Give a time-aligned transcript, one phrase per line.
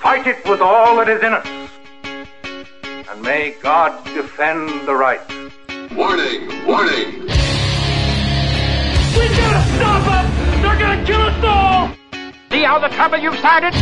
[0.00, 1.46] fight it with all that is in us.
[3.12, 5.20] And may God defend the right.
[5.92, 6.48] Warning!
[6.64, 7.28] Warning!
[9.12, 10.26] We gotta stop them!
[10.64, 11.92] They're gonna kill us all!
[12.48, 13.76] See how the trouble you've started?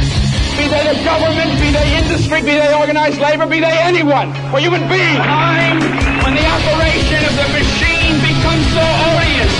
[0.58, 4.58] Be they the government, be they industry, be they organized labor, be they anyone, or
[4.58, 5.22] human beings.
[5.22, 5.78] Time
[6.26, 9.54] when the operation of the machine becomes so odious,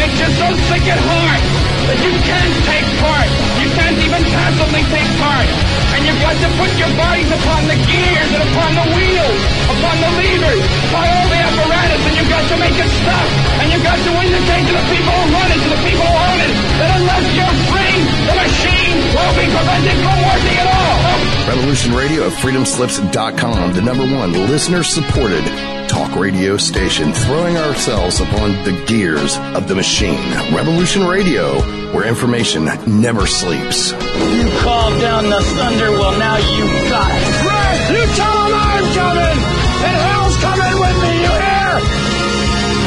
[0.00, 1.44] makes you so sick at heart
[1.84, 3.28] that you can't take part.
[3.60, 5.81] You can't even passively take part.
[6.12, 10.10] You've got to put your bodies upon the gears and upon the wheels, upon the
[10.12, 10.60] levers,
[10.92, 13.26] upon all the apparatus, and you've got to make it stop.
[13.64, 16.20] And you've got to indicate to the people who run it, to the people who
[16.20, 17.96] own it, that unless you're free,
[18.28, 21.00] the machine will be prevented from working at all.
[21.48, 25.44] Revolution Radio at freedomslips.com, the number one listener supported
[25.88, 30.20] talk radio station, throwing ourselves upon the gears of the machine.
[30.52, 31.60] Revolution Radio,
[31.92, 33.92] where information never sleeps.
[33.92, 37.44] You called down the thunder, well, now you got it.
[37.44, 39.38] Right, you tell them I'm coming,
[39.86, 41.72] and hell's coming with me, you hear?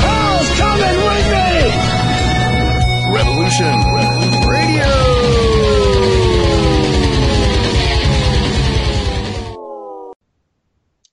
[0.05, 1.53] Hell's coming with me!
[3.13, 3.75] Revolution
[4.49, 4.94] Radio.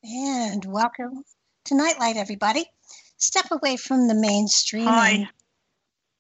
[0.05, 1.23] And welcome
[1.67, 2.65] to Nightlight, everybody.
[3.19, 4.87] Step away from the mainstream.
[4.87, 5.11] Hi.
[5.11, 5.29] and-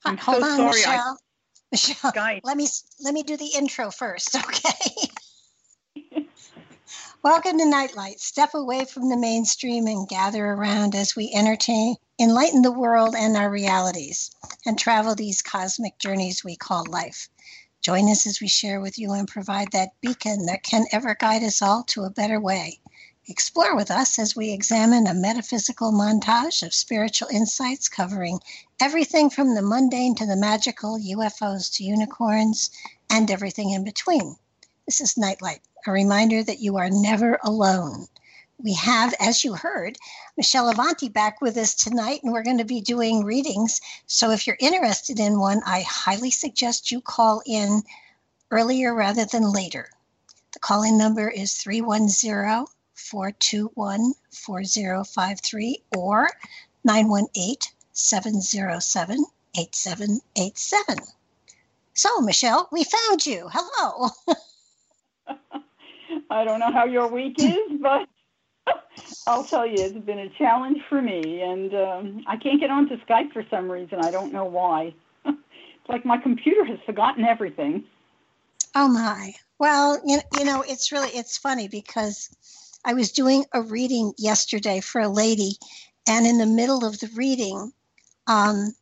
[0.04, 1.14] I'm Hold so on, sorry, I-
[1.72, 2.12] Michelle.
[2.14, 2.40] Guys.
[2.44, 2.68] let me
[3.02, 6.26] let me do the intro first, okay?
[7.22, 8.20] Welcome to Nightlight.
[8.20, 13.36] Step away from the mainstream and gather around as we entertain, enlighten the world and
[13.36, 14.30] our realities,
[14.66, 17.30] and travel these cosmic journeys we call life.
[17.80, 21.42] Join us as we share with you and provide that beacon that can ever guide
[21.42, 22.80] us all to a better way.
[23.32, 28.40] Explore with us as we examine a metaphysical montage of spiritual insights covering
[28.78, 32.68] everything from the mundane to the magical, UFOs to unicorns,
[33.08, 34.36] and everything in between.
[34.84, 38.06] This is Nightlight, a reminder that you are never alone.
[38.58, 39.96] We have, as you heard,
[40.36, 43.80] Michelle Avanti back with us tonight, and we're going to be doing readings.
[44.06, 47.82] So if you're interested in one, I highly suggest you call in
[48.50, 49.88] earlier rather than later.
[50.52, 56.28] The call in number is 310 421 4053 or
[56.84, 57.56] 918
[57.92, 59.24] 707
[59.58, 61.04] 8787.
[61.94, 63.48] So, Michelle, we found you.
[63.52, 64.08] Hello.
[66.30, 68.08] I don't know how your week is, but
[69.26, 72.96] I'll tell you, it's been a challenge for me, and um, I can't get onto
[73.04, 73.98] Skype for some reason.
[74.02, 74.94] I don't know why.
[75.26, 77.84] it's like my computer has forgotten everything.
[78.74, 79.34] Oh my.
[79.58, 82.34] Well, you, you know, it's really it's funny because
[82.84, 85.56] I was doing a reading yesterday for a lady
[86.08, 87.72] and in the middle of the reading
[88.26, 88.74] um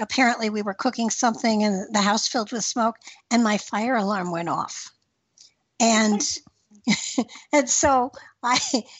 [0.00, 2.96] apparently we were cooking something and the house filled with smoke
[3.30, 4.90] and my fire alarm went off.
[5.80, 6.20] And
[7.52, 8.58] and so I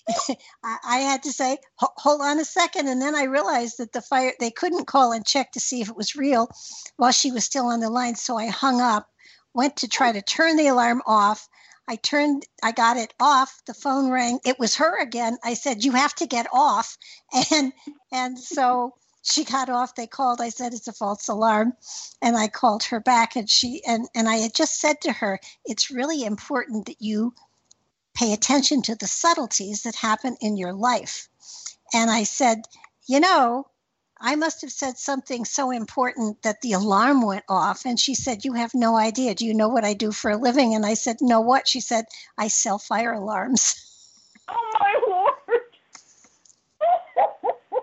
[0.64, 4.03] I I had to say hold on a second and then I realized that the
[4.03, 6.48] fire they couldn't call and check to see if it was real
[6.97, 9.08] while she was still on the line so I hung up
[9.54, 11.48] went to try to turn the alarm off.
[11.88, 13.62] I turned, I got it off.
[13.64, 14.41] The phone rang.
[14.44, 15.38] It was her again.
[15.44, 16.98] I said, "You have to get off,"
[17.52, 17.72] and
[18.10, 19.94] and so she got off.
[19.94, 20.41] They called.
[20.41, 21.74] I said, "It's a false alarm,"
[22.20, 25.38] and I called her back, and she and and I had just said to her,
[25.64, 27.34] "It's really important that you
[28.14, 31.28] pay attention to the subtleties that happen in your life."
[31.92, 32.66] And I said,
[33.06, 33.68] "You know."
[34.21, 37.84] I must have said something so important that the alarm went off.
[37.84, 39.34] And she said, You have no idea.
[39.34, 40.75] Do you know what I do for a living?
[40.75, 41.69] And I said, No, what?
[41.69, 42.06] She said,
[42.38, 43.82] I sell fire alarms.
[44.49, 45.60] Oh my lord!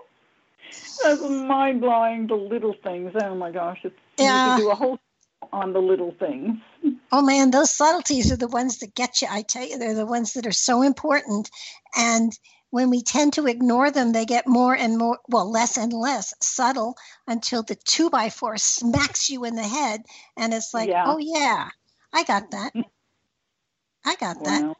[1.02, 2.26] That's mind blowing.
[2.26, 3.12] The little things.
[3.22, 3.80] Oh my gosh!
[3.84, 4.46] It's, Yeah.
[4.46, 4.98] You could do a whole
[5.52, 6.58] on the little things.
[7.12, 9.28] Oh man, those subtleties are the ones that get you.
[9.30, 11.48] I tell you, they're the ones that are so important.
[11.96, 12.32] And
[12.74, 16.34] when we tend to ignore them, they get more and more, well, less and less
[16.40, 20.02] subtle until the two by four smacks you in the head.
[20.36, 21.04] And it's like, Yeah.
[21.06, 21.68] oh, yeah,
[22.12, 22.74] I got that.
[22.74, 22.80] Mm-hmm.
[24.04, 24.64] I got that.
[24.64, 24.76] Wow.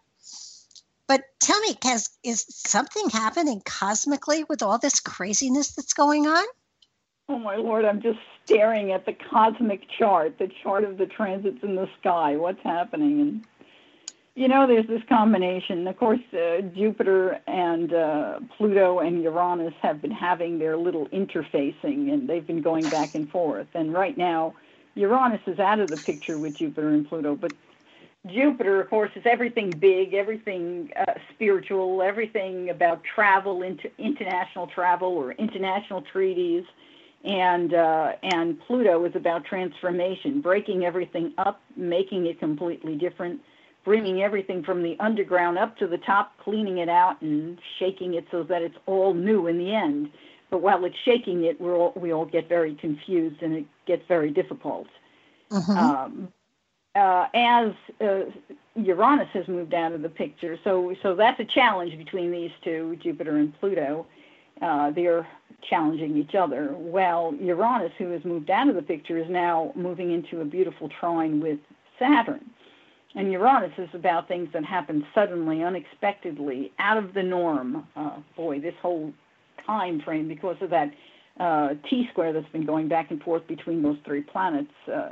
[1.07, 6.45] But tell me, has, is something happening cosmically with all this craziness that's going on?
[7.29, 7.85] Oh my lord!
[7.85, 12.37] I'm just staring at the cosmic chart, the chart of the transits in the sky.
[12.37, 13.21] What's happening?
[13.21, 13.45] And
[14.35, 15.87] you know, there's this combination.
[15.87, 22.13] Of course, uh, Jupiter and uh, Pluto and Uranus have been having their little interfacing,
[22.13, 23.69] and they've been going back and forth.
[23.75, 24.55] And right now,
[24.97, 27.53] Uranus is out of the picture with Jupiter and Pluto, but
[28.27, 35.09] Jupiter, of course, is everything big, everything uh, spiritual, everything about travel, into international travel
[35.09, 36.65] or international treaties,
[37.25, 43.41] and uh, and Pluto is about transformation, breaking everything up, making it completely different,
[43.85, 48.27] bringing everything from the underground up to the top, cleaning it out and shaking it
[48.31, 50.11] so that it's all new in the end.
[50.51, 54.03] But while it's shaking it, we all, we all get very confused and it gets
[54.09, 54.87] very difficult.
[55.51, 55.77] Mhm.
[55.77, 56.29] Um,
[56.95, 58.31] uh, as uh,
[58.77, 62.97] Uranus has moved out of the picture, so so that's a challenge between these two,
[63.03, 64.07] Jupiter and Pluto.
[64.63, 65.27] Uh, they're
[65.69, 66.73] challenging each other.
[66.73, 70.89] Well, Uranus, who has moved out of the picture, is now moving into a beautiful
[70.89, 71.59] trine with
[71.99, 72.49] Saturn.
[73.15, 77.87] And Uranus is about things that happen suddenly, unexpectedly, out of the norm.
[77.95, 79.13] Uh, boy, this whole
[79.65, 80.91] time frame, because of that
[81.39, 85.11] uh, T square that's been going back and forth between those three planets, uh,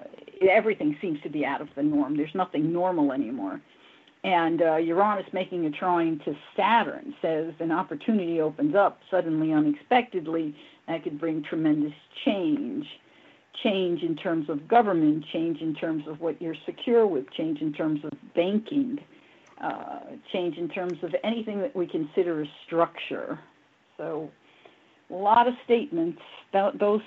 [0.49, 2.17] everything seems to be out of the norm.
[2.17, 3.61] There's nothing normal anymore.
[4.25, 10.55] And uh, Uranus making a trine to Saturn says an opportunity opens up suddenly, unexpectedly,
[10.87, 11.93] that could bring tremendous
[12.25, 12.87] change.
[13.63, 17.73] Change in terms of government, change in terms of what you're secure with, change in
[17.73, 18.99] terms of banking,
[19.61, 20.01] uh,
[20.33, 23.39] change in terms of anything that we consider a structure.
[23.97, 24.31] So,
[25.11, 26.21] a lot of statements.
[26.53, 27.03] Th- those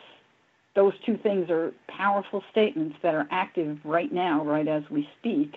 [0.75, 5.55] those two things are powerful statements that are active right now, right as we speak.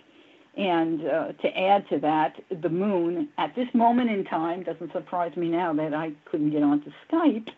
[0.56, 5.36] And uh, to add to that, the moon at this moment in time doesn't surprise
[5.36, 7.48] me now that I couldn't get onto Skype,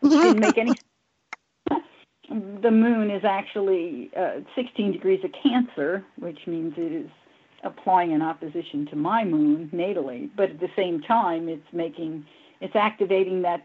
[0.00, 0.72] which didn't make any.
[2.28, 7.10] The moon is actually uh, 16 degrees of Cancer, which means it is
[7.64, 12.24] applying an opposition to my moon natally, but at the same time, it's making
[12.60, 13.64] it's activating that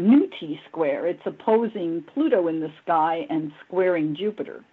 [0.00, 1.06] new T square.
[1.06, 4.64] It's opposing Pluto in the sky and squaring Jupiter.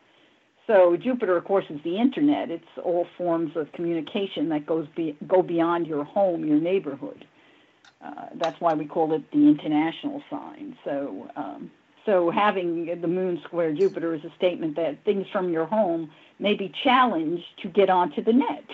[0.66, 2.50] So Jupiter, of course, is the internet.
[2.50, 7.26] It's all forms of communication that goes be, go beyond your home, your neighborhood.
[8.04, 10.76] Uh, that's why we call it the international sign.
[10.84, 11.70] So, um,
[12.06, 16.54] so having the moon square Jupiter is a statement that things from your home may
[16.54, 18.66] be challenged to get onto the net.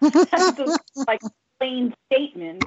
[0.00, 1.20] that's a, like
[1.58, 2.64] plain statement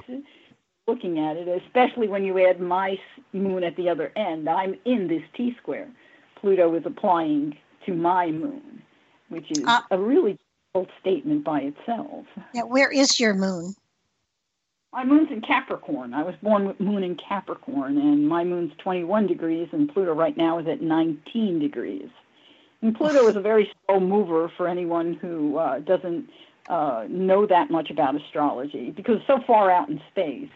[0.86, 2.98] looking at it, especially when you add my
[3.32, 4.48] moon at the other end.
[4.48, 5.88] I'm in this T square.
[6.40, 7.56] Pluto is applying
[7.86, 8.82] to my moon,
[9.28, 10.38] which is uh, a really
[10.72, 12.26] bold statement by itself.
[12.52, 13.74] Yeah, where is your moon?
[14.94, 16.14] My moon's in Capricorn.
[16.14, 20.36] I was born with moon in Capricorn, and my moon's 21 degrees, and Pluto right
[20.36, 22.08] now is at 19 degrees.
[22.80, 26.30] And Pluto is a very slow mover for anyone who uh, doesn't
[26.68, 30.48] uh, know that much about astrology because it's so far out in space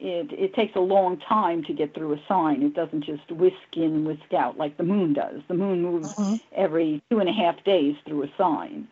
[0.00, 2.62] it, it takes a long time to get through a sign.
[2.62, 5.40] It doesn't just whisk in, whisk out like the moon does.
[5.48, 6.40] The moon moves Mhm.
[6.52, 8.88] every two and a half days through a sign.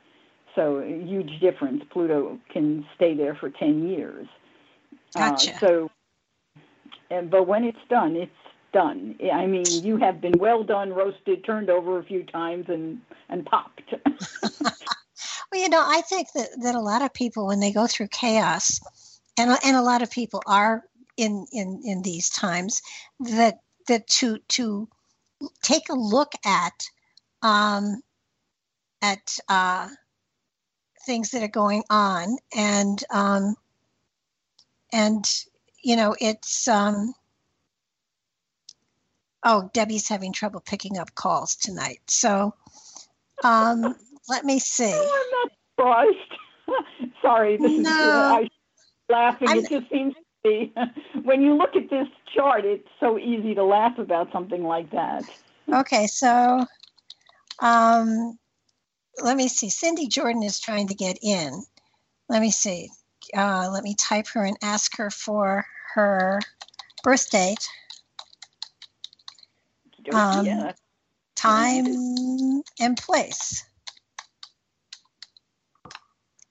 [0.54, 1.82] So a huge difference.
[1.90, 4.26] Pluto can stay there for 10 years.
[5.14, 5.54] Gotcha.
[5.54, 5.90] Uh, so,
[7.10, 8.32] and, but when it's done, it's
[8.72, 9.16] done.
[9.32, 13.44] I mean, you have been well done, roasted, turned over a few times, and and
[13.44, 13.82] popped.
[15.52, 18.08] Well, you know, I think that, that a lot of people, when they go through
[18.08, 18.80] chaos,
[19.36, 20.84] and, and a lot of people are
[21.18, 22.80] in, in, in these times,
[23.20, 24.88] that, that to, to
[25.62, 26.72] take a look at,
[27.42, 28.00] um,
[29.02, 29.88] at uh,
[31.04, 33.54] things that are going on and, um,
[34.92, 35.24] and,
[35.82, 37.14] you know, it's, um,
[39.42, 42.00] oh, Debbie's having trouble picking up calls tonight.
[42.06, 42.54] So,
[43.44, 43.94] um,
[44.28, 44.92] let me see.
[44.92, 47.12] I'm not surprised.
[47.22, 47.90] Sorry, this is No.
[47.90, 48.48] uh, I
[49.08, 49.48] laughing.
[49.48, 50.72] I'm- It just seems to be
[51.22, 55.24] when you look at this chart, it's so easy to laugh about something like that.
[55.72, 56.67] Okay, so
[57.60, 58.38] um,
[59.22, 59.69] let me see.
[59.69, 61.62] Cindy Jordan is trying to get in.
[62.28, 62.90] Let me see.
[63.34, 65.64] Uh, let me type her and ask her for
[65.94, 66.41] her
[67.02, 67.69] birth date,
[70.12, 70.72] Um, yeah,
[71.36, 73.64] time, and place.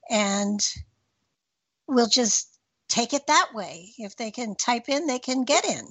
[0.09, 0.59] And
[1.87, 2.57] we'll just
[2.89, 3.93] take it that way.
[3.97, 5.87] If they can type in, they can get in.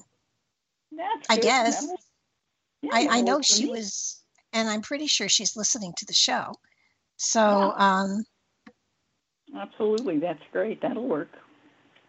[0.93, 1.89] that's I guess.
[2.83, 3.71] Yeah, I, I know she me.
[3.71, 4.23] was,
[4.53, 6.55] and I'm pretty sure she's listening to the show.
[7.17, 8.25] So, um,
[9.57, 10.81] Absolutely, that's great.
[10.81, 11.29] That'll work.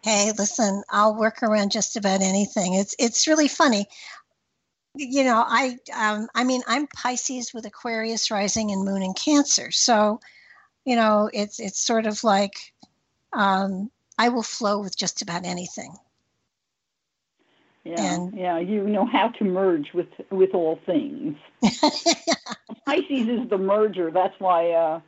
[0.04, 2.74] hey, listen, I'll work around just about anything.
[2.74, 3.86] It's it's really funny.
[4.94, 9.70] You know, I um, I mean, I'm Pisces with Aquarius rising and Moon in Cancer,
[9.70, 10.20] so
[10.84, 12.54] you know, it's it's sort of like
[13.32, 15.94] um, I will flow with just about anything.
[17.84, 18.58] Yeah, And- yeah.
[18.58, 21.36] You know how to merge with with all things.
[22.86, 24.10] Pisces is the merger.
[24.10, 24.70] That's why.
[24.70, 25.00] Uh,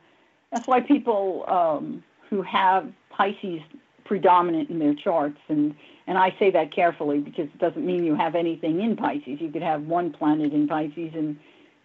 [0.51, 3.61] that's why people um, who have Pisces
[4.05, 5.75] predominant in their charts, and
[6.07, 9.41] and I say that carefully because it doesn't mean you have anything in Pisces.
[9.41, 11.37] You could have one planet in Pisces, and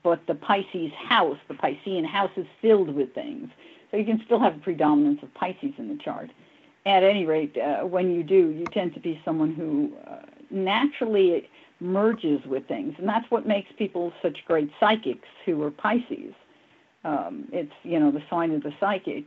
[0.02, 3.48] but the Pisces house, the Piscean house, is filled with things.
[3.90, 6.30] So you can still have a predominance of Pisces in the chart.
[6.86, 10.20] At any rate, uh, when you do, you tend to be someone who uh,
[10.50, 11.48] naturally
[11.80, 16.34] merges with things, and that's what makes people such great psychics who are Pisces.
[17.04, 19.26] Um, it's you know the sign of the psychic.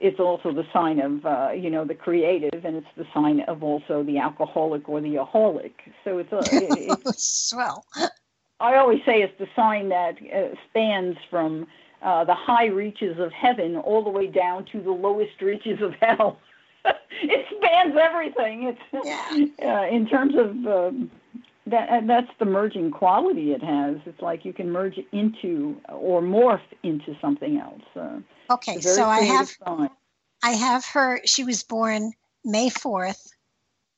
[0.00, 3.62] It's also the sign of uh, you know the creative, and it's the sign of
[3.62, 5.72] also the alcoholic or the aholic.
[6.04, 7.84] So it's a it's, swell.
[8.60, 11.66] I always say it's the sign that uh, spans from
[12.02, 15.94] uh, the high reaches of heaven all the way down to the lowest reaches of
[16.00, 16.38] hell.
[16.84, 18.64] it spans everything.
[18.64, 19.06] It's
[19.60, 19.68] yeah.
[19.68, 21.10] uh, in terms of um,
[21.70, 22.06] that.
[22.06, 23.96] That's the merging quality it has.
[24.06, 27.82] It's like you can merge into or morph into something else.
[27.94, 28.20] Uh,
[28.54, 29.90] okay, so I have sign.
[30.42, 31.20] I have her.
[31.24, 32.12] She was born
[32.44, 33.32] May fourth,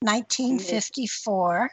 [0.02, 1.70] nineteen fifty four.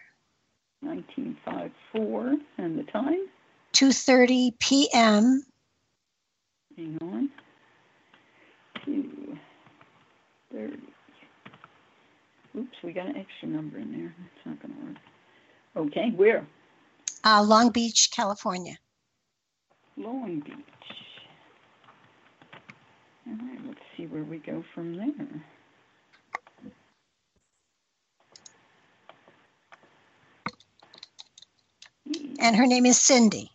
[0.82, 3.28] 1954 and the time
[3.74, 5.44] 2:30 p.m.
[6.76, 7.30] Hang on.
[8.86, 10.80] 2:30.
[12.58, 14.16] Oops, we got an extra number in there.
[14.26, 14.98] It's not going to work.
[15.78, 16.46] Okay, where?
[17.24, 18.78] Uh, Long Beach, California.
[19.96, 20.56] Long Beach.
[23.28, 25.44] All right, let's see where we go from there.
[32.40, 33.52] And her name is Cindy.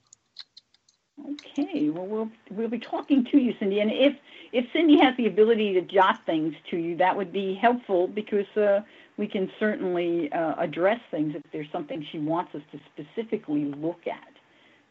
[1.21, 4.15] Okay, well we'll we'll be talking to you, Cindy, and if
[4.53, 8.47] if Cindy has the ability to jot things to you, that would be helpful because
[8.57, 8.81] uh,
[9.17, 14.07] we can certainly uh, address things if there's something she wants us to specifically look
[14.07, 14.33] at.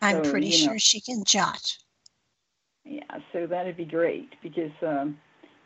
[0.01, 1.77] I'm so, pretty sure know, she can jot.
[2.85, 5.17] Yeah, so that'd be great because um,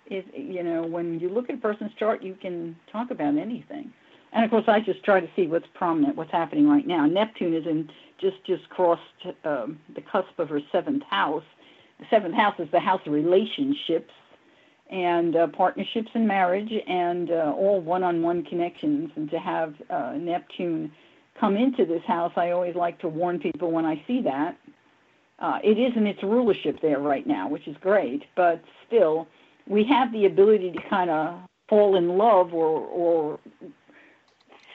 [0.08, 3.94] if you know when you look at a person's chart, you can talk about anything.
[4.34, 7.06] And of course, I just try to see what's prominent, what's happening right now.
[7.06, 9.02] Neptune is in just just crossed
[9.46, 11.44] um, the cusp of her seventh house.
[12.00, 14.12] The seventh house is the house of relationships
[14.90, 19.10] and uh, partnerships and marriage and uh, all one-on-one connections.
[19.16, 20.92] And to have uh, Neptune
[21.40, 24.58] come into this house, I always like to warn people when I see that.
[25.40, 29.28] Uh, it is in its rulership there right now, which is great, but still,
[29.68, 33.40] we have the ability to kind of fall in love or, or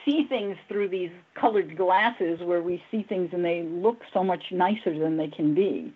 [0.04, 4.44] see things through these colored glasses where we see things and they look so much
[4.50, 5.92] nicer than they can be.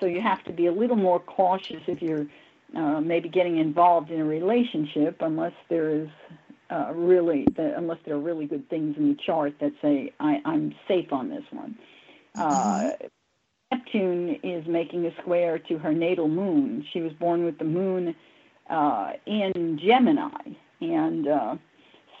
[0.00, 2.26] So you have to be a little more cautious if you're
[2.76, 6.08] uh, maybe getting involved in a relationship, unless there is
[6.70, 10.40] uh, really, the, unless there are really good things in the chart that say I,
[10.44, 11.78] I'm safe on this one.
[12.34, 12.90] Uh,
[13.72, 16.84] Neptune is making a square to her natal moon.
[16.92, 18.14] She was born with the moon
[18.68, 21.56] uh, in Gemini, and uh,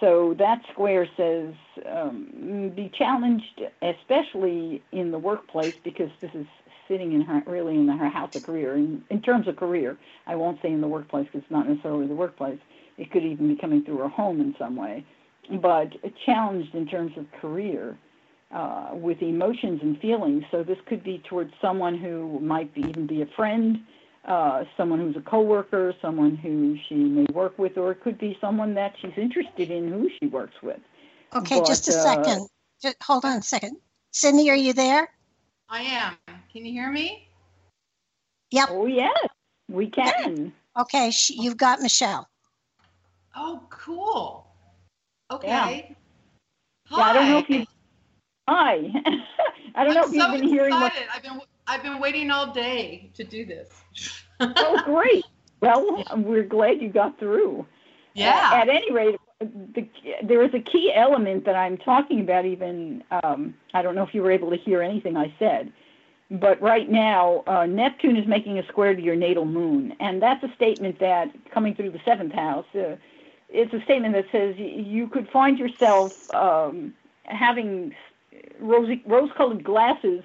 [0.00, 1.54] so that square says
[1.90, 6.46] um, be challenged, especially in the workplace, because this is
[6.88, 8.74] sitting in her really in her house of career.
[8.74, 12.06] In, in terms of career, I won't say in the workplace because it's not necessarily
[12.06, 12.58] the workplace.
[12.96, 15.04] It could even be coming through her home in some way,
[15.62, 15.88] but
[16.26, 17.96] challenged in terms of career.
[18.50, 23.06] Uh, with emotions and feelings, so this could be towards someone who might be, even
[23.06, 23.78] be a friend,
[24.26, 28.36] uh, someone who's a coworker, someone who she may work with, or it could be
[28.40, 30.80] someone that she's interested in who she works with.
[31.34, 32.48] Okay, but, just a uh, second.
[32.80, 33.76] Just, hold on a second.
[34.12, 35.08] Cindy, are you there?
[35.68, 36.16] I am.
[36.52, 37.28] Can you hear me?
[38.50, 38.68] Yep.
[38.70, 39.16] Oh, yes,
[39.68, 40.52] we can.
[40.78, 42.28] Okay, she, you've got Michelle.
[43.36, 44.46] Oh, cool.
[45.30, 45.48] Okay.
[45.48, 45.94] Yeah.
[46.86, 46.96] Hi.
[46.96, 47.66] Yeah, I don't know if you.
[48.48, 48.76] Hi.
[49.74, 50.74] I don't I'm know if so you've been hearing.
[50.74, 50.92] What...
[51.14, 53.68] I've been I've been waiting all day to do this.
[54.40, 55.24] oh, great.
[55.60, 57.66] Well, we're glad you got through.
[58.14, 58.50] Yeah.
[58.52, 59.88] Uh, at any rate, the,
[60.22, 62.44] there is a key element that I'm talking about.
[62.44, 65.72] Even um, I don't know if you were able to hear anything I said,
[66.30, 70.42] but right now uh, Neptune is making a square to your natal moon, and that's
[70.42, 72.66] a statement that coming through the seventh house.
[72.74, 72.96] Uh,
[73.50, 76.92] it's a statement that says you could find yourself um,
[77.24, 77.94] having
[78.60, 80.22] rose-colored glasses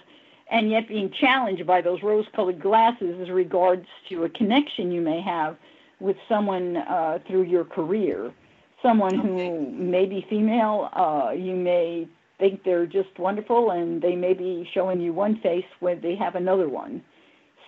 [0.51, 4.99] and yet being challenged by those rose colored glasses as regards to a connection you
[4.99, 5.55] may have
[6.01, 8.33] with someone uh, through your career.
[8.83, 14.33] Someone who may be female, uh, you may think they're just wonderful, and they may
[14.33, 17.01] be showing you one face when they have another one.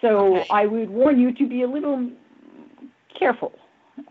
[0.02, 0.48] So okay.
[0.52, 2.12] I would warn you to be a little
[3.18, 3.54] careful.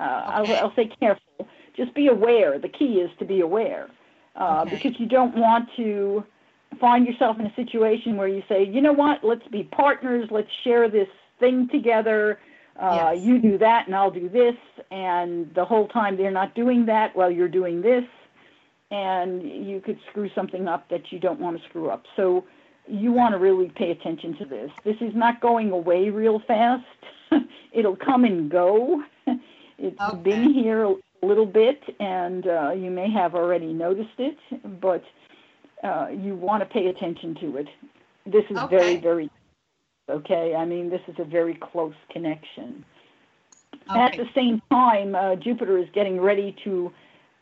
[0.01, 0.57] Uh, okay.
[0.57, 1.47] I'll, I'll, say careful.
[1.77, 2.59] Just be aware.
[2.59, 3.91] The key is to be aware,
[4.37, 4.77] uh, okay.
[4.77, 6.25] because you don't want to
[6.81, 10.49] find yourself in a situation where you say, you know what, let's be partners, let's
[10.65, 11.09] share this
[11.39, 12.39] thing together.
[12.81, 13.25] Uh, yes.
[13.25, 14.57] You do that and I'll do this.
[14.91, 18.05] And the whole time they're not doing that while you're doing this.
[18.91, 22.05] And you could screw something up that you don't want to screw up.
[22.17, 22.45] So
[22.87, 24.71] you want to really pay attention to this.
[24.85, 26.85] This is not going away real fast.
[27.73, 29.03] it'll come and go.
[29.77, 30.23] It's Okay.
[30.23, 30.95] been here a
[31.27, 34.37] little bit, and uh, you may have already noticed it,
[34.81, 35.03] but
[35.83, 37.67] uh, you want to pay attention to it.
[38.25, 39.29] This is very, very
[40.09, 40.55] okay.
[40.55, 42.85] I mean, this is a very close connection.
[43.89, 46.91] At the same time, uh, Jupiter is getting ready to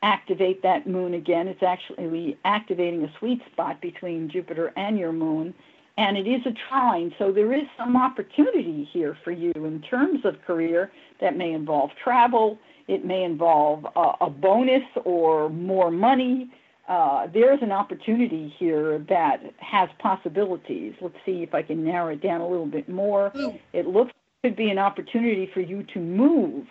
[0.03, 1.47] activate that moon again.
[1.47, 5.55] It's actually activating a sweet spot between Jupiter and your moon,
[5.97, 7.15] and it is a trine.
[7.19, 10.91] So there is some opportunity here for you in terms of career
[11.21, 12.59] that may involve travel.
[12.89, 16.51] It may involve uh, a bonus or more money.
[16.93, 20.93] Uh, there's an opportunity here that has possibilities.
[21.01, 23.33] Let's see if I can narrow it down a little bit more.
[23.73, 26.67] It looks could be an opportunity for you to move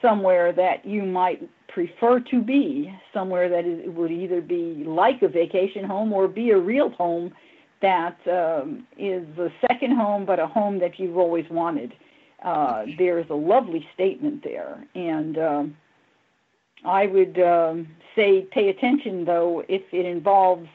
[0.00, 5.28] somewhere that you might prefer to be, somewhere that is, would either be like a
[5.28, 7.32] vacation home or be a real home
[7.82, 11.92] that um, is a second home, but a home that you've always wanted.
[12.44, 15.76] Uh, there's a lovely statement there, and um,
[16.84, 20.68] I would um, say pay attention though if it involves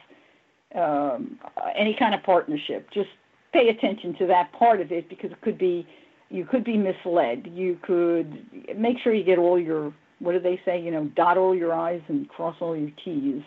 [0.75, 1.39] um,
[1.75, 2.89] any kind of partnership.
[2.91, 3.09] Just
[3.53, 5.87] pay attention to that part of it because it could be
[6.29, 7.49] you could be misled.
[7.53, 8.45] You could
[8.77, 10.81] make sure you get all your what do they say?
[10.81, 13.43] You know, dot all your i's and cross all your t's.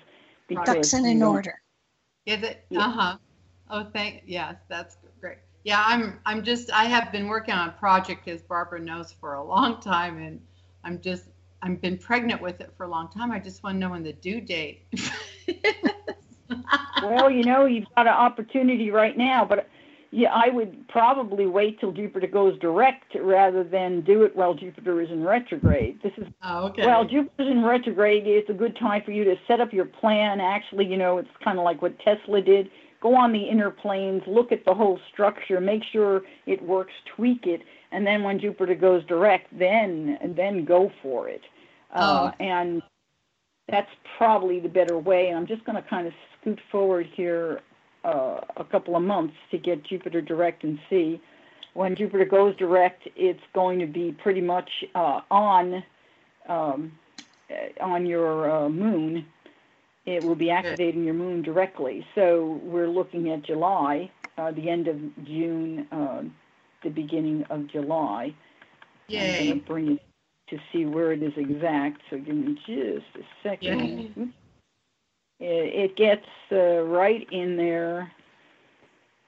[0.64, 1.60] Ducks in an order.
[2.26, 2.64] Is it?
[2.70, 2.86] Yeah.
[2.86, 3.18] Uh huh.
[3.70, 4.22] Oh, thank.
[4.26, 5.38] Yes, that's great.
[5.64, 6.18] Yeah, I'm.
[6.26, 6.72] I'm just.
[6.72, 10.40] I have been working on a project, as Barbara knows, for a long time, and
[10.84, 11.24] I'm just.
[11.62, 13.30] I've been pregnant with it for a long time.
[13.30, 14.86] I just want to know when the due date.
[17.02, 19.68] Well, you know, you've got an opportunity right now, but
[20.10, 25.00] yeah, I would probably wait till Jupiter goes direct rather than do it while Jupiter
[25.00, 26.00] is in retrograde.
[26.02, 26.84] This is oh, okay.
[26.84, 28.26] Well, Jupiter's in retrograde.
[28.26, 30.40] It's a good time for you to set up your plan.
[30.40, 32.70] Actually, you know, it's kind of like what Tesla did.
[33.00, 37.46] Go on the inner planes, look at the whole structure, make sure it works, tweak
[37.46, 37.62] it,
[37.92, 41.42] and then when Jupiter goes direct, then then go for it.
[41.92, 42.44] Uh, Oh.
[42.44, 42.82] and
[43.68, 45.28] that's probably the better way.
[45.28, 47.60] And I'm just going to kind of scoot forward here
[48.04, 51.20] uh, a couple of months to get Jupiter direct and see.
[51.74, 55.82] When Jupiter goes direct, it's going to be pretty much uh, on
[56.48, 56.92] um,
[57.50, 59.24] uh, on your uh, moon.
[60.06, 62.04] It will be activating your moon directly.
[62.14, 66.22] So we're looking at July, uh, the end of June, uh,
[66.82, 68.34] the beginning of July.
[69.08, 69.38] Yay.
[69.38, 70.02] I'm going to bring it
[70.48, 72.00] to see where it is exact.
[72.10, 73.80] So give me just a second.
[73.88, 74.12] Yay.
[75.40, 78.12] It, it gets uh, right in there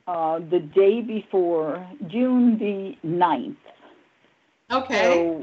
[0.07, 3.57] uh, the day before, June the 9th.
[4.71, 5.03] Okay.
[5.03, 5.43] So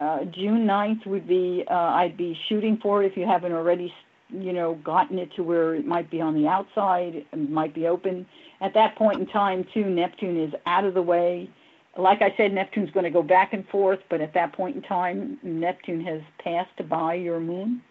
[0.00, 3.92] uh, June 9th would be, uh, I'd be shooting for it if you haven't already,
[4.42, 8.26] you know, gotten it to where it might be on the outside, might be open.
[8.60, 11.50] At that point in time, too, Neptune is out of the way.
[11.96, 14.82] Like I said, Neptune's going to go back and forth, but at that point in
[14.82, 17.82] time, Neptune has passed by your moon.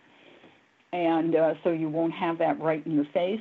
[0.92, 3.40] And uh, so you won't have that right in your face.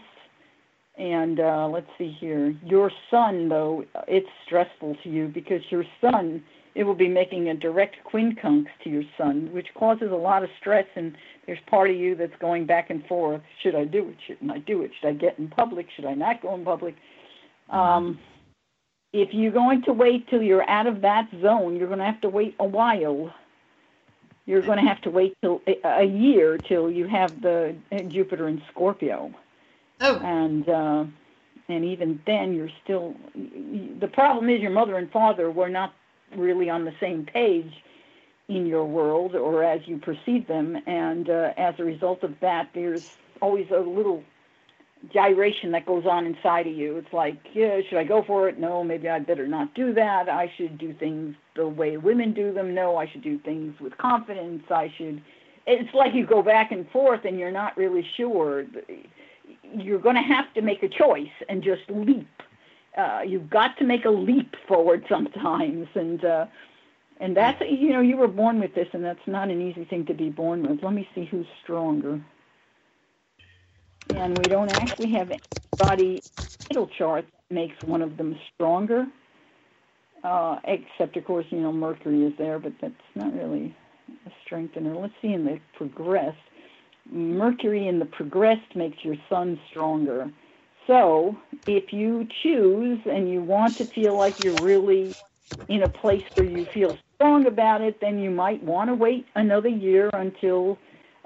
[0.96, 2.54] And uh, let's see here.
[2.64, 6.42] Your sun, though, it's stressful to you because your sun,
[6.74, 10.50] it will be making a direct quincunx to your sun, which causes a lot of
[10.58, 10.86] stress.
[10.96, 13.42] And there's part of you that's going back and forth.
[13.62, 14.16] Should I do it?
[14.26, 14.92] Shouldn't I do it?
[15.00, 15.88] Should I get in public?
[15.94, 16.96] Should I not go in public?
[17.68, 18.18] Um,
[19.12, 22.20] if you're going to wait till you're out of that zone, you're going to have
[22.22, 23.32] to wait a while.
[24.46, 27.98] You're going to have to wait till a, a year till you have the uh,
[28.00, 29.32] Jupiter in Scorpio
[30.02, 31.04] Oh, and uh,
[31.68, 35.94] and even then you're still the problem is your mother and father were not
[36.36, 37.72] really on the same page
[38.48, 40.76] in your world or as you perceive them.
[40.86, 44.22] And uh, as a result of that there's always a little
[45.12, 46.96] gyration that goes on inside of you.
[46.96, 48.58] It's like yeah should i go for it?
[48.58, 50.28] No maybe i'd better not do that.
[50.28, 52.74] I should do things the way women do them.
[52.74, 54.62] No i should do things with confidence.
[54.70, 55.22] I should
[55.66, 58.64] it's like you go back and forth and you're not really sure.
[59.74, 62.28] You're going to have to make a choice and just leap.
[62.96, 66.46] Uh, you've got to make a leap forward sometimes, and uh,
[67.20, 70.04] and that's you know you were born with this, and that's not an easy thing
[70.06, 70.82] to be born with.
[70.82, 72.20] Let me see who's stronger.
[74.10, 76.22] And we don't actually have anybody
[76.70, 79.06] natal chart that makes one of them stronger,
[80.24, 83.74] uh, except of course you know Mercury is there, but that's not really
[84.26, 84.94] a strengthener.
[84.94, 86.36] Let's see in the progressed.
[87.10, 90.30] Mercury in the progressed makes your sun stronger.
[90.86, 95.14] So, if you choose and you want to feel like you're really
[95.68, 99.24] in a place where you feel strong about it, then you might want to wait
[99.36, 100.76] another year until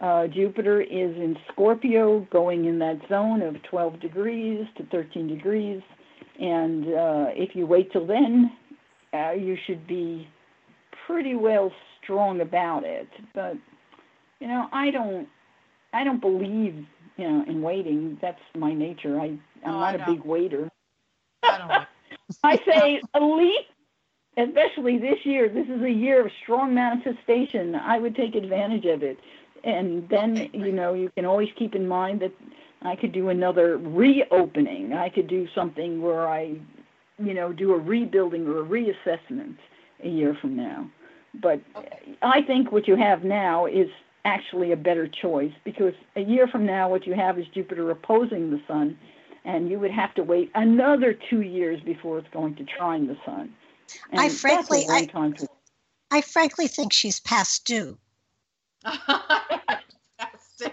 [0.03, 5.81] uh, Jupiter is in Scorpio, going in that zone of 12 degrees to 13 degrees.
[6.38, 8.53] And uh, if you wait till then,
[9.14, 10.29] uh, you should be
[11.07, 13.09] pretty well strong about it.
[13.35, 13.55] But
[14.40, 15.29] you know, I don't,
[15.95, 16.85] I don't believe
[17.16, 18.18] you know in waiting.
[18.22, 19.20] That's my nature.
[19.20, 20.70] I I'm No, not a big waiter.
[21.44, 21.59] I
[22.44, 23.66] I say elite,
[24.38, 27.74] especially this year, this is a year of strong manifestation.
[27.74, 29.18] I would take advantage of it.
[29.64, 32.33] And then, you know, you can always keep in mind that
[32.83, 34.92] I could do another reopening.
[34.92, 36.57] I could do something where I,
[37.18, 39.57] you know, do a rebuilding or a reassessment
[40.05, 40.88] a year from now.
[41.42, 42.16] But Okay.
[42.22, 43.88] I think what you have now is
[44.27, 48.51] actually a better choice because a year from now, what you have is Jupiter opposing
[48.51, 48.99] the Sun,
[49.45, 53.17] and you would have to wait another two years before it's going to trine the
[53.25, 53.55] Sun.
[54.11, 55.49] And I frankly- I- to
[56.11, 57.99] I frankly think she's past due.
[58.85, 59.03] That's
[60.59, 60.71] true.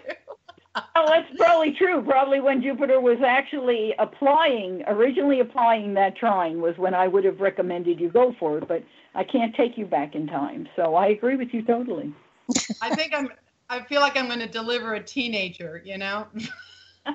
[0.95, 2.01] Oh, that's probably true.
[2.03, 7.39] Probably when Jupiter was actually applying, originally applying that trine was when I would have
[7.39, 8.83] recommended you go for it, but
[9.15, 10.67] I can't take you back in time.
[10.75, 12.13] So I agree with you totally.
[12.81, 13.29] I think I'm.
[13.73, 15.81] I feel like I'm going to deliver a teenager.
[15.83, 16.27] You know.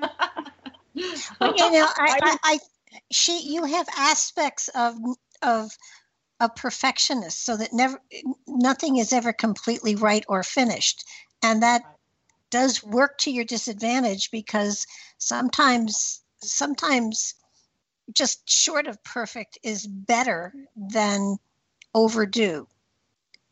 [1.39, 2.59] Well, you know, I, I, I,
[3.11, 4.95] she, you have aspects of
[5.41, 5.71] of
[6.39, 8.01] a perfectionist, so that never,
[8.47, 11.05] nothing is ever completely right or finished,
[11.41, 11.83] and that
[12.49, 14.85] does work to your disadvantage because
[15.17, 17.35] sometimes, sometimes,
[18.13, 21.37] just short of perfect is better than
[21.93, 22.67] overdue,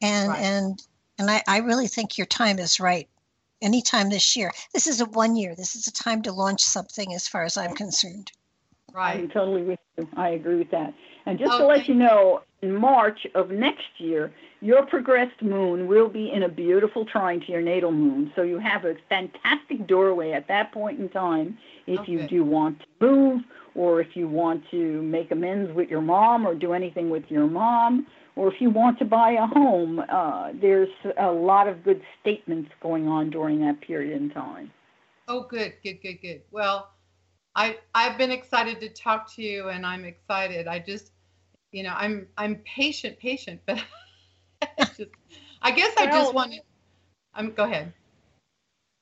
[0.01, 0.43] and Right.
[0.43, 0.81] and
[1.17, 3.07] and I, I really think your time is right
[3.61, 4.51] anytime this year.
[4.73, 5.55] This is a one year.
[5.55, 8.31] This is a time to launch something, as far as I'm concerned.
[8.93, 9.19] Right.
[9.19, 10.07] I'm totally with you.
[10.15, 10.93] I agree with that.
[11.25, 16.07] And just to let you know, in March of next year, your progressed moon will
[16.07, 18.31] be in a beautiful trine to your natal moon.
[18.35, 22.79] So you have a fantastic doorway at that point in time if you do want
[22.79, 23.41] to move
[23.75, 27.45] or if you want to make amends with your mom or do anything with your
[27.45, 29.99] mom or if you want to buy a home.
[30.09, 34.71] Uh, there's a lot of good statements going on during that period in time.
[35.27, 36.41] Oh, good, good, good, good.
[36.51, 36.89] Well,
[37.55, 40.67] I I've been excited to talk to you, and I'm excited.
[40.67, 41.11] I just,
[41.71, 43.83] you know, I'm I'm patient, patient, but
[44.61, 45.11] I just,
[45.61, 46.61] I guess I Well- just wanted.
[47.35, 47.93] Um, go ahead.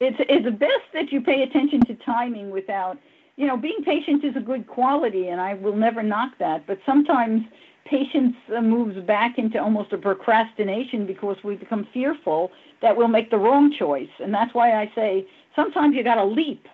[0.01, 2.97] it's it's best that you pay attention to timing without
[3.37, 6.77] you know being patient is a good quality and i will never knock that but
[6.85, 7.43] sometimes
[7.85, 13.29] patience uh, moves back into almost a procrastination because we become fearful that we'll make
[13.29, 16.67] the wrong choice and that's why i say sometimes you got to leap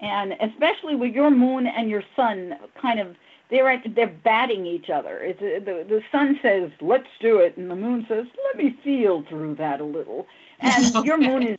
[0.00, 3.14] and especially with your moon and your sun kind of
[3.48, 7.56] they're at, they're batting each other it's uh, the the sun says let's do it
[7.56, 10.26] and the moon says let me feel through that a little
[10.60, 11.58] and your moon is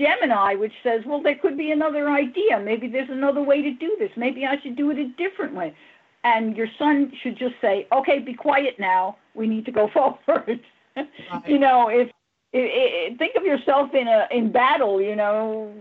[0.00, 2.60] Gemini, which says, well, there could be another idea.
[2.60, 4.10] Maybe there's another way to do this.
[4.16, 5.74] Maybe I should do it a different way.
[6.28, 9.16] And your son should just say, okay, be quiet now.
[9.34, 10.60] We need to go forward.
[11.46, 12.10] you know, if,
[12.54, 15.72] i i think of yourself in a in battle, you know,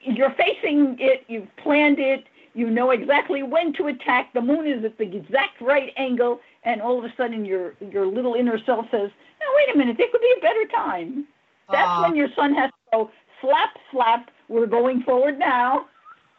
[0.00, 4.32] you're facing it, you've planned it, you know exactly when to attack.
[4.32, 8.06] The moon is at the exact right angle, and all of a sudden your your
[8.06, 11.26] little inner self says, "No, wait a minute, there could be a better time."
[11.70, 12.02] That's Aw.
[12.02, 14.30] when your son has to go slap, slap.
[14.48, 15.86] We're going forward now.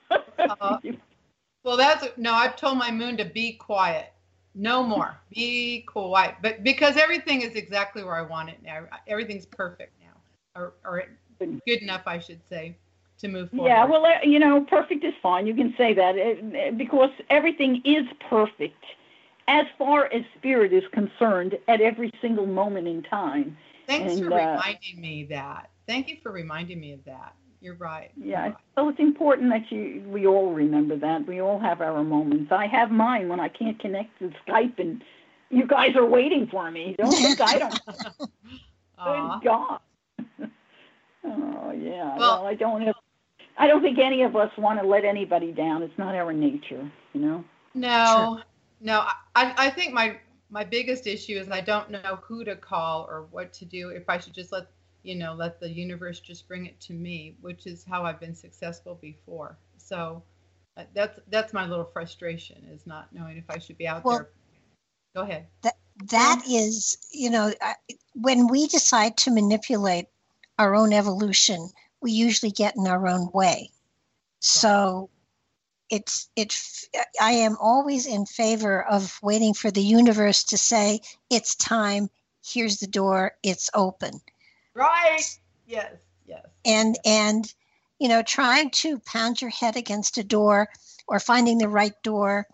[0.39, 0.77] Uh,
[1.67, 2.33] Well, that's no.
[2.33, 4.13] I've told my moon to be quiet.
[4.55, 5.19] No more.
[5.35, 6.35] Be quiet.
[6.41, 8.85] But because everything is exactly where I want it now.
[9.05, 10.13] Everything's perfect now,
[10.55, 11.03] or, or
[11.67, 12.77] good enough, I should say,
[13.19, 13.67] to move forward.
[13.67, 15.45] yeah, well, uh, you know, perfect is fine.
[15.45, 18.85] You can say that uh, because everything is perfect
[19.49, 23.57] as far as spirit is concerned at every single moment in time.
[23.87, 25.69] Thanks and, for uh, reminding me that.
[25.85, 27.35] Thank you for reminding me of that.
[27.61, 28.11] You're right.
[28.15, 28.55] You're Yeah, right.
[28.75, 31.25] so it's important that you we all remember that.
[31.27, 32.51] We all have our moments.
[32.51, 35.03] I have mine when I can't connect to Skype and
[35.49, 36.95] you guys are waiting for me.
[36.97, 37.81] Don't think I don't.
[38.99, 39.39] Aw.
[39.39, 39.79] Good God.
[41.25, 42.17] oh yeah.
[42.17, 42.95] Well- Well, I don't have.
[43.59, 45.81] I don't think any of us want to let anybody down.
[45.81, 47.43] It's not our nature, you know.
[47.73, 48.39] No,
[48.81, 48.99] no.
[49.35, 50.17] I, I think my
[50.51, 53.89] my biggest issue is I don't know who to call or what to do.
[53.89, 54.67] If I should just let
[55.07, 58.35] you know, let the universe just bring it to me, which is how I've been
[58.35, 59.57] successful before.
[59.77, 60.21] So
[60.75, 64.17] uh, that's that's my little frustration is not knowing if I should be out Well-
[64.17, 64.29] there.
[65.15, 65.47] Go ahead.
[65.63, 65.77] That
[66.11, 67.75] That is, you know, I-
[68.13, 70.07] when we decide to manipulate
[70.59, 73.71] our own evolution, we usually get in our own way.
[74.41, 75.09] So
[75.89, 76.53] it's it
[77.21, 82.09] I am always in favor of waiting for the universe to say it's time,
[82.45, 84.21] here's the door, it's open.
[84.77, 85.39] Right.
[85.65, 85.93] Yes.
[86.27, 86.45] Yes.
[86.65, 87.53] and and
[87.99, 90.67] you know trying to pound your head against a door
[91.07, 92.45] or finding the right door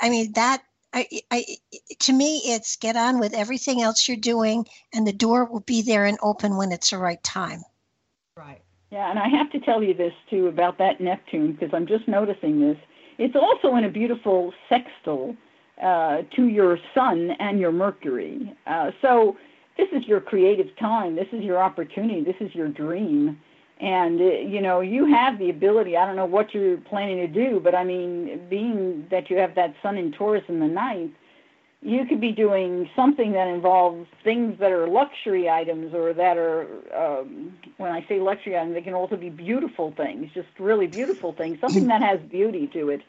[0.00, 1.44] i mean that I, I,
[1.98, 5.82] to me, it's get on with everything else you're doing, and the door will be
[5.82, 7.60] there and open when it's the right time.
[8.38, 8.62] Right.
[8.90, 12.08] Yeah, and I have to tell you this too about that Neptune because I'm just
[12.08, 12.78] noticing this.
[13.18, 15.36] It's also in a beautiful sextile
[15.82, 18.54] uh, to your Sun and your Mercury.
[18.66, 19.36] Uh, so
[19.78, 21.14] this is your creative time.
[21.14, 22.22] This is your opportunity.
[22.22, 23.40] This is your dream.
[23.80, 27.28] And, uh, you know, you have the ability, I don't know what you're planning to
[27.28, 31.12] do, but I mean, being that you have that sun in Taurus in the ninth,
[31.80, 36.66] you could be doing something that involves things that are luxury items or that are,
[36.92, 41.32] um, when I say luxury items, they can also be beautiful things, just really beautiful
[41.32, 43.02] things, something that has beauty to it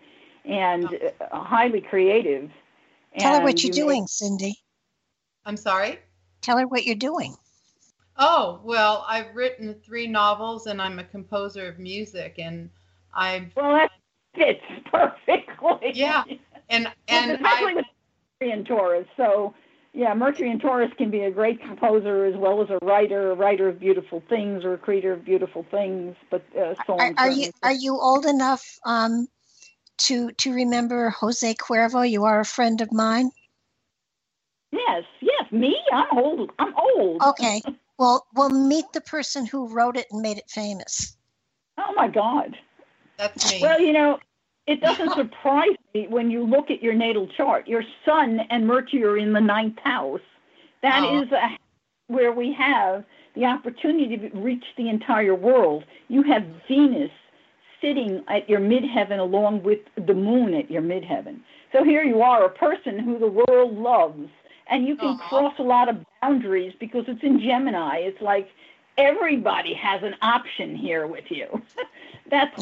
[0.46, 0.86] and
[1.32, 2.52] uh, highly creative.
[3.18, 4.60] Tell and her what you're you may- doing, Cindy.
[5.46, 5.98] I'm sorry.
[6.42, 7.36] Tell her what you're doing.
[8.18, 12.70] Oh, well, I've written three novels and I'm a composer of music and
[13.14, 13.92] I've Well, that
[14.36, 15.92] fits perfectly.
[15.94, 16.24] yeah,
[16.70, 17.86] and and especially I with
[18.42, 19.08] Mercury and Taurus.
[19.16, 19.54] So,
[19.94, 23.36] yeah, Mercury and Taurus can be a great composer as well as a writer, a
[23.36, 26.16] writer of beautiful things or a creator of beautiful things.
[26.30, 29.28] But uh, so Are, and are you are you old enough um,
[30.00, 32.08] to to remember Jose Cuervo?
[32.08, 33.32] You are a friend of mine.
[34.72, 35.78] Yes, yes, me.
[35.92, 36.52] I'm old.
[36.60, 37.22] I'm old.
[37.22, 37.62] Okay.
[37.98, 41.16] Well, we'll meet the person who wrote it and made it famous.
[41.78, 42.58] Oh my God.
[43.18, 43.60] that's me.
[43.62, 44.20] Well, you know,
[44.68, 47.68] it doesn't surprise me when you look at your natal chart.
[47.68, 50.22] Your Sun and Mercury are in the ninth house.
[50.82, 51.22] That Oh.
[51.22, 51.58] is a,
[52.08, 53.04] where we have
[53.36, 55.84] the opportunity to reach the entire world.
[56.08, 57.12] You have Venus
[57.82, 61.40] sitting at your midheaven along with the moon at your midheaven.
[61.72, 64.30] So here you are, a person who the world loves,
[64.70, 65.30] and you can Uh-huh.
[65.30, 67.98] cross a lot of boundaries because it's in Gemini.
[67.98, 68.50] It's like
[68.98, 71.62] everybody has an option here with you.
[72.32, 72.56] that's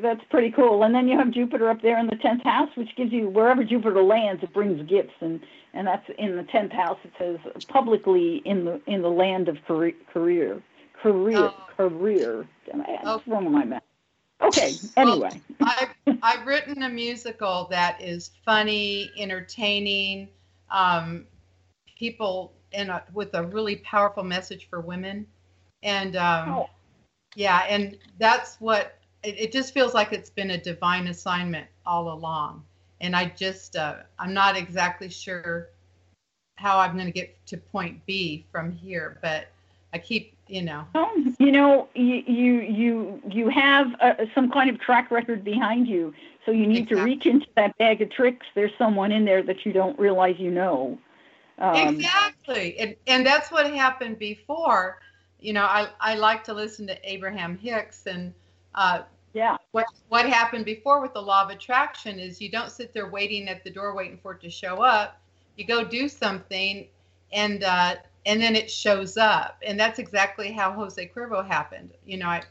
[0.00, 0.82] that's pretty cool.
[0.84, 3.64] And then you have Jupiter up there in the tenth house, which gives you wherever
[3.64, 5.40] Jupiter lands, it brings gifts, and
[5.74, 6.98] and that's in the tenth house.
[7.04, 7.38] It says
[7.68, 10.62] publicly in the in the land of career career
[11.02, 11.54] career Oh.
[11.76, 12.46] career.
[12.66, 13.22] That's Oh.
[13.26, 13.82] wrong with my math.
[14.42, 14.74] Okay.
[14.96, 15.88] Anyway, I've,
[16.22, 20.28] I've written a musical that is funny, entertaining,
[20.70, 21.26] um,
[21.96, 25.26] people in a, with a really powerful message for women,
[25.82, 26.70] and um, Oh.
[27.34, 32.12] yeah, and that's what it, it just feels like it's been a divine assignment all
[32.12, 32.62] along,
[33.00, 35.70] and I just uh, I'm not exactly sure
[36.56, 39.48] how I'm going to get to point B from here, but
[39.92, 44.70] I keep you know Well, you know, you you you you have uh, some kind
[44.70, 48.46] of track record behind you, so you need to reach into that bag of tricks.
[48.54, 50.98] There's someone in there that you don't realize you know.
[51.58, 52.78] Um, exactly.
[52.78, 54.98] And, and that's what happened before.
[55.40, 58.32] You know i, I like to listen to abraham hicks and
[58.74, 59.02] uh,
[59.34, 59.56] Yeah.
[59.72, 63.48] what what happened before with the law of attraction is you don't sit there waiting
[63.48, 65.20] at the door waiting for it to show up.
[65.56, 66.86] You go do something
[67.32, 69.58] and uh, and then it shows up.
[69.66, 71.90] And that's exactly how jose cuervo happened.
[72.04, 72.42] You know i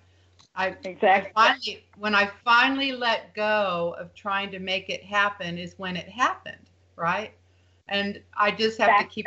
[0.55, 0.75] I,
[1.11, 5.95] I finally when i finally let go of trying to make it happen is when
[5.95, 7.33] it happened right
[7.88, 9.26] and i just have to keep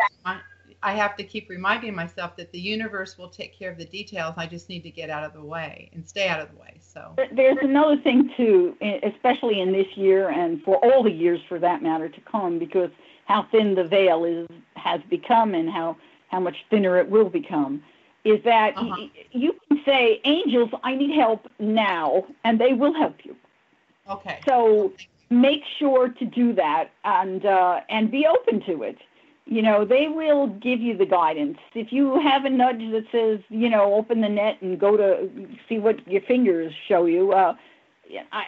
[0.83, 4.35] i have to keep reminding myself that the universe will take care of the details
[4.37, 6.75] i just need to get out of the way and stay out of the way
[6.81, 11.59] so There's another thing too, especially in this year and for all the years for
[11.59, 12.91] that matter to come, because
[13.27, 15.97] how thin the veil is has become and how
[16.29, 17.83] how much thinner it will become,
[18.25, 19.09] is that Uh-huh.
[19.33, 23.35] you can say, "Angels, I need help now," and they will help you.
[24.09, 24.93] okay So
[25.31, 28.99] make sure to do that and uh, and be open to it.
[29.47, 31.59] You know, they will give you the guidance.
[31.75, 35.31] If you have a nudge that says, you know, open the net and go to
[35.67, 37.55] see what your fingers show you, uh,
[38.31, 38.45] I,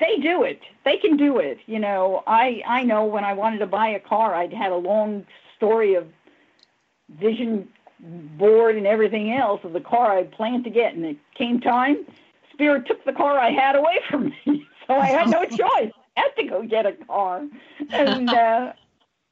[0.00, 0.60] they do it.
[0.84, 1.58] They can do it.
[1.66, 4.76] You know, I I know when I wanted to buy a car, I'd had a
[4.76, 6.06] long story of
[7.20, 7.68] vision
[8.38, 12.04] board and everything else of the car I planned to get, and it came time.
[12.52, 15.92] Spirit took the car I had away from me, so I had no choice.
[16.16, 17.46] Had to go get a car,
[17.90, 18.72] and uh,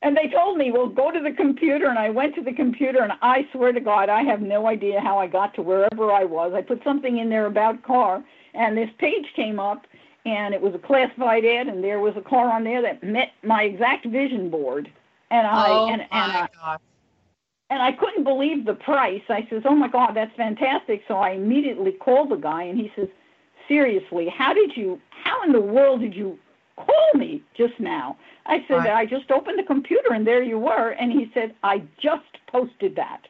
[0.03, 3.03] and they told me, well, go to the computer, and I went to the computer,
[3.03, 6.25] and I swear to God, I have no idea how I got to wherever I
[6.25, 6.53] was.
[6.55, 9.87] I put something in there about car, and this page came up,
[10.25, 13.33] and it was a classified ad, and there was a car on there that met
[13.43, 14.91] my exact vision board,
[15.31, 16.81] and I oh and, my I, gosh
[17.71, 19.23] and I couldn't believe the price.
[19.29, 22.93] I says, "Oh my God, that's fantastic!" So I immediately called the guy, and he
[22.97, 23.09] says,
[23.69, 25.01] "Seriously, how did you?
[25.11, 26.39] How in the world did you
[26.87, 28.17] call me just now?"
[28.47, 28.91] I said, Right.
[28.91, 32.97] "I just opened the computer, and there you were." And he said, "I just posted
[32.97, 33.27] that."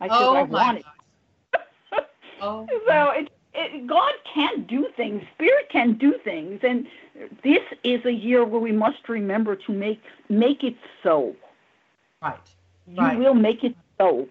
[0.00, 0.84] I said, oh "I want it."
[2.42, 5.22] oh So it, it God can do things.
[5.34, 6.86] Spirit can do things, and
[7.42, 11.34] this is a year where we must remember to make make it so.
[12.22, 12.38] Right.
[12.86, 13.18] You Right.
[13.18, 14.28] will make it so.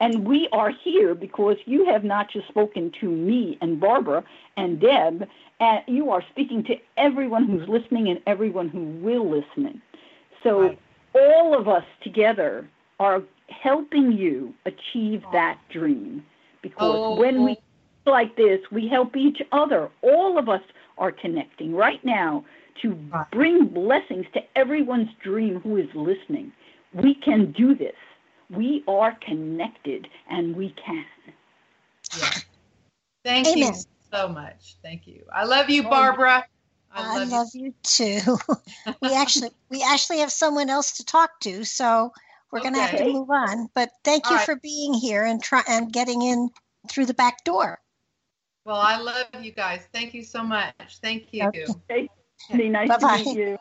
[0.00, 4.24] And we are here because you have not just spoken to me and Barbara
[4.56, 5.28] and Deb,
[5.60, 9.80] and you are speaking to everyone who's listening and everyone who will listen.
[10.42, 10.78] So Right.
[11.14, 12.68] all of us together
[12.98, 16.24] are helping you achieve that dream.
[16.62, 17.14] Because Oh.
[17.14, 17.58] when we
[18.06, 19.90] like this, we help each other.
[20.02, 20.62] All of us
[20.98, 22.44] are connecting right now
[22.82, 22.94] to
[23.30, 26.52] bring blessings to everyone's dream who is listening.
[26.92, 27.96] We can do this.
[28.50, 31.04] We are connected and we can.
[32.16, 32.30] Yeah.
[33.24, 33.84] Thank you Amen.
[34.12, 34.76] So much.
[34.82, 35.24] Thank you.
[35.32, 36.44] I love you, oh, Barbara.
[36.92, 37.72] I, I love, you.
[37.82, 38.20] too.
[39.02, 42.12] we actually we actually have someone else to talk to, so
[42.50, 43.68] we're going to have to move on.
[43.74, 44.46] But thank you All right.
[44.46, 46.50] for being here and try and getting in
[46.88, 47.78] through the back door.
[48.64, 49.86] Well, I love you guys.
[49.92, 50.98] Thank you so much.
[51.00, 51.46] Thank you.
[51.48, 51.64] Okay.
[51.90, 52.08] Okay,
[52.56, 53.18] Be nice Bye-bye.
[53.18, 53.58] to meet you.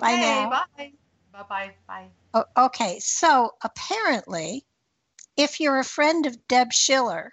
[0.00, 0.50] Bye now.
[0.50, 0.92] bye.
[1.32, 1.70] Bye-bye.
[1.86, 2.06] Bye.
[2.34, 4.64] O- okay, so apparently,
[5.36, 7.32] if you're a friend of Deb Schiller,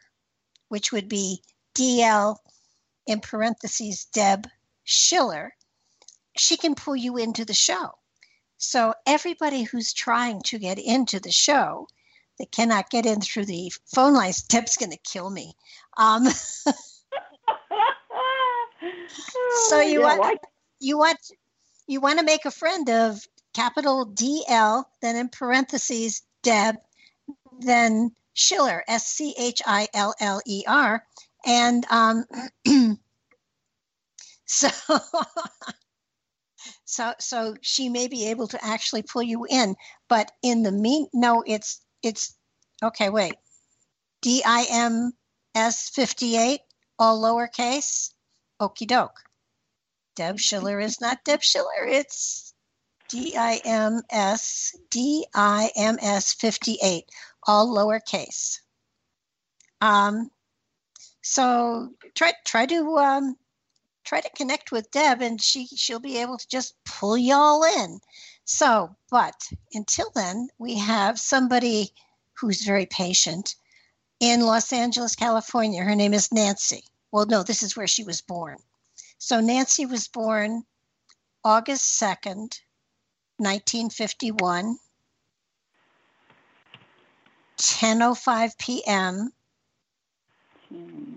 [0.69, 1.41] which would be
[1.75, 2.37] DL
[3.07, 4.47] in parentheses Deb
[4.83, 5.53] Schiller,
[6.37, 7.91] she can pull you into the show.
[8.57, 11.87] So everybody who's trying to get into the show
[12.39, 15.53] that cannot get in through the phone lines, Deb's going to kill me.
[15.97, 16.27] Um,
[19.69, 20.37] So you Yeah, want- why-
[20.79, 21.17] you want
[21.87, 26.75] you want to make a friend of capital DL, then in parentheses Deb,
[27.59, 31.05] then Schiller, S C H I L L E R,
[31.45, 32.25] and um,
[34.45, 34.69] so
[36.85, 39.75] so so she may be able to actually pull you in,
[40.09, 42.35] but in the mean, no, it's it's
[42.81, 43.09] okay.
[43.09, 43.35] Wait,
[44.21, 45.13] D I M
[45.55, 46.61] S fifty eight,
[46.99, 48.11] all lowercase.
[48.59, 49.19] Okey doke.
[50.15, 51.85] Deb Schiller is not Deb Schiller.
[51.85, 52.53] It's
[53.09, 57.05] D I M S D I M S 58,
[57.45, 58.59] all lowercase.
[59.81, 60.29] Um,
[61.23, 63.37] so try try to um,
[64.03, 67.99] try to connect with Deb, and she she'll be able to just pull y'all in.
[68.45, 71.93] So, but until then, we have somebody
[72.33, 73.55] who's very patient
[74.19, 75.81] in Los Angeles, California.
[75.81, 76.83] Her name is Nancy.
[77.11, 78.57] Well, no, this is where she was born.
[79.17, 80.63] So Nancy was born
[81.45, 82.59] August 2nd,
[83.37, 84.77] 1951,
[87.57, 89.31] 10:05 p.m.
[90.69, 91.12] Hmm.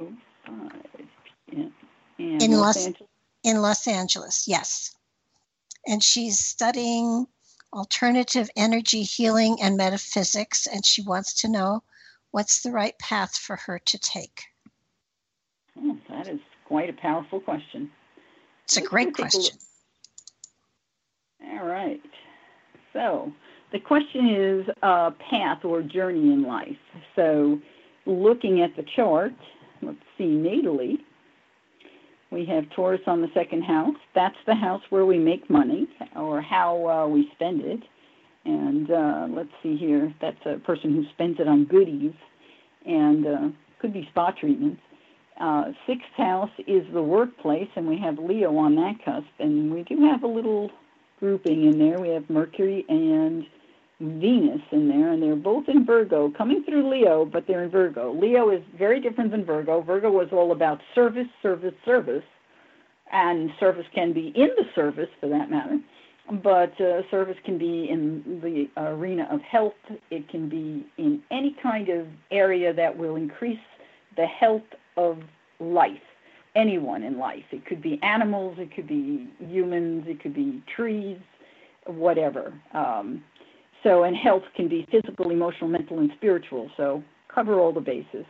[0.00, 0.16] Five.
[0.48, 1.02] Uh,
[1.52, 1.64] yeah.
[2.18, 3.10] In Los Los- Angeles.
[3.44, 4.48] in Los Angeles.
[4.48, 4.96] Yes.
[5.86, 7.26] And she's studying
[7.72, 11.82] alternative energy healing and metaphysics and she wants to know
[12.32, 14.44] what's the right path for her to take.
[15.78, 17.90] Oh, that is quite a powerful question.
[18.64, 19.58] It's a Let's great take a question.
[21.52, 22.00] All right.
[22.92, 23.32] So
[23.72, 26.76] the question is a path or journey in life.
[27.16, 27.60] So
[28.06, 29.32] looking at the chart,
[29.82, 30.98] let's see natally.
[32.30, 33.96] We have Taurus on the second house.
[34.14, 37.80] That's the house where we make money or how uh, we spend it.
[38.44, 40.14] And uh, let's see here.
[40.20, 42.14] That's a person who spends it on goodies
[42.86, 43.48] and uh,
[43.80, 44.80] could be spa treatments.
[45.40, 49.26] Uh, sixth house is the workplace, and we have Leo on that cusp.
[49.38, 50.70] And we do have a little
[51.18, 51.98] grouping in there.
[51.98, 53.44] We have Mercury and
[54.00, 58.12] Venus in there, and they're both in Virgo, coming through Leo, but they're in Virgo.
[58.12, 59.82] Leo is very different than Virgo.
[59.82, 62.24] Virgo was all about service, service, service,
[63.12, 65.78] and service can be in the service for that matter.
[66.42, 69.74] But uh, service can be in the arena of health.
[70.10, 73.58] It can be in any kind of area that will increase
[74.16, 74.62] the health
[74.96, 75.18] of
[75.58, 76.00] life,
[76.54, 77.44] anyone in life.
[77.50, 81.18] It could be animals, it could be humans, it could be trees,
[81.86, 82.54] whatever.
[82.72, 83.24] Um,
[83.82, 86.70] so, and health can be physical, emotional, mental, and spiritual.
[86.76, 88.26] So, cover all the bases.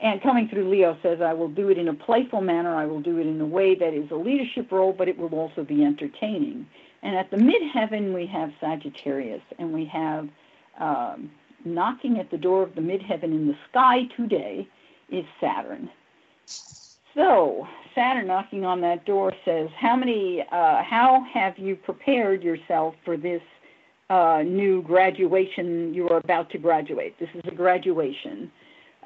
[0.00, 2.74] And coming through Leo says, I will do it in a playful manner.
[2.74, 5.34] I will do it in a way that is a leadership role, but it will
[5.34, 6.66] also be entertaining.
[7.02, 10.28] And at the midheaven, we have Sagittarius, and we have
[10.78, 11.30] um,
[11.64, 14.66] knocking at the door of the midheaven in the sky today
[15.10, 15.88] is Saturn.
[17.14, 22.94] So, Saturn knocking on that door says, How many, uh, how have you prepared yourself
[23.04, 23.42] for this
[24.12, 27.18] uh, new graduation you are about to graduate?
[27.18, 28.52] This is a graduation.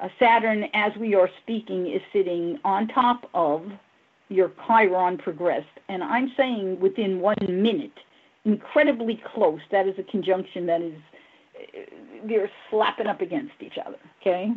[0.01, 3.71] Uh, Saturn, as we are speaking, is sitting on top of
[4.27, 5.77] your Chiron progressed.
[5.87, 7.97] And I'm saying within one minute,
[8.43, 9.61] incredibly close.
[9.71, 10.95] That is a conjunction that is,
[11.55, 11.79] uh,
[12.25, 14.51] they're slapping up against each other, okay?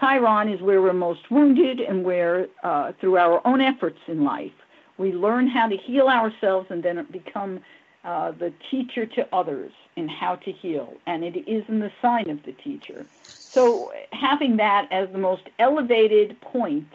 [0.00, 4.52] Chiron is where we're most wounded and where, uh, through our own efforts in life,
[4.96, 7.60] we learn how to heal ourselves and then become
[8.02, 10.94] uh, the teacher to others in how to heal.
[11.06, 13.06] And it is in the sign of the teacher.
[13.22, 16.86] So having that as the most elevated point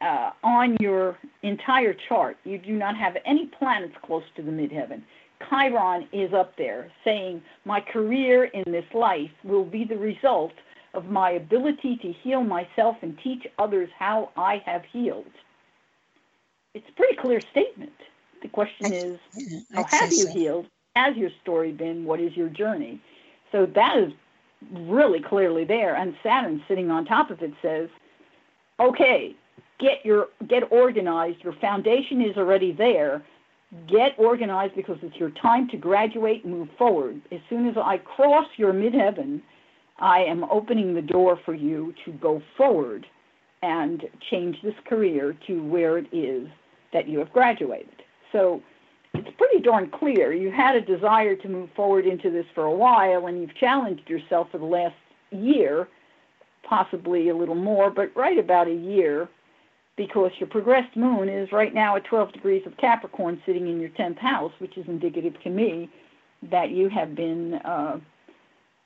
[0.00, 5.02] uh, on your entire chart, you do not have any planets close to the midheaven.
[5.48, 10.52] Chiron is up there saying, My career in this life will be the result
[10.94, 15.26] of my ability to heal myself and teach others how I have healed.
[16.74, 17.92] It's a pretty clear statement.
[18.42, 19.18] The question is,
[19.72, 20.32] how have you so.
[20.32, 20.66] healed?
[20.98, 22.04] Has your story been?
[22.04, 23.00] What is your journey?
[23.52, 24.12] So that is
[24.72, 25.94] really clearly there.
[25.94, 27.88] And Saturn sitting on top of it says,
[28.80, 29.36] okay,
[29.78, 31.44] get your get organized.
[31.44, 33.22] Your foundation is already there.
[33.86, 37.22] Get organized because it's your time to graduate and move forward.
[37.30, 39.40] As soon as I cross your midheaven,
[40.00, 43.06] I am opening the door for you to go forward
[43.62, 46.48] and change this career to where it is
[46.92, 48.02] that you have graduated.
[48.32, 48.62] So
[49.18, 50.32] it's pretty darn clear.
[50.32, 54.08] You had a desire to move forward into this for a while, and you've challenged
[54.08, 54.94] yourself for the last
[55.30, 55.88] year,
[56.62, 59.28] possibly a little more, but right about a year,
[59.96, 63.90] because your progressed moon is right now at 12 degrees of Capricorn sitting in your
[63.90, 65.90] 10th house, which is indicative to me
[66.50, 67.98] that you have been uh,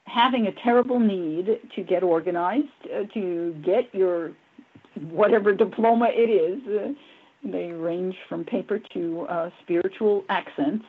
[0.05, 4.33] having a terrible need to get organized, uh, to get your
[5.11, 6.67] whatever diploma it is.
[6.67, 6.93] Uh,
[7.45, 10.85] they range from paper to uh, spiritual accents.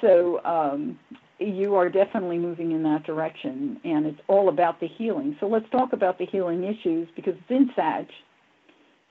[0.00, 0.98] So um,
[1.38, 5.36] you are definitely moving in that direction, and it's all about the healing.
[5.40, 8.06] So let's talk about the healing issues because it's in Sag.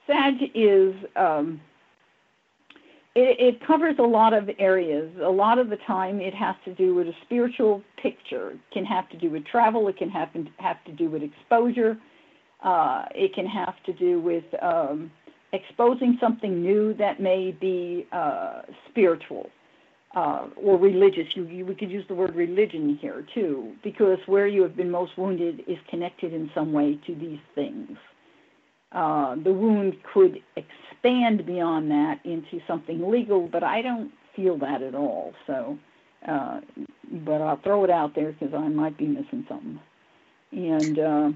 [0.05, 1.59] Sag is um,
[3.18, 5.11] it, it covers a lot of areas.
[5.24, 8.51] A lot of the time, it has to do with a spiritual picture.
[8.51, 9.88] It can have to do with travel.
[9.88, 11.97] It can have have to do with exposure.
[12.63, 15.11] Uh, it can have to do with um,
[15.59, 19.49] exposing something new that may be uh, spiritual
[20.15, 21.27] uh, or religious.
[21.35, 24.91] You, you, we could use the word religion here too, because where you have been
[24.91, 27.97] most wounded is connected in some way to these things.
[28.91, 34.81] Uh, the wound could expand beyond that into something legal, but I don't feel that
[34.81, 35.33] at all.
[35.45, 35.77] So,
[36.27, 36.61] uh,
[37.27, 39.79] but I'll throw it out there because I might be missing something.
[40.51, 41.31] And uh,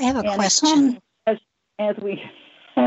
[0.00, 0.98] I have a question.
[1.26, 1.38] As,
[1.78, 2.20] as we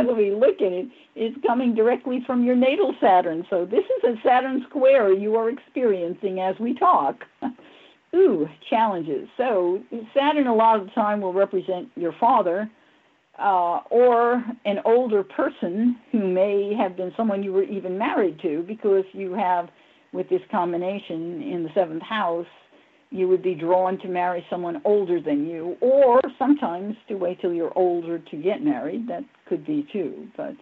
[0.07, 3.45] we look at it, it's coming directly from your natal Saturn.
[3.49, 7.23] So this is a Saturn square you are experiencing as we talk.
[8.15, 9.27] Ooh, challenges.
[9.37, 9.81] So
[10.13, 12.69] Saturn a lot of the time will represent your father
[13.39, 18.63] uh, or an older person who may have been someone you were even married to
[18.67, 19.69] because you have,
[20.11, 22.45] with this combination in the seventh house,
[23.13, 27.53] you would be drawn to marry someone older than you, or sometimes to wait till
[27.53, 29.07] you're older to get married.
[29.07, 30.27] That could be too.
[30.35, 30.55] But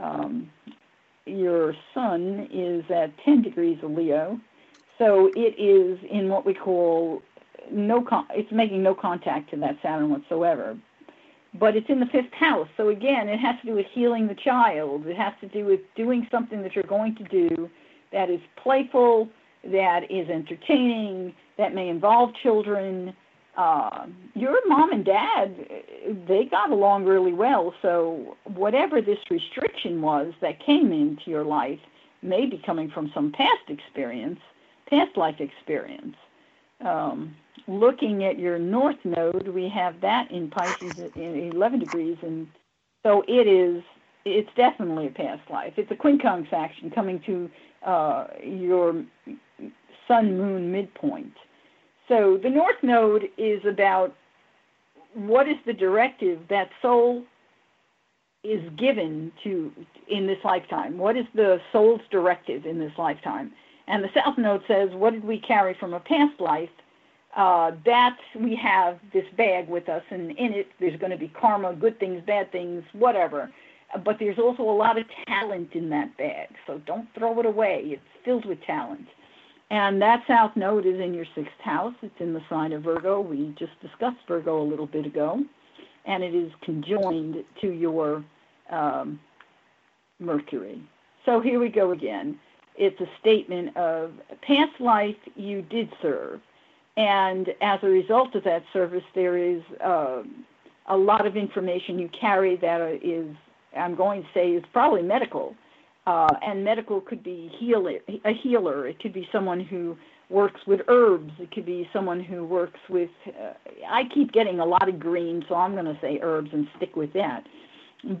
[0.00, 0.48] um,
[1.26, 4.40] your sun is at 10 degrees of Leo,
[4.96, 7.20] so it is in what we call
[7.72, 8.00] no.
[8.00, 10.78] Con- it's making no contact to that Saturn whatsoever.
[11.58, 14.36] But it's in the fifth house, so again, it has to do with healing the
[14.36, 15.06] child.
[15.06, 17.68] It has to do with doing something that you're going to do
[18.12, 19.28] that is playful,
[19.64, 23.14] that is entertaining, that may involve children.
[23.56, 25.56] Uh, your mom and dad,
[26.28, 27.74] they got along really well.
[27.82, 31.80] So whatever this restriction was that came into your life
[32.22, 34.40] may be coming from some past experience,
[34.88, 36.14] past life experience.
[36.84, 37.34] Um,
[37.66, 42.46] looking at your north node, we have that in Pisces in 11 degrees, and
[43.04, 43.82] so it is.
[44.24, 45.72] It's definitely a past life.
[45.76, 47.50] It's a quincunx action coming to
[47.86, 49.04] uh, your
[50.08, 51.34] sun moon midpoint.
[52.08, 54.14] So the North Node is about
[55.14, 57.22] what is the directive that soul
[58.44, 59.70] is given to
[60.08, 60.96] in this lifetime.
[60.96, 63.52] What is the soul's directive in this lifetime?
[63.86, 66.70] And the South Node says, what did we carry from a past life?
[67.36, 71.28] Uh, that we have this bag with us, and in it there's going to be
[71.28, 73.50] karma, good things, bad things, whatever.
[74.04, 77.82] But there's also a lot of talent in that bag, so don't throw it away.
[77.84, 79.06] It's filled with talent.
[79.70, 81.94] And that south node is in your sixth house.
[82.02, 83.20] It's in the sign of Virgo.
[83.20, 85.44] We just discussed Virgo a little bit ago.
[86.06, 88.24] And it is conjoined to your
[88.70, 89.20] um,
[90.18, 90.82] Mercury.
[91.26, 92.38] So here we go again.
[92.76, 96.40] It's a statement of past life you did serve.
[96.96, 100.22] And as a result of that service, there is uh,
[100.86, 103.28] a lot of information you carry that is,
[103.76, 105.54] I'm going to say, is probably medical
[106.08, 108.88] uh, and medical could be healer, a healer.
[108.88, 109.94] It could be someone who
[110.30, 111.30] works with herbs.
[111.38, 113.10] It could be someone who works with.
[113.26, 113.52] Uh,
[113.86, 116.96] I keep getting a lot of green, so I'm going to say herbs and stick
[116.96, 117.44] with that.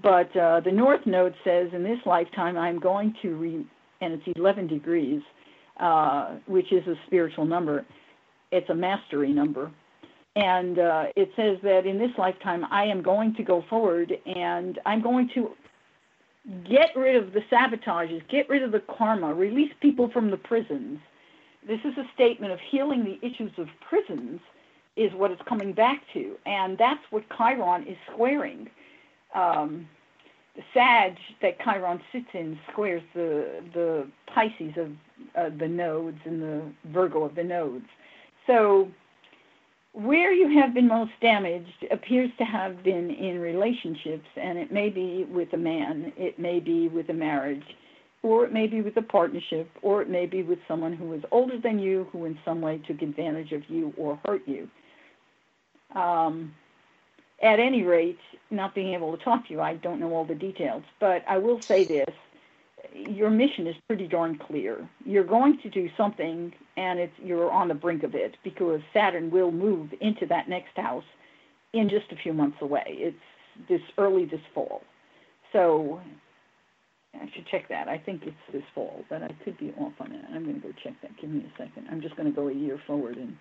[0.02, 3.66] But uh, the North Node says in this lifetime I'm going to re,
[4.02, 5.22] and it's 11 degrees,
[5.80, 7.86] uh, which is a spiritual number.
[8.52, 9.70] It's a mastery number.
[10.36, 14.78] And uh, it says that in this lifetime I am going to go forward and
[14.84, 15.52] I'm going to
[16.68, 20.98] get rid of the sabotages, get rid of the karma, release people from the prisons.
[21.66, 24.40] This is a statement of healing the issues of prisons,
[24.96, 26.36] is what it's coming back to.
[26.46, 28.68] And that's what Chiron is squaring.
[29.34, 29.88] Um,
[30.56, 34.90] the Sag that Chiron sits in squares the, the Pisces of
[35.36, 37.86] uh, the nodes and the Virgo of the nodes.
[38.46, 38.90] So
[39.92, 44.88] where you have been most damaged appears to have been in relationships, and it may
[44.88, 47.64] be with a man, it may be with a marriage,
[48.22, 51.22] or it may be with a partnership, or it may be with someone who is
[51.30, 54.68] older than you who in some way took advantage of you or hurt you.
[55.94, 56.54] Um,
[57.42, 58.18] at any rate,
[58.50, 61.38] not being able to talk to you, I don't know all the details, but I
[61.38, 62.14] will say this
[62.94, 64.88] your mission is pretty darn clear.
[65.04, 69.30] You're going to do something, and it's you're on the brink of it because Saturn
[69.30, 71.04] will move into that next house
[71.72, 72.84] in just a few months away.
[72.86, 73.16] It's
[73.68, 74.82] this early this fall,
[75.52, 76.00] so
[77.14, 77.88] I should check that.
[77.88, 80.24] I think it's this fall, but I could be off on that.
[80.32, 81.10] I'm going to go check that.
[81.20, 81.86] Give me a second.
[81.90, 83.36] I'm just going to go a year forward and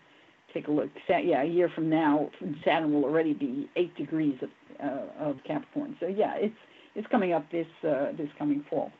[0.53, 0.89] take a look.
[1.07, 2.29] Yeah, a year from now,
[2.65, 4.49] Saturn will already be eight degrees of,
[4.83, 5.95] uh, of Capricorn.
[5.99, 6.55] So yeah, it's
[6.95, 8.91] it's coming up this uh, this coming fall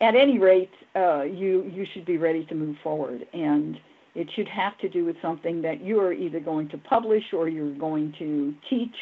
[0.00, 3.78] at any rate, uh, you you should be ready to move forward, and
[4.14, 7.48] it should have to do with something that you are either going to publish or
[7.48, 8.94] you're going to teach,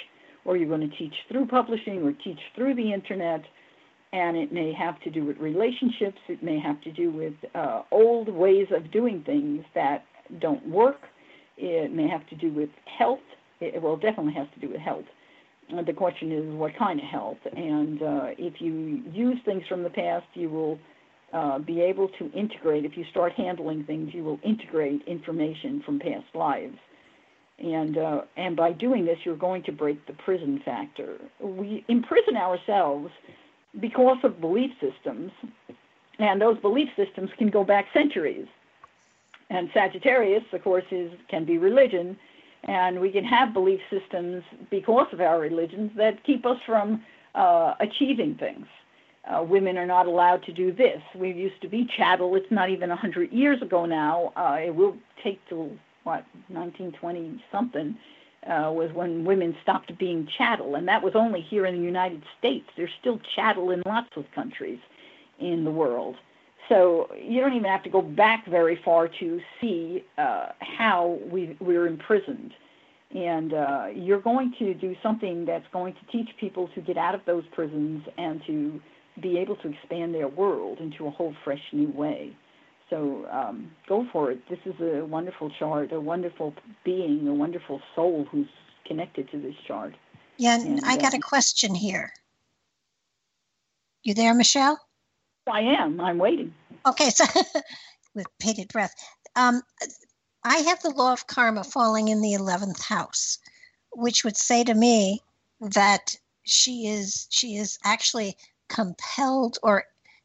[0.45, 3.43] or you're going to teach through publishing or teach through the internet,
[4.13, 6.19] and it may have to do with relationships.
[6.29, 10.05] It may have to do with uh, old ways of doing things that
[10.41, 11.01] don't work.
[11.57, 13.21] It may have to do with health.
[13.61, 15.07] It well, definitely has to do with health
[15.87, 17.39] the question is what kind of health.
[17.55, 20.79] And uh, if you use things from the past, you will
[21.33, 22.85] uh, be able to integrate.
[22.85, 26.79] If you start handling things, you will integrate information from past lives.
[27.59, 31.19] And uh, and by doing this, you're going to break the prison factor.
[31.41, 33.11] We imprison ourselves
[33.81, 35.33] because of belief systems,
[36.21, 38.47] and those belief systems can go back centuries.
[39.51, 42.17] And Sagittarius, of course, is can be religion,
[42.65, 47.03] and we can have belief systems because of our religions that keep us from
[47.35, 48.67] uh, achieving things.
[49.29, 51.03] Uh, women are not allowed to do this.
[51.15, 52.35] We used to be chattel.
[52.35, 54.33] It's not even 100 years ago now.
[54.37, 55.71] Uh, it will take till,
[56.05, 57.97] what, 1920 something,
[58.47, 60.77] uh, was when women stopped being chattel.
[60.77, 62.67] And that was only here in the United States.
[62.77, 64.79] There's still chattel in lots of countries
[65.39, 66.17] in the world.
[66.69, 71.57] So you don't even have to go back very far to see uh, how we,
[71.61, 72.53] we're imprisoned.
[73.15, 77.15] And uh, you're going to do something that's going to teach people to get out
[77.15, 78.81] of those prisons and to
[79.23, 82.37] be able to expand their world into a whole fresh new way.
[82.91, 84.41] So um, go for it.
[84.49, 86.55] This is a wonderful chart, a wonderful
[86.85, 88.49] being, a wonderful soul who's
[88.87, 89.95] connected to this chart.
[90.37, 92.13] Yeah, and, I got uh, a question here.
[94.03, 94.79] You there, Michelle?
[95.49, 96.01] I am.
[96.01, 96.55] I'm waiting.
[96.87, 97.25] Okay, so
[98.15, 98.95] with bated breath.
[99.37, 99.63] Um,
[100.45, 103.39] I have the law of karma falling in the 11th house,
[103.93, 105.23] which would say to me
[105.61, 108.37] that she is she is actually
[108.69, 109.85] compelled or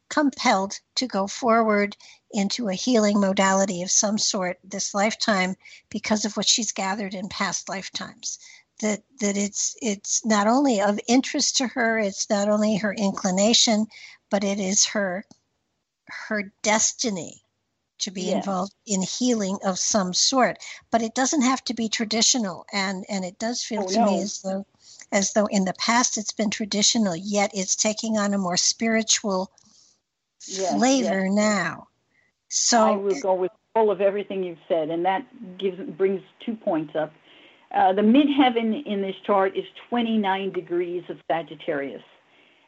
[0.10, 1.98] compelled to go forward
[2.32, 5.56] into a healing modality of some sort this lifetime
[5.90, 8.38] because of what she's gathered in past lifetimes
[8.80, 13.86] that that it's it's not only of interest to her it's not only her inclination
[14.34, 15.24] but it is her
[16.08, 17.44] her destiny
[18.00, 18.38] to be yes.
[18.38, 20.58] involved in healing of some sort
[20.90, 24.06] but it doesn't have to be traditional and and it does feel oh, to no.
[24.08, 24.66] me as though
[25.12, 29.52] as though in the past it's been traditional yet it's taking on a more spiritual
[30.48, 31.36] yes, flavor yes.
[31.36, 31.88] now
[32.50, 35.24] so i will go with all of everything you've said and that
[35.60, 37.14] gives brings two points up
[37.76, 42.02] uh, the midheaven in this chart is 29 degrees of sagittarius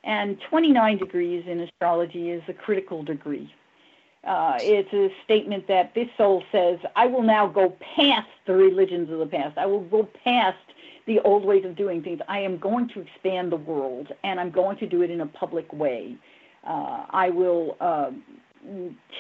[0.06, 3.54] and 29 degrees in astrology is a critical degree.
[4.24, 9.12] Uh, it's a statement that this soul says, I will now go past the religions
[9.12, 9.58] of the past.
[9.58, 10.58] I will go past
[11.06, 12.22] the old ways of doing things.
[12.28, 15.28] I am going to expand the world, and I'm going to do it in a
[15.28, 16.16] public way.
[16.66, 18.10] Uh, I will uh,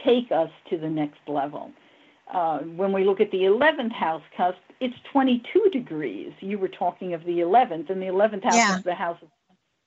[0.04, 1.72] take us to the next level.
[2.34, 6.34] Uh, when we look at the 11th house cusp, it's 22 degrees.
[6.40, 8.78] You were talking of the 11th, and the 11th house yeah.
[8.78, 9.28] is the house of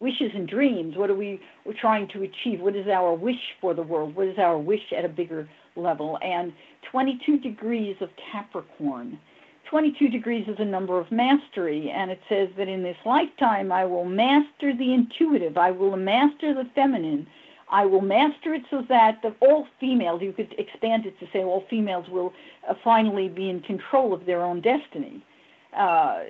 [0.01, 0.97] wishes and dreams.
[0.97, 1.41] What are we
[1.81, 2.61] trying to achieve?
[2.61, 4.15] What is our wish for the world?
[4.15, 6.53] What is our wish at a bigger level, and
[6.91, 9.19] 22 degrees of Capricorn.
[9.71, 13.85] 22 degrees is a number of mastery, and it says that in this lifetime I
[13.85, 17.27] will master the intuitive, I will master the feminine,
[17.71, 21.41] I will master it so that the, all females, you could expand it to say
[21.41, 22.33] all females will
[22.67, 25.23] uh, finally be in control of their own destiny.
[25.77, 26.21] Uh,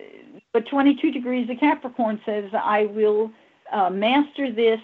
[0.52, 3.30] but 22 degrees of Capricorn says I will
[3.72, 4.80] uh, master this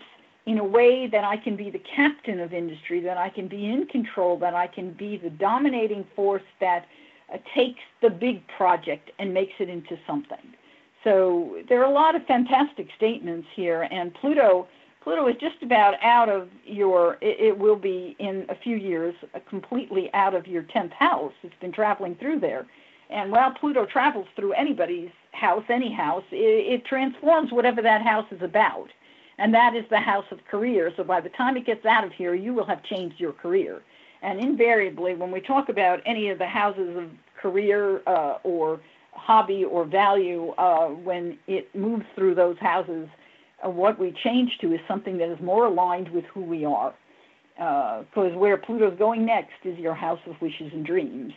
[0.46, 3.66] in a way that I can be the captain of industry, that I can be
[3.66, 6.86] in control, that I can be the dominating force that
[7.32, 10.54] uh, takes the big project and makes it into something.
[11.02, 14.66] So there are a lot of fantastic statements here, and Pluto.
[15.02, 19.14] Pluto is just about out of your, it, it will be in a few years
[19.34, 21.34] uh, completely out of your 10th house.
[21.42, 22.66] It's been traveling through there.
[23.10, 26.36] And while Pluto travels through anybody's house, any house, it,
[26.80, 28.88] it transforms whatever that house is about
[29.38, 30.92] and that is the house of career.
[30.96, 33.82] So by the time it gets out of here, you will have changed your career.
[34.22, 38.80] And invariably, when we talk about any of the houses of career uh, or
[39.12, 43.08] hobby or value, uh, when it moves through those houses,
[43.64, 46.94] uh, what we change to is something that is more aligned with who we are.
[47.56, 51.32] Because uh, where Pluto's going next is your house of wishes and dreams.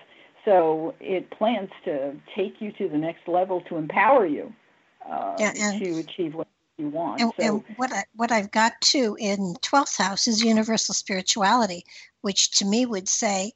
[0.48, 4.54] So it plans to take you to the next level to empower you
[5.06, 7.20] uh, yeah, to achieve what you want.
[7.20, 11.84] And, so, and what I, what I've got too in twelfth house is universal spirituality,
[12.22, 13.52] which to me would say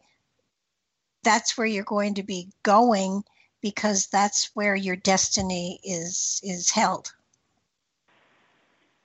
[1.24, 3.24] that's where you're going to be going
[3.62, 7.14] because that's where your destiny is is held.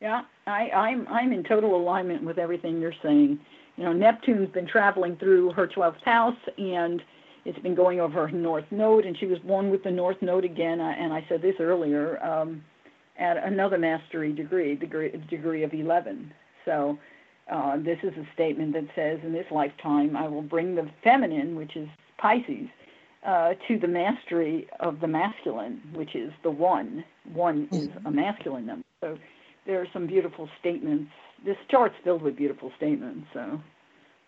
[0.01, 3.39] Yeah, I, I'm I'm in total alignment with everything you're saying.
[3.76, 7.03] You know, Neptune's been traveling through her 12th house, and
[7.47, 10.45] it's been going over her North Node, and she was born with the North Node
[10.45, 10.81] again.
[10.81, 12.23] And I said this earlier.
[12.23, 12.63] Um,
[13.19, 16.33] at another mastery degree, degree, degree of 11.
[16.65, 16.99] So
[17.51, 21.57] uh, this is a statement that says, in this lifetime, I will bring the feminine,
[21.57, 21.89] which is
[22.19, 22.69] Pisces,
[23.27, 27.05] uh, to the mastery of the masculine, which is the one.
[27.33, 28.85] One is a masculine number.
[29.01, 29.19] So
[29.67, 31.11] there are some beautiful statements.
[31.45, 33.27] This chart's filled with beautiful statements.
[33.33, 33.61] So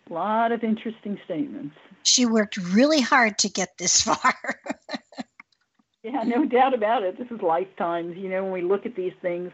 [0.09, 1.75] a lot of interesting statements.
[2.03, 4.35] She worked really hard to get this far.
[6.03, 7.19] Yeah, no doubt about it.
[7.19, 8.17] This is lifetimes.
[8.17, 9.51] You know, when we look at these things,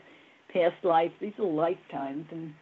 [0.52, 2.26] past life, these are lifetimes.
[2.30, 2.54] And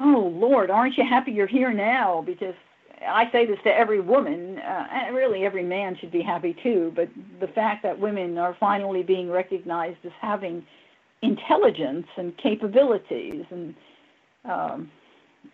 [0.00, 2.22] oh Lord, aren't you happy you're here now?
[2.26, 2.54] Because
[3.06, 6.92] I say this to every woman, uh, and really every man should be happy too.
[6.94, 7.08] But
[7.40, 10.64] the fact that women are finally being recognized as having
[11.22, 13.74] intelligence and capabilities, and
[14.44, 14.90] um,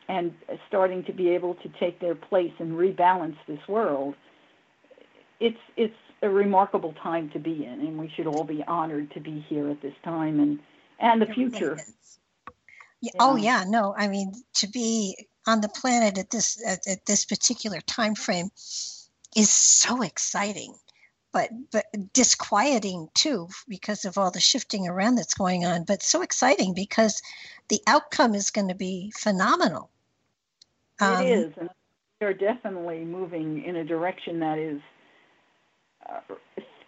[0.09, 0.35] and
[0.69, 4.15] starting to be able to take their place and rebalance this world,
[5.39, 9.21] it's it's a remarkable time to be in, and we should all be honored to
[9.21, 10.59] be here at this time and
[10.99, 11.79] and the future.
[13.01, 15.17] Yeah, oh yeah, no, I mean to be
[15.47, 18.51] on the planet at this at, at this particular time frame
[19.37, 20.75] is so exciting,
[21.33, 25.85] but but disquieting too because of all the shifting around that's going on.
[25.85, 27.23] But so exciting because
[27.69, 29.91] the outcome is going to be phenomenal.
[31.01, 31.71] Um, it is, and
[32.19, 34.81] they're definitely moving in a direction that is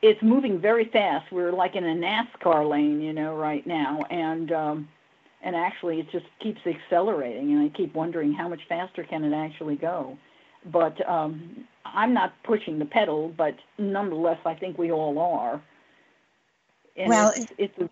[0.02, 1.30] it's moving very fast.
[1.32, 4.88] We're like in a NASCAR lane, you know, right now, and um,
[5.42, 9.34] and actually it just keeps accelerating, and I keep wondering how much faster can it
[9.34, 10.18] actually go.
[10.66, 15.62] But um, I'm not pushing the pedal, but nonetheless, I think we all are.
[16.96, 17.90] And well, it's, it's a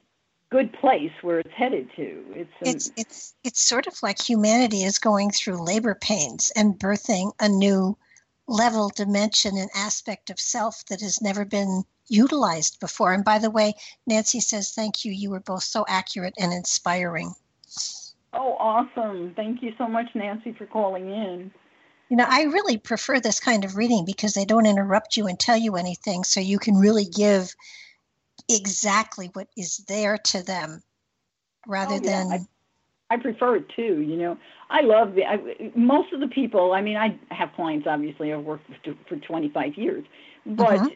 [0.50, 2.24] good place where it's headed to.
[2.30, 6.78] It's a, it's it's it's sort of like humanity is going through labor pains and
[6.78, 7.96] birthing a new
[8.46, 13.12] level, dimension, and aspect of self that has never been utilized before.
[13.12, 13.74] And by the way,
[14.06, 15.12] Nancy says, Thank you.
[15.12, 17.34] You were both so accurate and inspiring.
[18.32, 19.32] Oh, awesome.
[19.34, 21.50] Thank you so much, Nancy, for calling in.
[22.10, 25.38] You know, I really prefer this kind of reading because they don't interrupt you and
[25.38, 27.54] tell you anything, so you can really give
[28.48, 30.82] exactly what is there to them
[31.66, 32.24] rather oh, yeah.
[32.24, 32.32] than.
[32.32, 32.46] I-
[33.12, 34.02] I prefer it too.
[34.02, 34.38] You know,
[34.70, 36.72] I love the I, most of the people.
[36.72, 37.88] I mean, I have clients.
[37.88, 40.04] Obviously, I've worked for, for 25 years,
[40.46, 40.90] but uh-huh.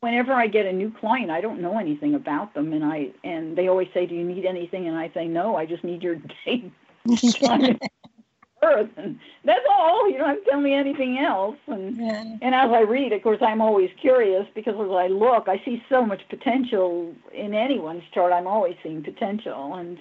[0.00, 3.56] whenever I get a new client, I don't know anything about them, and I and
[3.56, 6.16] they always say, "Do you need anything?" And I say, "No, I just need your
[6.44, 6.72] date."
[8.62, 10.10] Earth, and that's all.
[10.10, 11.56] You don't have to tell me anything else.
[11.66, 12.36] And yeah.
[12.40, 15.82] and as I read, of course, I'm always curious because as I look, I see
[15.88, 18.32] so much potential in anyone's chart.
[18.32, 19.98] I'm always seeing potential, and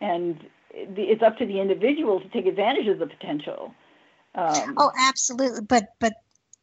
[0.00, 0.40] and
[0.70, 3.74] it's up to the individual to take advantage of the potential.
[4.34, 5.62] Um, oh, absolutely.
[5.62, 6.14] But but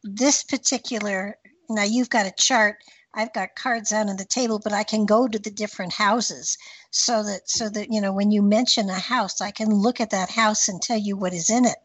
[0.02, 1.36] this particular
[1.68, 2.76] now you've got a chart.
[3.16, 6.58] I've got cards out on the table, but I can go to the different houses
[6.90, 10.10] so that so that you know when you mention a house, I can look at
[10.10, 11.78] that house and tell you what is in it.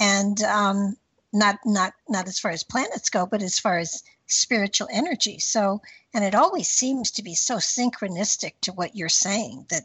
[0.00, 0.96] And um,
[1.32, 5.38] not not not as far as planets go, but as far as spiritual energy.
[5.38, 5.82] So,
[6.14, 9.84] and it always seems to be so synchronistic to what you're saying that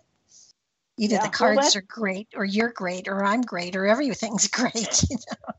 [0.97, 4.47] either Yeah, the cards that's- are great, or you're great, or I'm great, or everything's
[4.59, 5.03] great.
[5.09, 5.53] You know?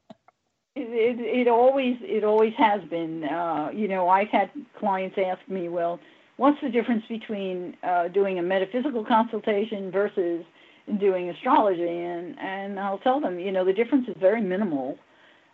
[0.78, 3.24] It, it, always it always has been.
[3.24, 5.98] Uh, you know, I've had clients ask me, well,
[6.36, 10.44] what's the difference between uh, doing a metaphysical consultation versus
[11.00, 11.88] doing astrology?
[11.88, 14.98] And and I'll tell them, you know, the difference is very minimal.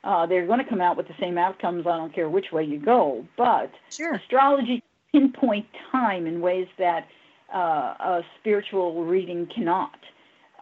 [0.03, 1.87] Uh, they're going to come out with the same outcomes.
[1.87, 3.25] I don't care which way you go.
[3.37, 4.15] But Sure.
[4.15, 7.07] astrology pinpoint time in ways that
[7.55, 7.59] uh,
[8.01, 9.95] a spiritual reading cannot.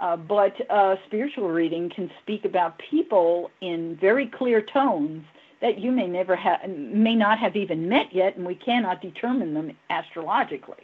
[0.00, 5.24] Uh, but uh, spiritual reading can speak about people in very clear tones
[5.60, 9.52] that you may never have, may not have even met yet, and we cannot determine
[9.52, 10.82] them astrologically.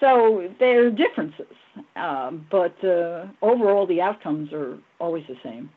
[0.00, 1.54] So there are differences,
[1.96, 5.70] um, but uh, overall the outcomes are always the same.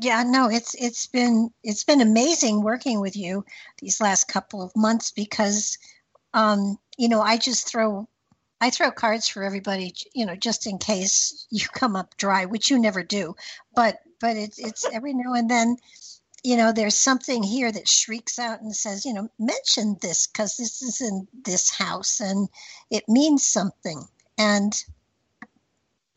[0.00, 3.44] Yeah, no, it's it's been it's been amazing working with you
[3.78, 5.76] these last couple of months because
[6.34, 8.08] um, you know, I just throw
[8.60, 12.70] I throw cards for everybody, you know, just in case you come up dry, which
[12.70, 13.36] you never do.
[13.74, 15.76] But but it's it's every now and then,
[16.42, 20.56] you know, there's something here that shrieks out and says, you know, mention this because
[20.56, 22.48] this is in this house and
[22.90, 24.02] it means something.
[24.36, 24.72] And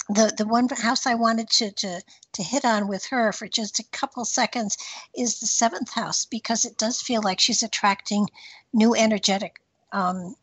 [0.09, 2.01] the the one house I wanted to to
[2.33, 4.77] to hit on with her for just a couple seconds
[5.15, 8.27] is the seventh house because it does feel like she's attracting
[8.73, 9.61] new energetic
[9.91, 10.35] um,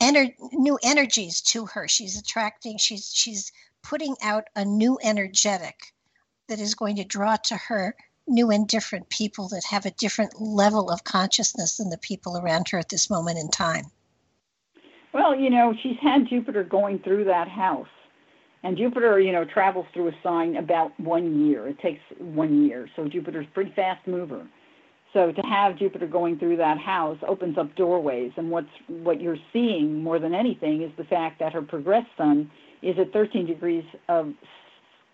[0.00, 1.88] ener- new energies to her.
[1.88, 2.78] She's attracting.
[2.78, 5.92] She's she's putting out a new energetic
[6.48, 7.94] that is going to draw to her
[8.26, 12.68] new and different people that have a different level of consciousness than the people around
[12.68, 13.84] her at this moment in time.
[15.12, 17.88] Well, you know, she's had Jupiter going through that house.
[18.62, 21.68] And Jupiter, you know, travels through a sign about one year.
[21.68, 22.88] It takes one year.
[22.96, 24.46] So Jupiter's pretty fast mover.
[25.12, 28.32] So to have Jupiter going through that house opens up doorways.
[28.36, 32.50] And what's what you're seeing more than anything is the fact that her progressed sun
[32.82, 34.32] is at 13 degrees of,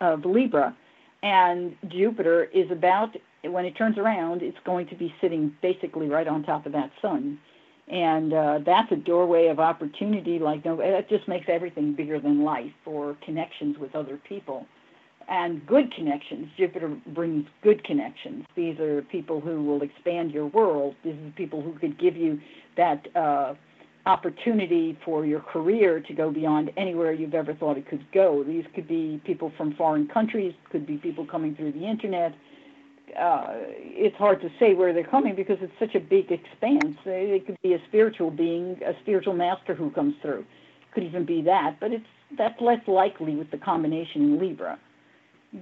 [0.01, 0.77] of Libra.
[1.23, 6.29] And Jupiter is about, when it turns around, it's going to be sitting basically right
[6.29, 7.39] on top of that sun
[7.89, 12.43] and uh, that's a doorway of opportunity like no that just makes everything bigger than
[12.43, 14.67] life or connections with other people
[15.29, 20.95] and good connections jupiter brings good connections these are people who will expand your world
[21.05, 22.39] these are people who could give you
[22.77, 23.55] that uh,
[24.07, 28.65] opportunity for your career to go beyond anywhere you've ever thought it could go these
[28.75, 32.35] could be people from foreign countries could be people coming through the internet
[33.19, 36.97] uh, it's hard to say where they're coming because it's such a big expanse.
[37.05, 40.45] It could be a spiritual being, a spiritual master who comes through.
[40.93, 42.07] Could even be that, but it's
[42.37, 44.79] that's less likely with the combination in Libra.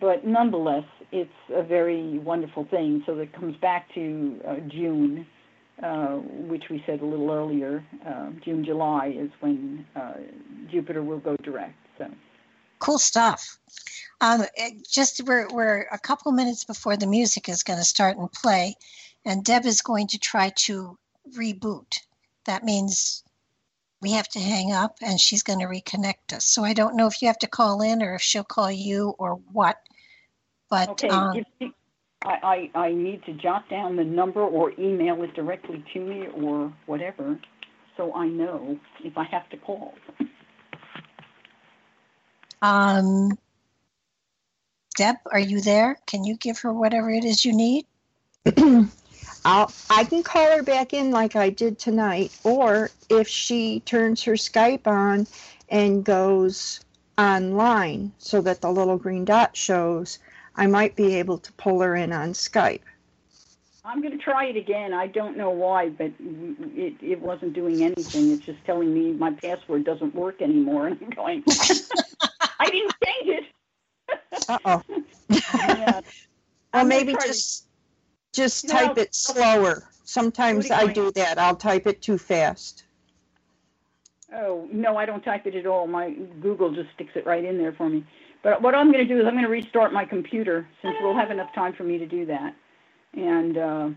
[0.00, 3.02] But nonetheless, it's a very wonderful thing.
[3.06, 5.26] So that comes back to uh, June,
[5.82, 7.84] uh, which we said a little earlier.
[8.06, 10.14] Uh, June, July is when uh,
[10.70, 11.76] Jupiter will go direct.
[11.98, 12.06] So
[12.78, 13.58] Cool stuff.
[14.20, 18.16] Um, it- just we're we're a couple minutes before the music is going to start
[18.16, 18.74] and play,
[19.24, 20.96] and Deb is going to try to
[21.36, 22.00] reboot.
[22.46, 23.22] That means
[24.02, 26.44] we have to hang up, and she's going to reconnect us.
[26.44, 29.14] So I don't know if you have to call in or if she'll call you
[29.18, 29.78] or what.
[30.68, 31.72] But Okay, um, give
[32.24, 36.26] I, I, I need to jot down the number or email it directly to me
[36.36, 37.38] or whatever,
[37.96, 39.94] so I know if I have to call.
[42.60, 43.38] um,
[44.96, 45.98] Deb, are you there?
[46.06, 47.86] Can you give her whatever it is you need?
[49.44, 54.22] I'll, I can call her back in like I did tonight, or if she turns
[54.24, 55.26] her Skype on
[55.68, 56.80] and goes
[57.18, 60.18] online so that the little green dot shows,
[60.54, 62.82] I might be able to pull her in on Skype.
[63.84, 64.94] I'm going to try it again.
[64.94, 68.30] I don't know why, but it, it wasn't doing anything.
[68.30, 70.86] It's just telling me my password doesn't work anymore.
[70.86, 71.44] And I'm going,
[72.60, 73.44] I didn't change it.
[74.48, 74.82] Uh oh.
[75.28, 76.00] Yeah.
[76.72, 77.66] Well, maybe just
[78.32, 79.88] just No, type it slower.
[80.04, 81.38] Sometimes What are you I do that.
[81.38, 82.84] I'll type it too fast.
[84.34, 85.86] Oh, no, I don't type it at all.
[85.86, 86.10] My
[86.40, 88.04] Google just sticks it right in there for me.
[88.42, 91.14] But what I'm going to do is I'm going to restart my computer since we'll
[91.14, 92.56] have enough time for me to do that.
[93.14, 93.90] And, uh,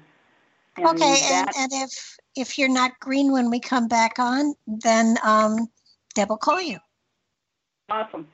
[0.78, 4.54] and okay, and, that, and if if you're not green when we come back on,
[4.68, 5.70] then um,
[6.16, 6.80] Deb will call you.
[7.90, 8.28] awesome.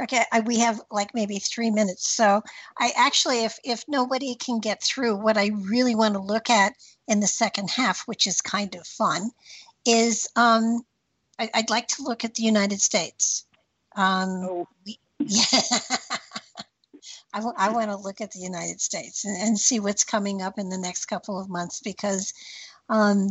[0.00, 2.08] Okay, I, we have like maybe three minutes.
[2.10, 2.42] So
[2.78, 6.72] I actually, if if nobody can get through, what I really want to look at
[7.06, 9.30] in the second half, which is kind of fun,
[9.86, 10.82] is um,
[11.38, 13.46] I, I'd like to look at the United States.
[13.94, 15.44] Um, Oh, we- yeah.
[17.32, 20.40] I, w- I want to look at the United States and, and see what's coming
[20.40, 22.32] up in the next couple of months because
[22.88, 23.30] um,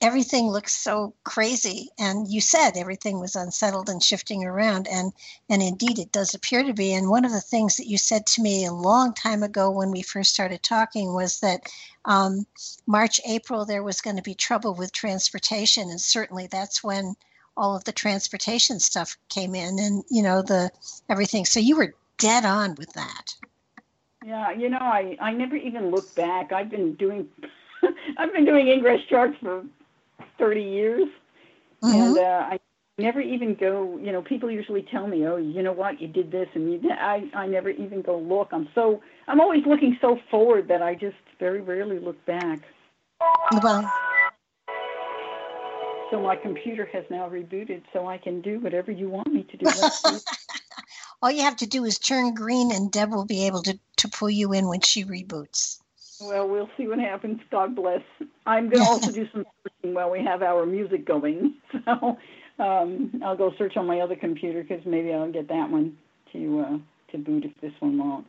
[0.00, 1.90] everything looks so crazy.
[1.98, 5.12] And you said everything was unsettled and shifting around, and
[5.48, 6.92] and indeed it does appear to be.
[6.92, 9.90] And one of the things that you said to me a long time ago when
[9.90, 11.68] we first started talking was that
[12.04, 12.46] um,
[12.86, 17.14] March, April, there was going to be trouble with transportation, and certainly that's when
[17.56, 20.70] all of the transportation stuff came in, and you know the
[21.08, 21.44] everything.
[21.44, 23.34] So you were dead on with that.
[24.24, 26.52] Yeah, you know, I I never even looked back.
[26.52, 27.28] I've been doing
[28.18, 29.64] I've been doing ingress charts for
[30.38, 31.08] 30 years,
[31.82, 31.96] Mm-hmm.
[31.96, 32.60] and uh, I
[32.98, 33.98] never even go.
[33.98, 36.00] You know, people usually tell me, "Oh, you know what?
[36.00, 36.90] You did this," and you.
[36.90, 38.48] I I never even go look.
[38.52, 42.60] I'm so I'm always looking so forward that I just very rarely look back.
[43.62, 43.90] Well,
[46.10, 49.56] So my computer has now rebooted, so I can do whatever you want me to
[49.56, 49.72] do.
[51.22, 54.08] All you have to do is turn green, and Deb will be able to to
[54.08, 55.79] pull you in when she reboots.
[56.20, 57.40] Well, we'll see what happens.
[57.50, 58.02] God bless.
[58.46, 61.54] I'm going to also do some searching while we have our music going.
[61.86, 62.18] So
[62.62, 65.96] um, I'll go search on my other computer because maybe I'll get that one
[66.32, 66.78] to uh,
[67.12, 68.26] to boot if this one won't.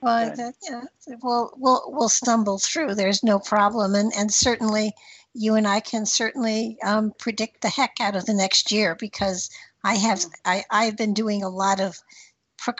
[0.00, 0.82] Well, that, yeah,
[1.22, 2.94] we'll we'll we'll stumble through.
[2.94, 4.94] There's no problem, and and certainly
[5.32, 9.50] you and I can certainly um, predict the heck out of the next year because
[9.84, 12.00] I have I I've been doing a lot of
[12.56, 12.74] pro-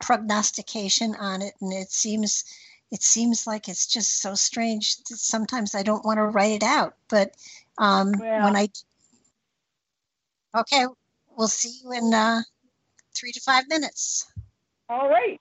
[0.00, 2.44] prognostication on it, and it seems
[2.90, 4.96] it seems like it's just so strange.
[5.04, 7.34] that Sometimes I don't want to write it out, but
[7.78, 8.68] um, Well- when I
[10.56, 10.84] okay,
[11.36, 12.42] we'll see you in uh,
[13.14, 14.30] three to five minutes.
[14.88, 15.40] All right.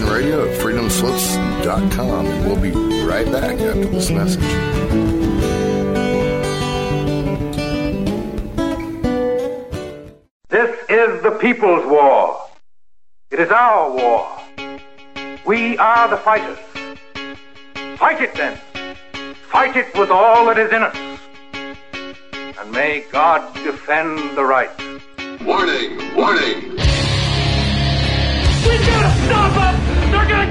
[0.00, 2.70] Listening to Revolution Radio at freedomslips.com, and we'll be
[3.06, 4.40] right back after this message.
[10.48, 12.40] This is the people's war.
[13.30, 14.28] It is our war.
[15.46, 16.58] We are the fighters.
[17.98, 18.58] Fight it then.
[19.50, 20.96] Fight it with all that is in us.
[22.58, 24.70] And may God defend the right.
[25.42, 26.65] Warning, warning.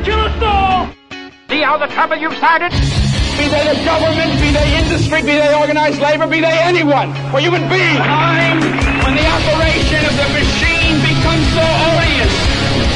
[0.04, 0.90] Kill us all!
[1.50, 2.72] See how the trouble you've started?
[2.72, 7.40] Be they the government, be they industry, be they organized labor, be they anyone, or
[7.40, 8.00] human being.
[8.00, 8.60] Time
[9.04, 11.66] when the operation of the machine becomes so
[11.96, 12.36] odious,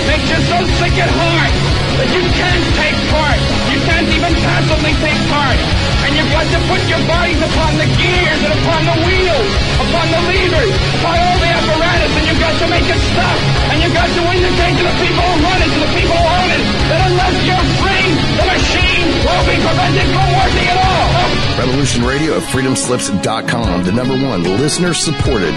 [0.08, 1.54] makes you so sick at heart
[2.00, 3.40] that you can't take part.
[3.68, 5.89] You can't even passively take part.
[6.20, 10.20] You've got to put your bodies upon the gears and upon the wheels, upon the
[10.28, 13.40] levers, upon all the apparatus, and you've got to make it stop.
[13.72, 16.28] And you've got to indicate to the people who run it, to the people who
[16.28, 21.08] own it, that unless you're free, the machine will be prevented from working at all.
[21.56, 25.56] Revolution Radio at freedomslips.com, the number one listener supported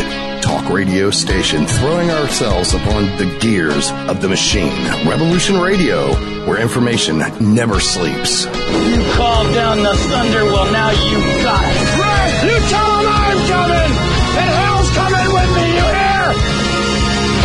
[0.52, 4.84] talk radio station, throwing ourselves upon the gears of the machine.
[5.08, 6.12] Revolution Radio,
[6.46, 8.44] where information never sleeps.
[8.44, 11.76] You called down the thunder, well now you got it.
[11.96, 12.32] Right!
[12.44, 13.92] You tell them I'm coming!
[14.40, 16.26] And hell's coming with me, you hear?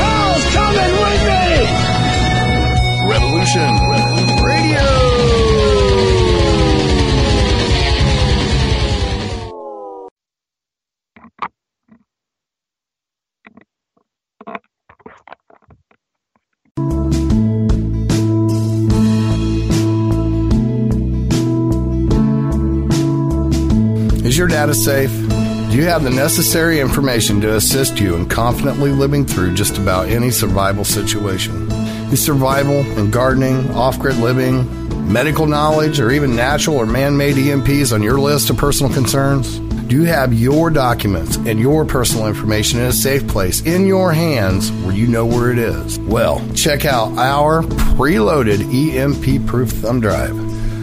[0.03, 1.47] Hell's coming with me!
[3.07, 4.16] Revolution
[24.27, 25.09] Is your data safe?
[25.09, 30.09] Do you have the necessary information to assist you in confidently living through just about
[30.09, 31.71] any survival situation?
[32.11, 37.37] Is survival and gardening, off grid living, medical knowledge, or even natural or man made
[37.37, 39.59] EMPs on your list of personal concerns?
[39.59, 44.11] Do you have your documents and your personal information in a safe place in your
[44.11, 45.99] hands where you know where it is?
[45.99, 50.46] Well, check out our preloaded EMP proof thumb drive.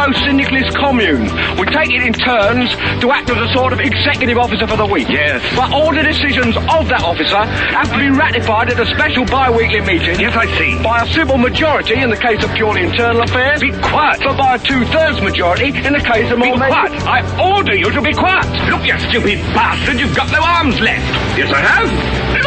[0.07, 1.25] Narco-syndicalist commune.
[1.59, 2.71] We take it in turns
[3.03, 5.09] to act as a sort of executive officer for the week.
[5.09, 5.43] Yes.
[5.57, 7.43] But all the decisions of that officer
[7.75, 10.21] have to be ratified at a special bi-weekly meeting.
[10.21, 10.81] Yes, I see.
[10.83, 13.61] By a simple majority in the case of purely internal affairs.
[13.61, 14.21] Be quiet.
[14.23, 16.59] But by a two-thirds majority in the case of Be more...
[16.59, 16.93] quiet.
[17.07, 18.47] I order you to be quiet.
[18.71, 21.07] Look, you stupid bastard, you've got no arms left.
[21.39, 21.91] Yes, I have.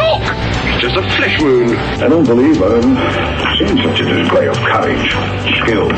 [0.00, 0.24] Look!
[0.70, 1.76] It's just a flesh wound.
[2.00, 5.10] I don't believe I've seen such a display of courage,
[5.60, 5.88] skill,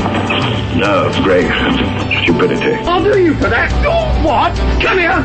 [0.76, 2.74] nerve, grace, and stupidity.
[2.84, 3.70] I'll do you for that.
[3.86, 4.56] Oh, what?
[4.82, 5.22] Come here.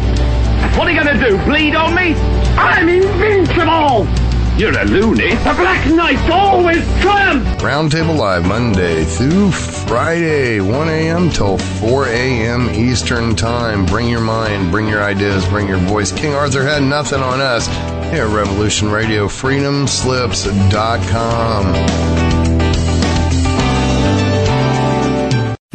[0.78, 1.44] What are you going to do?
[1.46, 2.14] Bleed on me?
[2.56, 4.08] I'm invincible.
[4.60, 5.36] You're a loony.
[5.36, 7.62] The Black Knight always triumphs.
[7.62, 11.30] Roundtable Live Monday through Friday, 1 a.m.
[11.30, 12.70] till 4 a.m.
[12.72, 13.86] Eastern Time.
[13.86, 16.12] Bring your mind, bring your ideas, bring your voice.
[16.12, 17.68] King Arthur had nothing on us
[18.12, 19.28] here at Revolution Radio.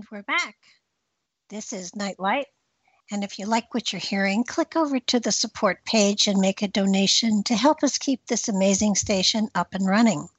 [0.00, 0.56] And we're back.
[1.50, 2.46] This is Nightlight.
[3.10, 6.62] And if you like what you're hearing, click over to the support page and make
[6.62, 10.30] a donation to help us keep this amazing station up and running.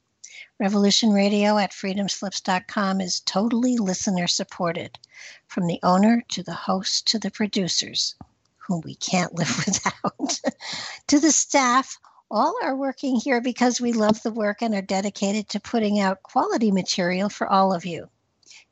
[0.59, 4.97] Revolution Radio at freedomslips.com is totally listener supported,
[5.45, 8.15] from the owner to the host to the producers,
[8.57, 10.41] whom we can't live without,
[11.05, 11.99] to the staff.
[12.31, 16.23] All are working here because we love the work and are dedicated to putting out
[16.23, 18.09] quality material for all of you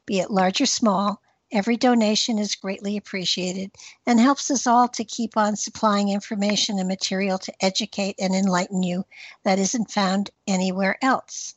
[0.10, 1.22] be it large or small.
[1.52, 3.70] Every donation is greatly appreciated
[4.08, 8.82] and helps us all to keep on supplying information and material to educate and enlighten
[8.82, 9.06] you
[9.44, 11.54] that isn't found anywhere else.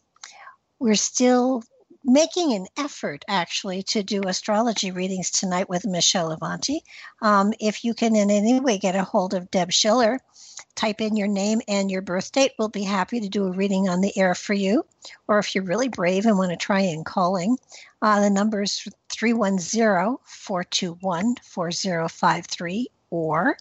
[0.78, 1.62] We're still
[2.04, 6.84] making an effort actually to do astrology readings tonight with Michelle Avanti.
[7.22, 10.20] Um, if you can in any way get a hold of Deb Schiller,
[10.74, 12.52] type in your name and your birth date.
[12.58, 14.84] We'll be happy to do a reading on the air for you.
[15.28, 17.58] Or if you're really brave and want to try in calling,
[18.00, 23.56] uh, the number is 310 421 4053 or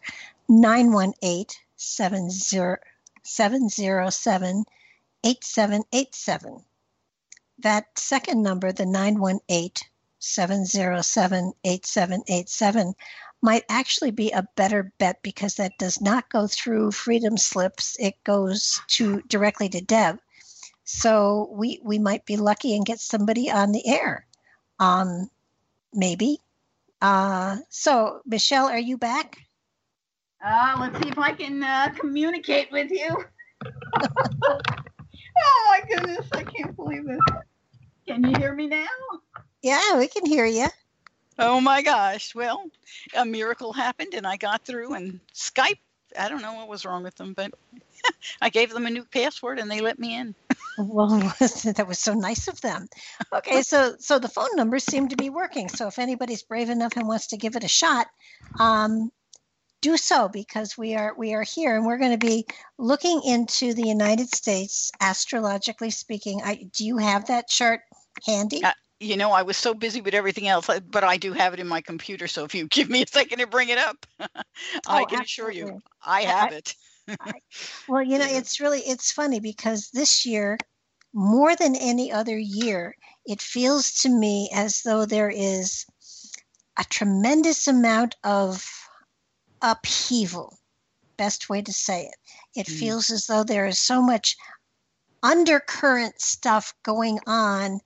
[0.50, 1.46] 918
[1.76, 4.66] 707
[5.24, 6.66] 8787.
[7.60, 9.72] That second number, the 918
[10.20, 12.94] 707 8787,
[13.42, 17.98] might actually be a better bet because that does not go through freedom slips.
[18.00, 20.20] It goes to directly to Deb.
[20.84, 24.26] So we we might be lucky and get somebody on the air.
[24.80, 25.30] Um
[25.94, 26.40] maybe.
[27.02, 29.38] Uh so Michelle, are you back?
[30.44, 33.16] Uh, let's see if I can uh, communicate with you.
[34.44, 34.60] oh
[35.68, 37.20] my goodness, I can't believe this.
[38.08, 38.88] Can you hear me now?
[39.62, 40.68] Yeah, we can hear you.
[41.42, 42.36] Oh my gosh.
[42.36, 42.64] Well,
[43.16, 45.80] a miracle happened and I got through and Skype,
[46.18, 47.52] I don't know what was wrong with them, but
[48.42, 50.36] I gave them a new password and they let me in.
[50.78, 52.88] well, that was so nice of them.
[53.34, 55.68] Okay, so so the phone numbers seem to be working.
[55.68, 58.06] So if anybody's brave enough and wants to give it a shot,
[58.60, 59.10] um,
[59.82, 62.46] do so because we are we are here and we're going to be
[62.78, 66.42] looking into the United States astrologically speaking.
[66.44, 67.82] I, do you have that chart
[68.28, 68.62] handy?
[69.02, 71.60] You know, I was so busy with everything else, uh, but I do have it
[71.60, 72.28] in my computer.
[72.28, 74.06] So if you give me a second to bring it up,
[74.88, 75.82] I Oh, can assure you.
[76.06, 76.76] I have it.
[77.88, 80.58] Well, you know, it's really it's funny because this year,
[81.14, 82.96] more than any other year,
[83.26, 85.86] it feels to me as though there is
[86.78, 88.66] a tremendous amount of
[89.62, 90.60] upheaval.
[91.18, 92.16] Best way to say it.
[92.56, 92.70] It Mm.
[92.70, 94.38] feels as though there is so much
[95.24, 97.80] undercurrent stuff going on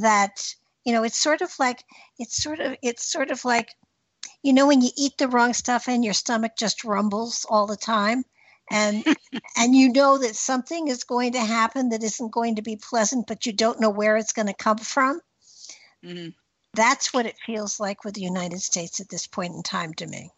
[0.00, 1.84] that you know it's sort of like
[2.18, 3.70] it's sort of it's sort of like
[4.42, 7.76] you know when you eat the wrong stuff and your stomach just rumbles all the
[7.76, 8.24] time
[8.70, 9.04] and
[9.56, 13.26] and you know that something is going to happen that isn't going to be pleasant
[13.26, 15.20] but you don't know where it's going to come from
[16.04, 16.34] Mhm.
[16.74, 20.06] that's what it feels like with the united states at this point in time to
[20.06, 20.30] me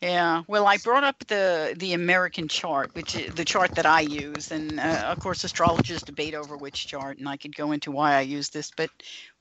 [0.00, 4.00] Yeah, well, I brought up the the American chart, which is the chart that I
[4.00, 7.90] use, and uh, of course, astrologers debate over which chart, and I could go into
[7.90, 8.88] why I use this, but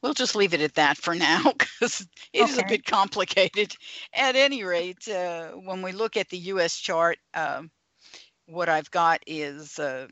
[0.01, 3.73] we'll just leave it at that for now because it is a bit complicated.
[4.13, 6.75] At any rate, uh, when we look at the U.S.
[6.75, 7.71] chart, um,
[8.47, 10.07] what I've got is uh,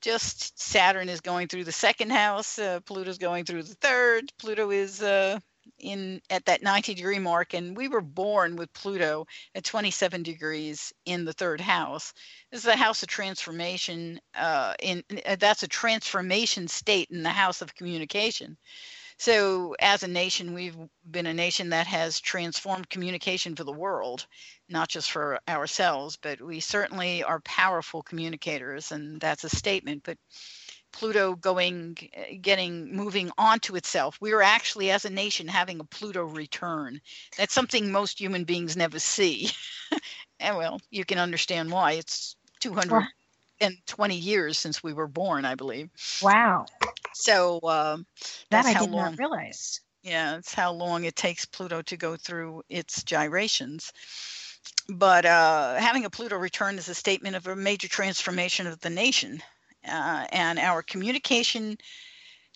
[0.00, 4.32] just Saturn is going through the second house, uh, Pluto's going through the third.
[4.38, 5.40] Pluto is uh,
[5.78, 10.92] in at that 90 degree mark, and we were born with Pluto at 27 degrees
[11.04, 12.12] in the third house.
[12.50, 14.20] This is a house of transformation.
[14.34, 18.56] Uh, in uh, that's a transformation state in the house of communication.
[19.18, 20.76] So, as a nation, we've
[21.10, 24.26] been a nation that has transformed communication for the world,
[24.68, 30.02] not just for ourselves, but we certainly are powerful communicators, and that's a statement.
[30.04, 30.18] But
[30.96, 34.16] Pluto going, uh, getting, moving onto itself.
[34.20, 37.00] We are actually, as a nation, having a Pluto return.
[37.36, 39.50] That's something most human beings never see.
[40.40, 41.92] and well, you can understand why.
[41.92, 45.90] It's 220 years since we were born, I believe.
[46.22, 46.66] wow
[47.12, 48.06] So um,
[48.50, 49.12] that that's i how did long.
[49.12, 53.92] not realize Yeah, it's how long it takes Pluto to go through its gyrations.
[54.88, 58.90] But uh, having a Pluto return is a statement of a major transformation of the
[58.90, 59.42] nation
[59.88, 61.76] uh, and our communication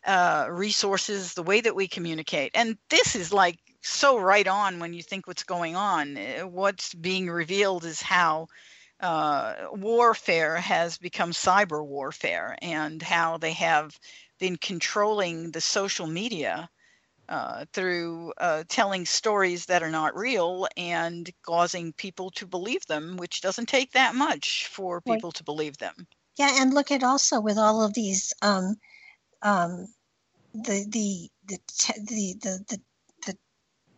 [0.06, 2.52] uh, resources, the way that we communicate.
[2.54, 6.16] And this is like so right on when you think what's going on.
[6.16, 8.46] Uh, What's being revealed is how
[9.00, 13.98] uh, warfare has become cyber warfare and how they have
[14.38, 16.68] been controlling the social media
[17.28, 23.16] uh, through uh, telling stories that are not real and causing people to believe them,
[23.16, 25.24] which doesn't take that much for Right.
[25.24, 26.06] people to believe them.
[26.40, 28.76] Yeah, and look at also with all of these um,
[29.42, 29.88] um,
[30.54, 31.58] the the the
[32.08, 32.80] the the the,
[33.26, 33.38] the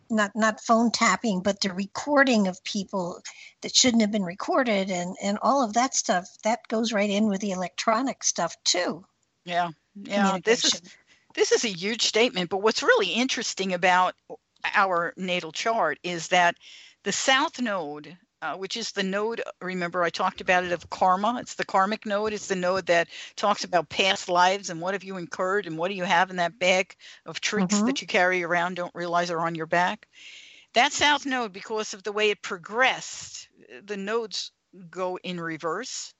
[0.09, 3.21] not not phone tapping, but the recording of people
[3.61, 7.27] that shouldn't have been recorded, and and all of that stuff that goes right in
[7.27, 9.05] with the electronic stuff too.
[9.45, 9.69] Yeah,
[10.03, 10.37] yeah.
[10.43, 10.81] This is
[11.35, 12.49] this is a huge statement.
[12.49, 14.15] But what's really interesting about
[14.75, 16.57] our natal chart is that
[17.05, 19.41] the South Node, uh, which is the node.
[19.61, 21.37] Remember, I talked about it of karma.
[21.39, 22.33] It's the karmic node.
[22.33, 23.07] It's the node that
[23.37, 26.35] talks about past lives and what have you incurred and what do you have in
[26.35, 26.95] that bag
[27.25, 27.85] of tricks Mhm.
[27.85, 30.07] that you carry around, don't realize are on your back.
[30.73, 33.47] That South Node, because of the way it progressed,
[33.81, 34.51] the nodes
[34.89, 36.13] go in reverse.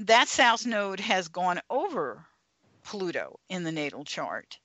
[0.00, 2.26] That South Node has gone over
[2.82, 4.58] Pluto in the natal chart.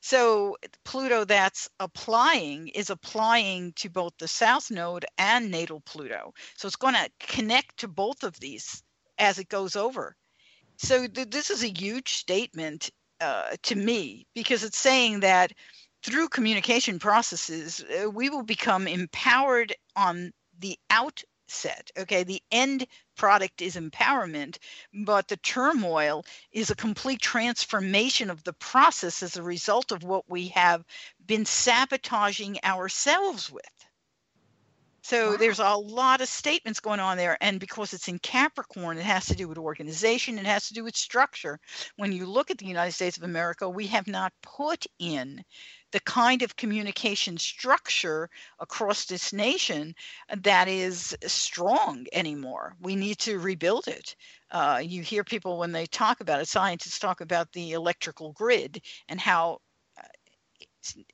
[0.00, 6.32] So Pluto that's applying is applying to both the South Node and natal Pluto.
[6.56, 8.82] So it's going to connect to both of these
[9.18, 10.16] as it goes over.
[10.76, 15.52] So th- this is a huge statement uh, to me because it's saying that
[16.04, 21.90] through communication processes, uh, we will become empowered on the out set.
[21.98, 24.58] Okay, the end product is empowerment,
[24.92, 30.28] but the turmoil is a complete transformation of the process as a result of what
[30.28, 30.84] we have
[31.26, 33.64] been sabotaging ourselves with.
[35.08, 35.36] So wow.
[35.38, 37.38] there's a lot of statements going on there.
[37.40, 40.84] And because it's in Capricorn, it has to do with organization, it has to do
[40.84, 41.58] with structure.
[41.96, 45.42] When you look at the United States of America, we have not put in
[45.92, 48.28] the kind of communication structure
[48.60, 49.94] across this nation
[50.42, 52.74] that is strong anymore.
[52.80, 54.14] We need to rebuild it.
[54.50, 58.82] Uh, you hear people when they talk about it, scientists talk about the electrical grid
[59.08, 59.60] and how
[59.98, 60.02] uh,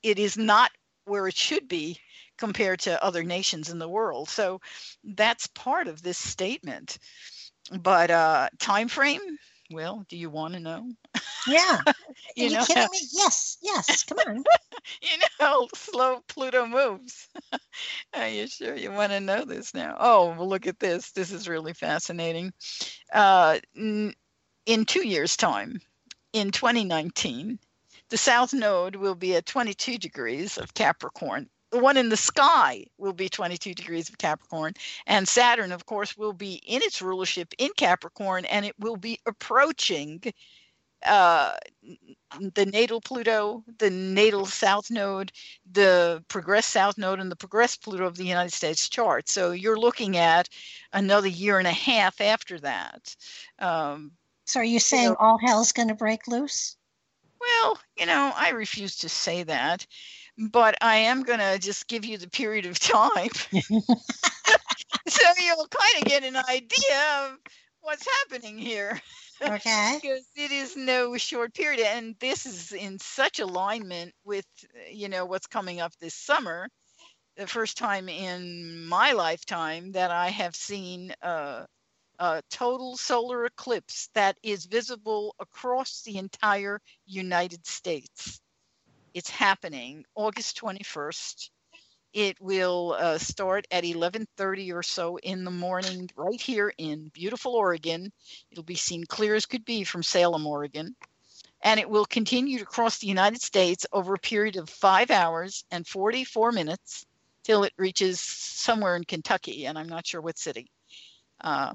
[0.03, 0.71] it is not
[1.05, 1.99] where it should be
[2.39, 4.29] compared to other nations in the world.
[4.29, 4.61] So
[5.05, 6.99] that's part of this statement.
[7.81, 9.21] But uh, time frame,
[9.71, 10.93] well, do you want to know?
[11.47, 11.81] Yeah.
[12.37, 12.99] you Are you know kidding me?
[13.13, 14.03] Yes, yes.
[14.05, 14.37] Come on.
[15.03, 17.29] you know how slow Pluto moves.
[18.15, 19.97] Are you sure you want to know this now?
[19.99, 21.13] Oh, well, look at this.
[21.13, 22.53] This is really fascinating.
[23.13, 25.81] Uh, in two years' time,
[26.33, 27.59] in 2019,
[28.11, 32.85] the South Node will be at 22 degrees of Capricorn the one in the sky
[32.99, 34.75] will be 22 degrees of Capricorn.
[35.09, 39.19] And Saturn, of course, will be in its rulership in Capricorn and it will be
[39.27, 40.23] approaching
[41.05, 41.55] uh,
[42.55, 45.33] the natal Pluto, the natal South Node,
[45.71, 49.29] the progressed South Node, and the progressed Pluto of the United States chart.
[49.29, 50.49] So you're looking at
[50.93, 53.17] another year and a half after that.
[53.59, 54.13] Um,
[54.47, 56.77] so are you saying all hell's going to break loose?
[57.41, 59.87] Well, you know, I refuse to say that
[60.39, 63.31] but I am going to just give you the period of time.
[65.09, 67.39] so you'll kind of get an idea of
[67.81, 69.01] what's happening here.
[69.43, 69.99] Okay.
[70.03, 71.87] because it is no short period.
[71.87, 74.47] And this is in such alignment with,
[74.91, 76.69] you know, what's coming up this summer.
[77.37, 81.67] The first time in my lifetime that I have seen a
[82.51, 88.41] total solar eclipse that is visible across the entire United States.
[89.15, 91.51] It's happening August 21st.
[92.13, 97.55] It will uh, start at 11:30 or so in the morning, right here in beautiful
[97.55, 98.13] Oregon.
[98.51, 100.97] It'll be seen clear as could be from Salem, Oregon,
[101.63, 105.65] and it will continue to cross the United States over a period of five hours
[105.71, 107.07] and 44 minutes
[107.45, 110.71] till it reaches somewhere in Kentucky, and I'm not sure what city.
[111.41, 111.75] Uh,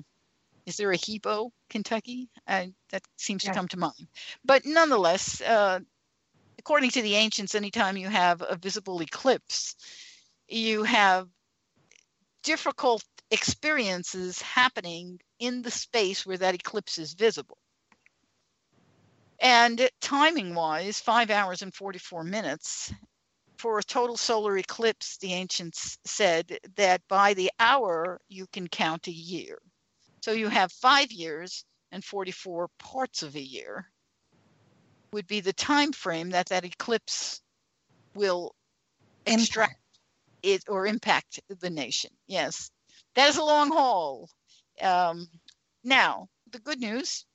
[0.65, 2.29] is there a Hebo, Kentucky?
[2.47, 3.51] Uh, that seems yeah.
[3.51, 4.07] to come to mind.
[4.43, 5.79] But nonetheless, uh,
[6.59, 9.75] according to the ancients, anytime you have a visible eclipse,
[10.49, 11.27] you have
[12.43, 17.57] difficult experiences happening in the space where that eclipse is visible.
[19.39, 22.91] And timing wise, five hours and 44 minutes.
[23.57, 29.07] For a total solar eclipse, the ancients said that by the hour you can count
[29.07, 29.59] a year.
[30.21, 33.89] So you have five years and 44 parts of a year
[35.11, 37.41] would be the time frame that that eclipse
[38.15, 38.53] will
[39.25, 39.79] extract
[40.43, 42.11] it or impact the nation.
[42.27, 42.71] Yes,
[43.15, 44.29] that is a long haul.
[44.81, 45.27] Um,
[45.83, 47.25] now, the good news,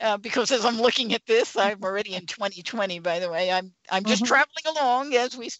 [0.00, 3.00] uh, because as I'm looking at this, I'm already in 2020.
[3.00, 4.28] By the way, I'm I'm just mm-hmm.
[4.28, 5.50] traveling along as we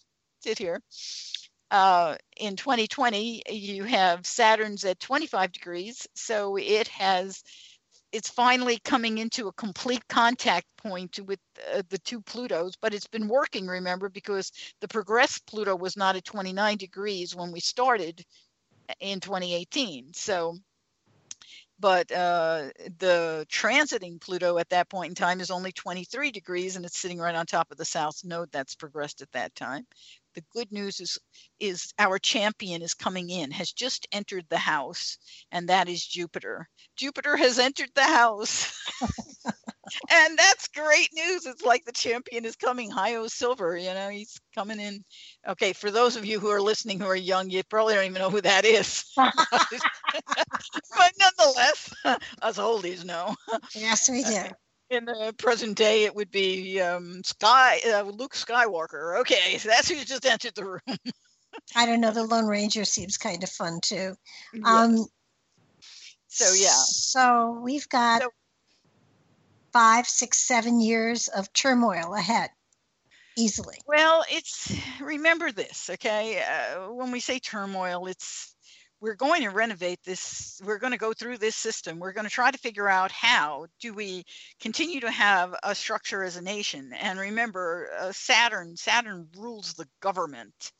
[0.40, 0.80] sit here.
[1.70, 7.44] Uh, in 2020, you have Saturn's at 25 degrees, so it has
[8.12, 11.38] it's finally coming into a complete contact point with
[11.74, 16.16] uh, the two Plutos, but it's been working, remember, because the progressed Pluto was not
[16.16, 18.24] at 29 degrees when we started
[19.00, 20.12] in 2018.
[20.12, 20.56] So,
[21.78, 26.84] but uh, the transiting Pluto at that point in time is only 23 degrees and
[26.84, 29.86] it's sitting right on top of the South Node that's progressed at that time
[30.34, 31.18] the good news is
[31.58, 35.18] is our champion is coming in has just entered the house
[35.52, 36.68] and that is jupiter.
[36.96, 38.76] Jupiter has entered the house.
[40.08, 41.46] And that's great news.
[41.46, 45.04] It's like the champion is coming hi-yo silver you know he's coming in.
[45.48, 48.20] Okay for those of you who are listening who are young you probably don't even
[48.20, 49.04] know who that is.
[50.96, 51.92] But nonetheless
[52.42, 53.34] us oldies know.
[53.74, 54.50] Yes we do
[54.90, 59.20] in the present day, it would be um, Sky uh, Luke Skywalker.
[59.20, 60.98] Okay, so that's who's just entered the room.
[61.74, 62.10] I don't know.
[62.10, 64.14] The Lone Ranger seems kind of fun too.
[64.52, 64.64] Yes.
[64.64, 65.06] Um,
[66.28, 66.70] so yeah.
[66.70, 68.30] So we've got so,
[69.72, 72.50] five, six, seven years of turmoil ahead,
[73.36, 73.78] easily.
[73.86, 76.42] Well, it's remember this, okay?
[76.42, 78.54] Uh, when we say turmoil, it's
[79.00, 81.98] we're going to renovate this we're going to go through this system.
[81.98, 84.24] We're going to try to figure out how do we
[84.60, 86.92] continue to have a structure as a nation.
[87.00, 90.72] And remember uh, saturn saturn rules the government.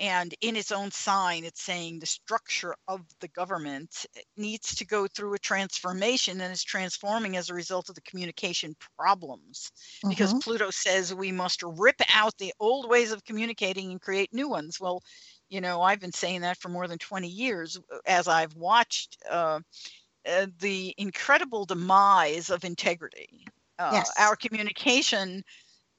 [0.00, 4.06] And in its own sign it's saying the structure of the government
[4.36, 8.76] needs to go through a transformation and is transforming as a result of the communication
[8.96, 9.72] problems.
[9.98, 10.10] Mm-hmm.
[10.10, 14.48] because pluto says we must rip out the old ways of communicating and create new
[14.48, 14.78] ones.
[14.78, 15.02] Well
[15.48, 19.60] you know i've been saying that for more than 20 years as i've watched uh,
[20.28, 23.44] uh, the incredible demise of integrity
[23.78, 24.10] uh, yes.
[24.18, 25.42] our communication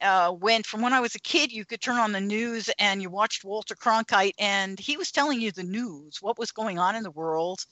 [0.01, 3.01] uh, went from when I was a kid, you could turn on the news and
[3.01, 6.95] you watched Walter Cronkite, and he was telling you the news, what was going on
[6.95, 7.65] in the world.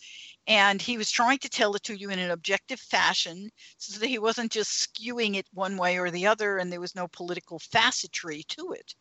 [0.46, 4.08] And he was trying to tell it to you in an objective fashion so that
[4.08, 7.60] he wasn't just skewing it one way or the other, and there was no political
[7.60, 8.94] facetry to it.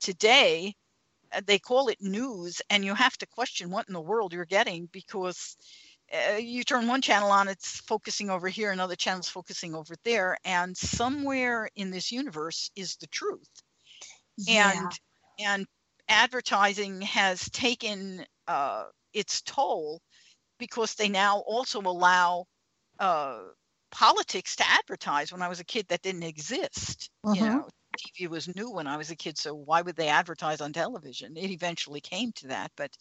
[0.00, 0.81] Today, uh,
[1.46, 4.86] they call it news, and you have to question what in the world you're getting
[4.92, 5.56] because
[6.12, 10.36] uh, you turn one channel on, it's focusing over here, another channel's focusing over there,
[10.44, 13.48] and somewhere in this universe is the truth.
[14.36, 14.72] Yeah.
[14.74, 14.92] And
[15.38, 15.66] and
[16.08, 18.84] advertising has taken uh,
[19.14, 20.00] its toll
[20.58, 22.46] because they now also allow
[22.98, 23.40] uh,
[23.90, 25.32] politics to advertise.
[25.32, 27.10] When I was a kid, that didn't exist.
[27.24, 27.44] You mm-hmm.
[27.44, 27.68] know,
[27.98, 31.36] TV was new when I was a kid, so why would they advertise on television?
[31.36, 32.96] It eventually came to that, but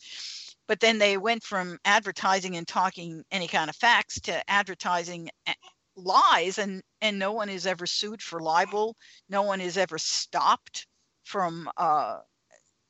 [0.68, 5.53] but then they went from advertising and talking any kind of facts to advertising eh,
[5.95, 8.95] lies and and no one is ever sued for libel.
[9.30, 10.88] No one is ever stopped
[11.23, 12.19] from uh,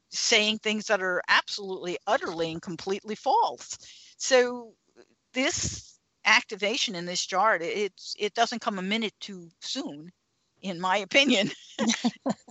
[0.09, 3.77] saying things that are absolutely utterly and completely false.
[4.17, 4.73] So
[5.33, 10.11] this activation in this chart it's it doesn't come a minute too soon
[10.61, 11.51] in my opinion.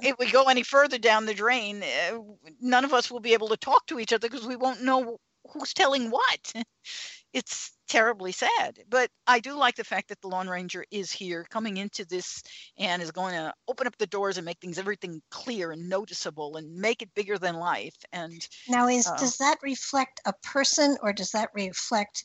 [0.02, 2.18] if we go any further down the drain, uh,
[2.60, 5.18] none of us will be able to talk to each other because we won't know
[5.52, 6.52] who's telling what.
[7.32, 8.78] it's terribly sad.
[8.88, 12.42] But I do like the fact that the Lone Ranger is here coming into this
[12.78, 16.56] and is going to open up the doors and make things everything clear and noticeable
[16.56, 17.96] and make it bigger than life.
[18.12, 22.24] And now is uh, does that reflect a person or does that reflect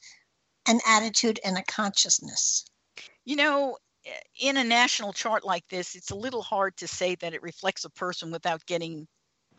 [0.67, 2.65] an attitude and a consciousness?
[3.25, 3.77] You know,
[4.39, 7.85] in a national chart like this, it's a little hard to say that it reflects
[7.85, 9.07] a person without getting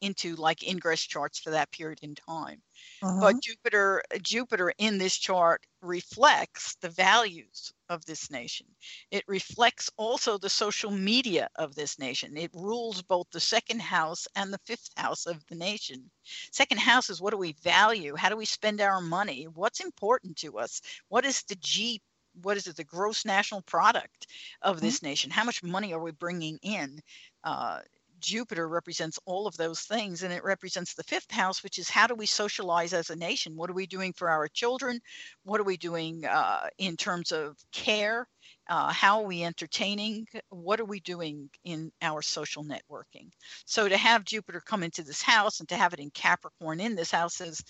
[0.01, 2.60] into like ingress charts for that period in time.
[3.02, 3.18] Uh-huh.
[3.20, 8.66] But Jupiter, Jupiter in this chart reflects the values of this nation.
[9.10, 12.36] It reflects also the social media of this nation.
[12.36, 16.10] It rules both the second house and the fifth house of the nation.
[16.52, 18.16] Second house is what do we value?
[18.16, 19.44] How do we spend our money?
[19.44, 20.81] What's important to us?
[21.09, 22.02] What is the G
[22.42, 24.26] what is it the gross national product
[24.62, 24.86] of mm-hmm.
[24.86, 25.06] this mm-hmm.
[25.06, 27.00] nation how much money are we bringing in
[27.44, 27.80] uh,
[28.20, 32.06] Jupiter represents all of those things, and it represents the fifth house, which is how
[32.06, 33.56] do we socialize as a nation?
[33.56, 35.00] What are we doing for our children?
[35.44, 38.26] What are we doing uh, in terms of care?
[38.68, 40.26] Uh, how are we entertaining?
[40.48, 43.30] What are we doing in our social networking?
[43.64, 46.96] So to have Jupiter come into this house and to have it in Capricorn in
[46.96, 47.62] this house is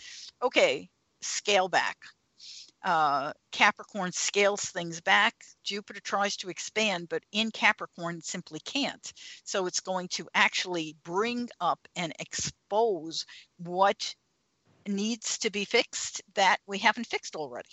[0.43, 0.89] okay,
[1.21, 1.99] scale back
[2.87, 5.35] uh, Capricorn scales things back.
[5.65, 9.13] Jupiter tries to expand, but in Capricorn simply can't.
[9.45, 13.27] So it's going to actually bring up and expose
[13.59, 14.15] what
[14.87, 17.69] needs to be fixed that we haven't fixed already.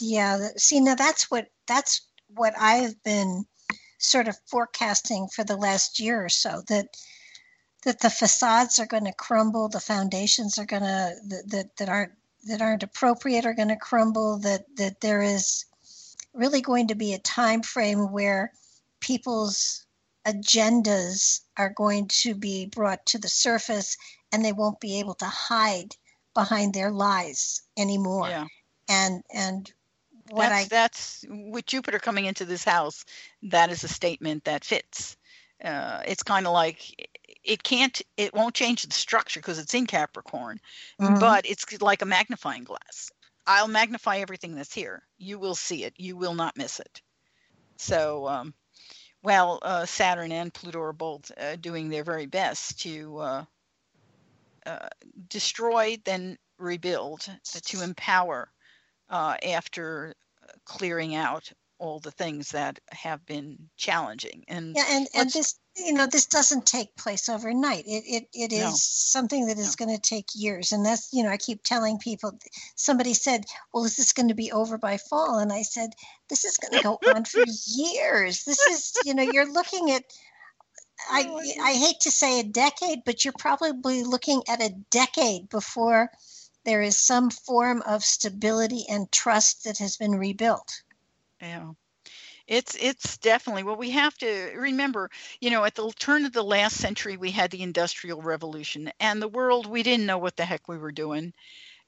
[0.00, 2.04] Yeah, see now that's what that's
[2.34, 3.44] what I've been
[3.98, 6.88] sort of forecasting for the last year or so that
[7.84, 11.88] that the facades are going to crumble, the foundations are going to that, that that
[11.88, 15.64] aren't that aren't appropriate are going to crumble that that there is
[16.32, 18.52] really going to be a time frame where
[19.00, 19.86] people's
[20.26, 23.96] agendas are going to be brought to the surface
[24.32, 25.94] and they won't be able to hide
[26.34, 28.46] behind their lies anymore yeah.
[28.88, 29.72] and and
[30.30, 33.04] what that's, I that's with Jupiter coming into this house,
[33.44, 35.16] that is a statement that fits.
[35.62, 37.10] Uh, it's kind of like
[37.42, 40.60] it can't it won't change the structure because it's in capricorn
[41.00, 41.18] mm-hmm.
[41.18, 43.10] but it's like a magnifying glass.
[43.46, 45.02] I'll magnify everything that's here.
[45.16, 45.94] You will see it.
[45.96, 47.00] You will not miss it.
[47.76, 48.54] So um,
[49.22, 53.44] well uh, saturn and pluto are both uh, doing their very best to uh,
[54.66, 54.88] uh
[55.28, 58.50] destroy then rebuild to empower
[59.10, 60.14] uh, after
[60.64, 65.92] clearing out all the things that have been challenging and yeah and, and this you
[65.92, 68.72] know this doesn't take place overnight it it, it is no.
[68.74, 69.86] something that is no.
[69.86, 72.36] going to take years and that's you know i keep telling people
[72.74, 75.90] somebody said well is this going to be over by fall and i said
[76.28, 80.02] this is going to go on for years this is you know you're looking at
[81.10, 86.10] I, I hate to say a decade, but you're probably looking at a decade before
[86.64, 90.82] there is some form of stability and trust that has been rebuilt.
[91.40, 91.72] Yeah.
[92.46, 95.10] It's it's definitely well we have to remember,
[95.40, 99.22] you know, at the turn of the last century we had the industrial revolution and
[99.22, 101.32] the world we didn't know what the heck we were doing.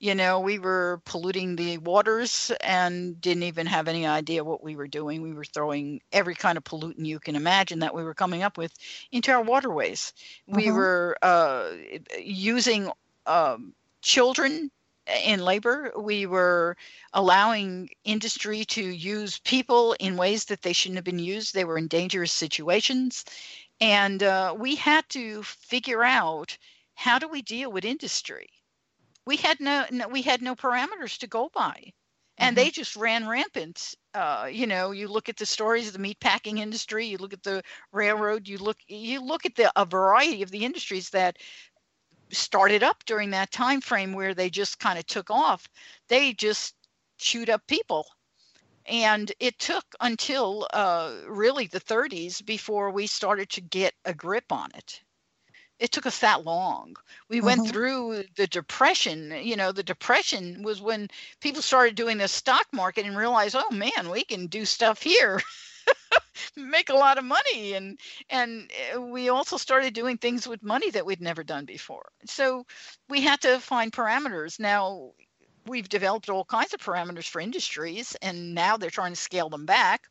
[0.01, 4.77] You know, we were polluting the waters and didn't even have any idea what we
[4.77, 5.23] were doing.
[5.23, 8.59] We were throwing every kind of pollutant you can imagine that we were coming up
[8.59, 8.75] with
[9.13, 10.13] into our waterways.
[10.47, 10.73] We Mhm.
[10.73, 11.71] were uh,
[12.21, 12.91] using
[13.27, 14.71] um, children
[15.25, 15.93] in labor.
[15.97, 16.77] We were
[17.13, 21.55] allowing industry to use people in ways that they shouldn't have been used.
[21.55, 23.25] They were in dangerous situations.
[23.81, 26.57] And uh, we had to figure out
[26.95, 28.49] how do we deal with industry?
[29.27, 31.93] We had no, no we had no parameters to go by.
[32.39, 33.95] And they just ran rampant.
[34.15, 37.43] Uh, you know, you look at the stories of the meatpacking industry, you look at
[37.43, 37.63] the
[37.93, 41.37] railroad, you look you look at the a variety of the industries that
[42.33, 45.69] started up during that time frame where they just kind of took off
[46.09, 46.75] they just
[47.19, 48.07] chewed up people.
[48.87, 54.53] And it took until uh, really the 30s before we started to get a grip
[54.53, 55.03] on it.
[55.79, 56.97] It took us that long.
[57.29, 57.65] We went Mhm.
[57.65, 61.09] through the depression you know the depression was when
[61.41, 65.41] people started doing the stock market and realized oh man we can do stuff here
[66.57, 67.99] make a lot of money and
[68.29, 72.07] and uh, we also started doing things with money that we'd never done before.
[72.27, 72.65] So
[73.09, 74.59] we had to find parameters.
[74.59, 75.13] Now
[75.67, 79.67] we've developed all kinds of parameters for industries and now they're trying to scale them
[79.67, 80.09] back.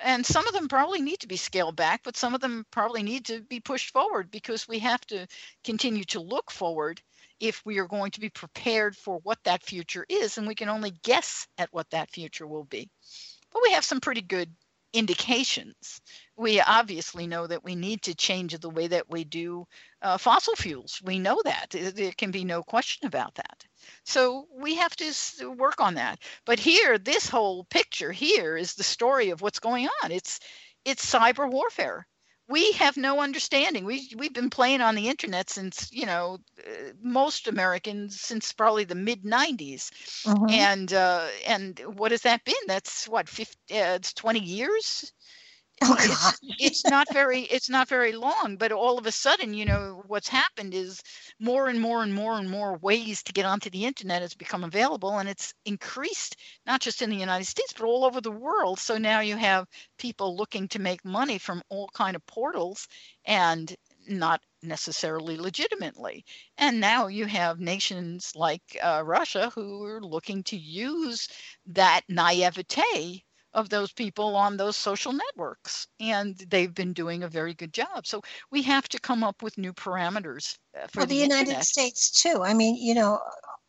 [0.00, 3.02] And some of them probably need to be scaled back but some of them probably
[3.02, 5.26] need to be pushed forward because we have to
[5.64, 7.00] continue to look forward
[7.40, 10.68] if we are going to be prepared for what that future is and we can
[10.68, 12.88] only guess at what that future will be.
[13.52, 14.50] But we have some pretty good
[14.94, 16.00] indications.
[16.36, 19.66] We obviously know that we need to change the way that we do
[20.00, 21.00] uh, fossil fuels.
[21.04, 21.66] We know that.
[21.70, 23.64] There can be no question about that.
[24.04, 26.20] So we have to work on that.
[26.46, 30.12] But here, this whole picture here is the story of what's going on.
[30.12, 30.40] It's
[30.84, 32.06] it's cyber warfare.
[32.48, 33.84] We have no understanding.
[33.84, 38.84] We we've been playing on the internet since you know uh, most Americans since probably
[38.84, 39.90] the mid '90s,
[40.24, 40.66] Mhm.
[40.66, 42.54] and uh, and what has that been?
[42.66, 45.12] That's what 50, uh, it's 20 years.
[45.86, 49.64] Oh, It's, it's not very it's not very long, but all of a sudden, you
[49.66, 51.00] know, what's happened is
[51.38, 54.64] more and more and more and more ways to get onto the internet has become
[54.64, 56.36] available, and it's increased
[56.66, 58.78] not just in the United States but all over the world.
[58.80, 59.66] So now you have
[59.98, 62.88] people looking to make money from all kind of portals,
[63.26, 63.74] and
[64.08, 66.24] not necessarily legitimately.
[66.56, 71.28] And now you have nations like uh, Russia who are looking to use
[71.66, 73.24] that naivete
[73.54, 75.86] of those people on those social networks.
[76.00, 78.06] And they've been doing a very good job.
[78.06, 78.20] So
[78.50, 81.64] we have to come up with new parameters uh, for well, the, the United internet.
[81.64, 82.42] States too.
[82.42, 83.20] I mean, you know,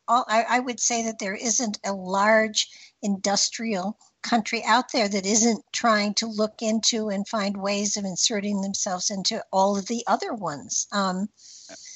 [0.07, 2.67] all, I, I would say that there isn't a large
[3.01, 8.61] industrial country out there that isn't trying to look into and find ways of inserting
[8.61, 10.87] themselves into all of the other ones.
[10.91, 11.29] Um,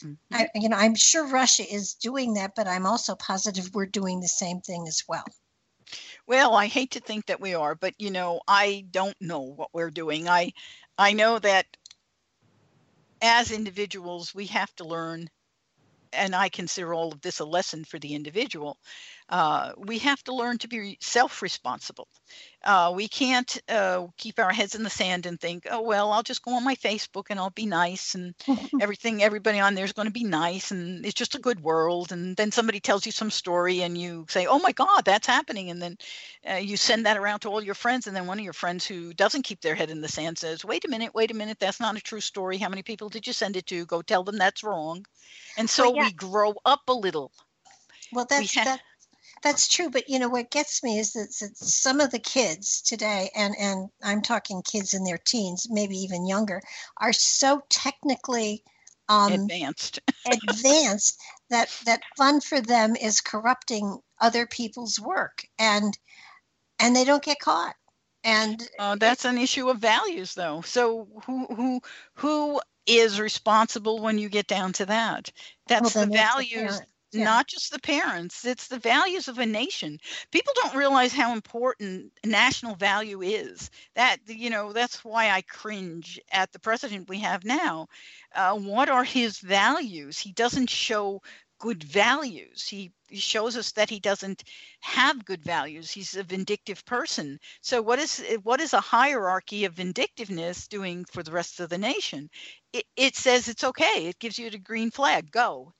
[0.03, 0.17] Mhm.
[0.31, 4.19] I, you know, I'm sure Russia is doing that, but I'm also positive we're doing
[4.19, 5.25] the same thing as well.
[6.29, 9.73] Well, I hate to think that we are, but you know, I don't know what
[9.73, 10.29] we're doing.
[10.29, 10.53] I
[10.97, 11.65] I know that
[13.21, 15.29] as individuals, we have to learn
[16.13, 18.79] and I consider all of this a lesson for the individual.
[19.29, 22.07] Uh, we have to learn to be self-responsible.
[22.63, 26.23] Uh, we can't uh, keep our heads in the sand and think, "Oh well, I'll
[26.23, 28.33] just go on my Facebook and I'll be nice, and
[28.79, 32.11] everything, everybody on there is going to be nice, and it's just a good world."
[32.11, 35.69] And then somebody tells you some story, and you say, "Oh my God, that's happening,"
[35.69, 35.97] and then
[36.49, 38.85] uh, you send that around to all your friends, and then one of your friends
[38.85, 41.59] who doesn't keep their head in the sand says, "Wait a minute, wait a minute,
[41.59, 42.57] that's not a true story.
[42.57, 43.85] How many people did you send it to?
[43.85, 45.05] Go tell them that's wrong."
[45.57, 46.01] And so Well, yeah.
[46.01, 47.31] we grow up a little.
[48.11, 48.81] Well, that's ha- that.
[49.41, 52.81] That's true, but you know what gets me is that, that some of the kids
[52.81, 56.61] today, and and I'm talking kids in their teens, maybe even younger,
[56.97, 58.63] are so technically
[59.07, 59.99] um, advanced.
[60.31, 65.97] advanced that that fun for them is corrupting other people's work, and
[66.79, 67.75] and they don't get caught.
[68.23, 70.61] And Uh, that's an issue of values, though.
[70.61, 71.81] So who who
[72.15, 75.31] who is responsible when you get down to that?
[75.67, 76.81] That's the the values,
[77.13, 77.23] yeah.
[77.23, 78.45] not just the parents.
[78.45, 79.99] It's the values of a nation.
[80.31, 83.69] People don't realize how important national value is.
[83.95, 87.87] That you know, that's why I cringe at the president we have now.
[88.35, 90.19] Uh, what are his values?
[90.19, 91.21] He doesn't show
[91.59, 92.67] good values.
[92.67, 94.43] He, shows us that he doesn't
[94.81, 95.89] have good values.
[95.89, 97.39] He's a vindictive person.
[97.61, 101.79] So what is what is a hierarchy of vindictiveness doing for the rest of the
[101.79, 102.29] nation?
[102.71, 104.05] It, it says it's okay.
[104.05, 105.31] It gives you the green flag.
[105.31, 105.73] Go.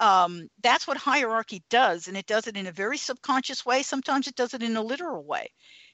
[0.00, 3.82] Um, that's what hierarchy does, and it does it in a very subconscious way.
[3.82, 5.48] Sometimes it does it in a literal way.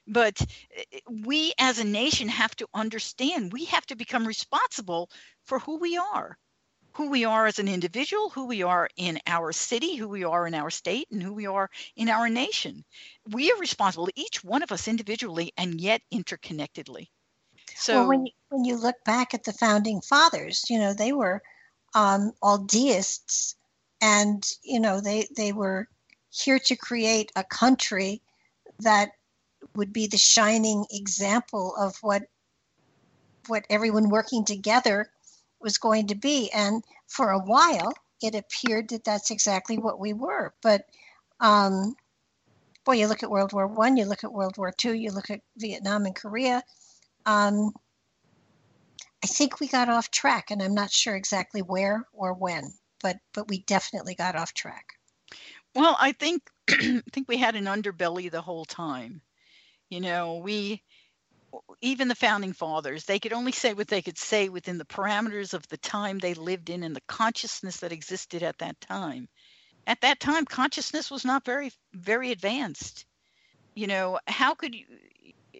[0.07, 5.09] But eh, we as a nation have to understand we have to become responsible
[5.45, 6.37] for who we are
[6.93, 10.45] who we are as an individual, who we are in our city, who we are
[10.45, 12.83] in our state, and who we are in our nation.
[13.29, 17.07] We are responsible, each one of us individually and yet interconnectedly.
[17.75, 21.13] So well, when you, when you look back at the founding fathers, you know they
[21.13, 21.41] were
[21.93, 23.55] um, all deists,
[24.01, 25.87] and you know they they were
[26.29, 28.21] here to create a country
[28.79, 29.11] that
[29.75, 32.23] would be the shining example of what
[33.47, 35.09] what everyone working together
[35.59, 36.49] was going to be.
[36.53, 40.53] And for a while, it appeared that that's exactly what we were.
[40.61, 40.85] But
[41.39, 41.95] um,
[42.85, 45.29] boy, you look at World War One, you look at World War Two, you look
[45.29, 46.63] at Vietnam and Korea.
[47.25, 47.73] Um,
[49.23, 53.17] I think we got off track, and I'm not sure exactly where or when, but
[53.33, 54.93] but we definitely got off track.
[55.75, 59.21] Well, I think I think we had an underbelly the whole time.
[59.89, 60.83] You know, we
[61.81, 65.53] even the founding fathers, they could only say what they could say within the parameters
[65.53, 69.27] of the time they lived in and the consciousness that existed at that time.
[69.87, 73.05] At that time, consciousness was not very, very advanced.
[73.75, 74.85] You know, how could you,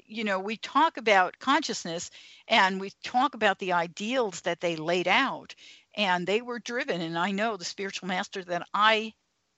[0.06, 2.10] you know, we talk about consciousness
[2.48, 5.56] and we talk about the ideals that they laid out,
[5.96, 7.02] and they were driven.
[7.02, 9.14] And I know the spiritual master that I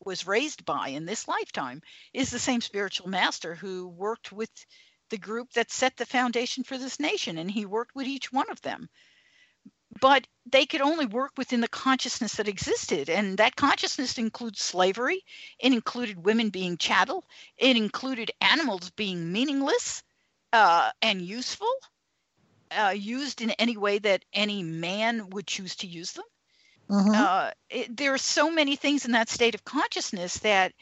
[0.06, 1.82] was raised by in this lifetime
[2.14, 4.52] is the same spiritual master who worked with
[5.10, 8.50] the group that set the foundation for this nation, and he worked with each one
[8.50, 8.90] of them.
[10.02, 15.24] But they could only work within the consciousness that existed, and that consciousness includes slavery.
[15.60, 17.26] It included women being chattel.
[17.58, 20.04] It included animals being meaningless
[20.52, 21.72] uh, and useful,
[22.78, 26.26] uh, used in any way that any man would choose to use them.
[26.90, 27.12] Mm-hmm.
[27.14, 30.74] Uh, it, there are so many things in that state of consciousness that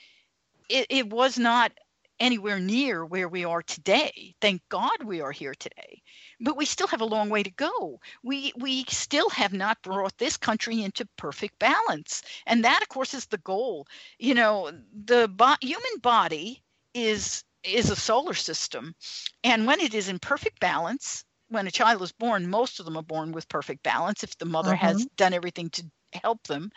[0.70, 1.72] it, it was not
[2.20, 4.36] anywhere near where we are today.
[4.40, 6.02] Thank God we are here today.
[6.40, 8.00] But we still have a long way to go.
[8.24, 12.22] We we still have not brought this country into perfect balance.
[12.46, 13.88] And that of course is the goal.
[14.20, 14.72] You know,
[15.06, 16.64] the bo- human body
[16.94, 18.96] is is a solar system.
[19.44, 22.98] And when it is in perfect balance, when a child is born, most of them
[22.98, 24.86] are born with perfect balance if the mother mm-hmm.
[24.86, 25.84] has done everything to
[26.24, 26.72] help them.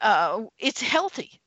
[0.00, 1.40] Uh, it's healthy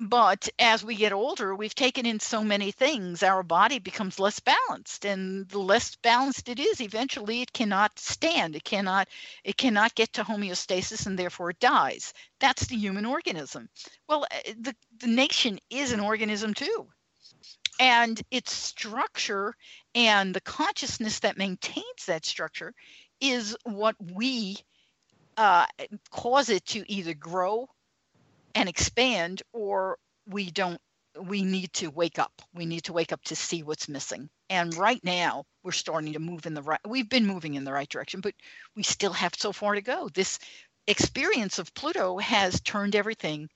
[0.00, 4.40] but as we get older, we've taken in so many things, our body becomes less
[4.40, 5.06] balanced.
[5.06, 8.56] And the less balanced it is, eventually it cannot stand.
[8.56, 9.08] It cannot
[9.44, 12.12] it cannot get to homeostasis and therefore it dies.
[12.40, 13.68] That's the human organism.
[14.08, 16.88] Well, eh, the, the nation is an organism too.
[17.80, 19.54] And its structure
[19.94, 22.72] and the consciousness that maintains that structure
[23.20, 24.56] is what we
[25.36, 25.66] uh,
[26.10, 27.68] cause it to either grow
[28.54, 30.80] and expand or we don't
[31.20, 32.42] we need to wake up.
[32.54, 34.28] We need to wake up to see what's missing.
[34.50, 37.72] And right now we're starting to move in the right we've been moving in the
[37.72, 38.34] right direction but
[38.76, 40.08] we still have so far to go.
[40.12, 40.38] This
[40.86, 43.48] experience of pluto has turned everything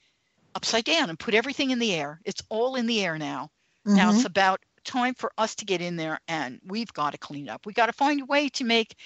[0.55, 2.21] upside down and put everything in the air.
[2.25, 3.51] It's all in the air now
[3.87, 3.97] mm-hmm.
[3.97, 4.27] now it's mm-hmm.
[4.27, 7.73] about time for us to get in there and we've got to clean up we
[7.73, 8.97] got to find a way to make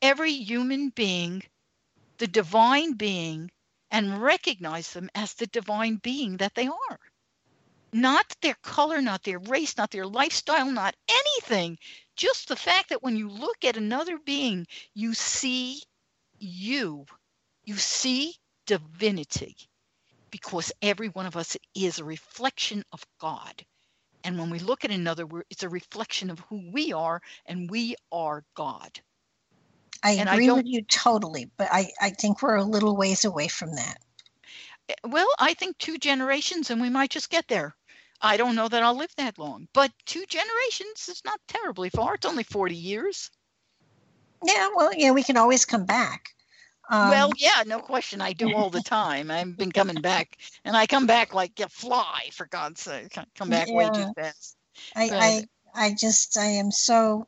[0.00, 1.42] every human being
[2.18, 3.50] the divine being
[3.90, 6.98] and recognize them as the divine being that they are.
[7.92, 11.78] Not their color, not their race, not their lifestyle, not anything.
[12.16, 15.82] Just the fact that when you look at another being, you see
[16.38, 17.06] you.
[17.64, 18.34] You see
[18.66, 19.56] divinity
[20.30, 23.64] because every one of us is a reflection of God.
[24.26, 27.94] And when we look at another, it's a reflection of who we are, and we
[28.10, 29.00] are God.
[30.02, 33.24] I and agree I with you totally, but I, I think we're a little ways
[33.24, 33.98] away from that.
[34.88, 37.76] Eh, well, I think two generations and we might just get there.
[38.20, 42.14] I don't know that I'll live that long, but two generations is not terribly far.
[42.14, 43.30] It's only 40 years.
[44.44, 46.35] Yeah, well, yeah, we can always come back.
[46.88, 48.20] Um, well, yeah, no question.
[48.20, 49.30] I do all the time.
[49.30, 52.28] I've been coming back, and I come back like a fly.
[52.32, 53.76] For God's sake, I come back yeah.
[53.76, 54.56] way too fast.
[54.94, 55.10] I,
[55.74, 57.26] I, I just, I am so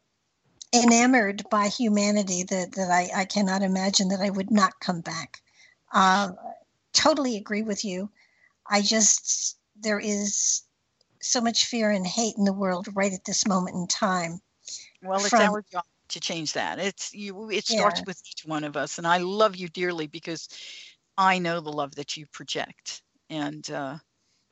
[0.73, 5.41] enamored by humanity that, that I, I cannot imagine that I would not come back.
[5.93, 6.33] Uh,
[6.93, 8.11] totally agree with you.
[8.71, 10.63] I just, there is
[11.21, 14.41] so much fear and hate in the world right at this moment in time.
[15.03, 16.79] Well, it's From, our job to change that.
[16.79, 17.51] It's you.
[17.51, 18.05] It starts yeah.
[18.07, 20.49] with each one of us, and I love you dearly because
[21.17, 23.99] I know the love that you project, and uh,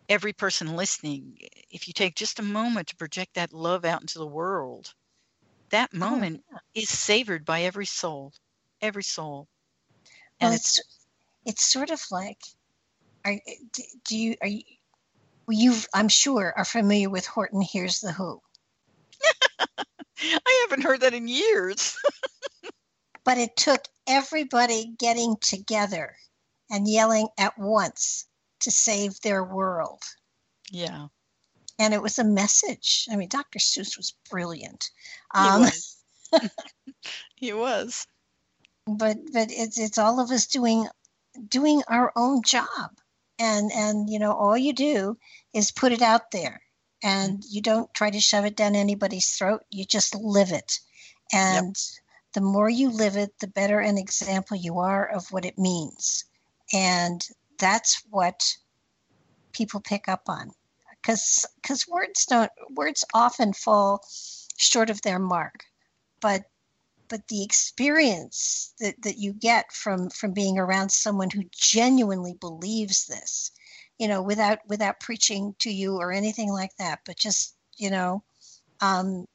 [0.09, 1.39] every person listening.
[1.71, 4.93] If you take just a moment to project that love out into the world,
[5.71, 6.83] that moment oh, yeah.
[6.83, 8.33] is savored by every soul,
[8.81, 9.49] every soul.
[10.41, 10.81] And well, it's
[11.45, 12.41] it's sort of like
[13.25, 13.41] are
[14.05, 14.63] do you are you
[15.49, 18.41] you I'm sure are familiar with Horton Hears the Who.
[20.21, 21.97] I haven't heard that in years.
[23.25, 26.17] but it took everybody getting together
[26.71, 28.27] and yelling at once
[28.61, 30.03] to save their world.
[30.71, 31.09] Yeah.
[31.79, 33.07] And it was a message.
[33.11, 33.59] I mean, Dr.
[33.59, 34.91] Seuss was brilliant.
[35.35, 35.97] Um, he was.
[37.37, 38.07] he was.
[38.87, 40.89] But but it's it's all of us doing
[41.49, 42.93] doing our own job.
[43.39, 45.19] And and you know, all you do
[45.53, 46.63] is put it out there
[47.03, 47.49] and mm-hmm.
[47.51, 49.63] you don't try to shove it down anybody's throat.
[49.71, 50.81] You just live it.
[51.33, 52.03] And yep.
[52.35, 56.25] the more you live it, the better an example you are of what it means.
[56.73, 57.27] And
[57.59, 58.57] that's what
[59.53, 60.53] people pick up on.
[61.01, 64.05] Because because words don't words often fall
[64.57, 65.65] short of their mark.
[66.21, 66.45] But
[67.09, 73.07] but the experience that, that you get from from being around someone who genuinely believes
[73.07, 73.53] this
[73.99, 78.23] you know without without preaching to you or anything like that but just you know
[78.81, 79.27] um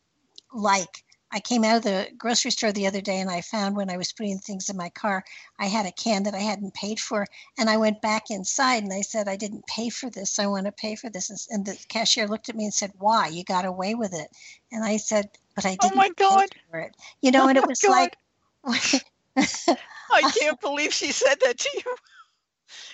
[0.54, 3.90] like I came out of the grocery store the other day and I found when
[3.90, 5.24] I was putting things in my car,
[5.58, 7.26] I had a can that I hadn't paid for.
[7.58, 10.40] And I went back inside and I said, I didn't pay for this.
[10.40, 11.48] I want to pay for this.
[11.50, 13.28] And the cashier looked at me and said, Why?
[13.28, 14.28] You got away with it.
[14.74, 16.50] And I said, But I didn't oh my God.
[16.52, 16.96] pay for it.
[17.22, 17.92] You know, oh and it was God.
[17.92, 18.18] like,
[20.14, 21.96] I can't believe she said that to you.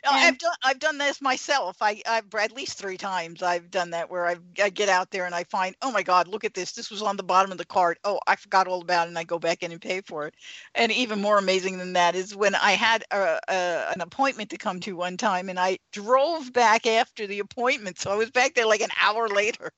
[0.06, 1.78] Oh, I've done I've done this myself.
[1.82, 5.26] I I've at least three times I've done that where I, I get out there
[5.26, 7.58] and I find oh my god look at this this was on the bottom of
[7.58, 10.02] the cart oh I forgot all about it and I go back in and pay
[10.02, 10.36] for it.
[10.76, 14.58] And even more amazing than that is when I had a, a, an appointment to
[14.58, 18.54] come to one time and I drove back after the appointment so I was back
[18.54, 19.72] there like an hour later.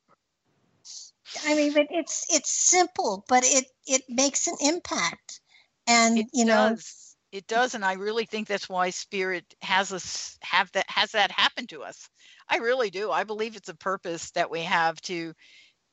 [1.45, 5.41] I mean, but it's it's simple, but it it makes an impact,
[5.87, 6.69] and it you know.
[6.69, 11.11] Does it does and i really think that's why spirit has us have that has
[11.11, 12.09] that happen to us.
[12.49, 13.11] I really do.
[13.11, 15.33] I believe it's a purpose that we have to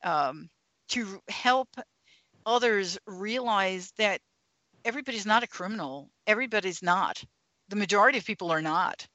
[0.03, 0.49] um,
[0.89, 1.69] to help
[2.45, 4.21] others realize that
[4.85, 6.09] everybody's not a criminal.
[6.27, 7.23] Everybody's not.
[7.69, 9.07] The majority of people are not.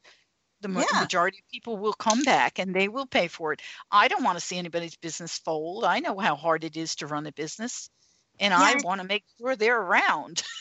[0.63, 0.85] The Yeah.
[0.95, 3.63] majority of people will come back and they will pay for it.
[3.91, 5.85] I don't want to see anybody's business fold.
[5.85, 7.91] I know how hard it is to run a business
[8.43, 10.43] and i want to make sure they're around.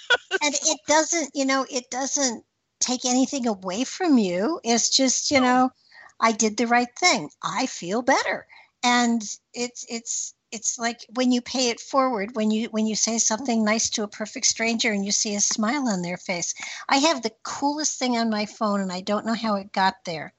[0.43, 2.43] And it doesn't you know it doesn't
[2.79, 4.59] take anything away from you.
[4.63, 5.71] It's just you know
[6.19, 7.29] i did the right thing.
[7.43, 8.47] I feel better.
[8.81, 9.21] And
[9.53, 13.63] it's it's it's like when you pay it forward when you when you say something
[13.63, 16.53] nice to a perfect stranger and you see a smile on their face.
[16.89, 20.05] I have the coolest thing on my phone and i don't know how it got
[20.05, 20.33] there.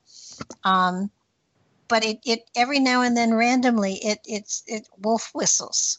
[0.64, 1.10] Um
[1.89, 5.98] but it, it every now and then randomly it it's it wolf whistles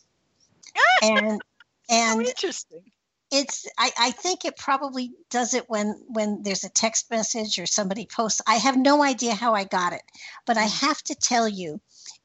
[1.01, 1.41] and
[1.89, 2.83] and interesting.
[3.31, 7.65] it's I, I think it probably does it when when there's a text message or
[7.65, 8.41] somebody posts.
[8.47, 10.03] I have no idea how i got it
[10.45, 10.85] but i hmm.
[10.85, 11.79] have to tell you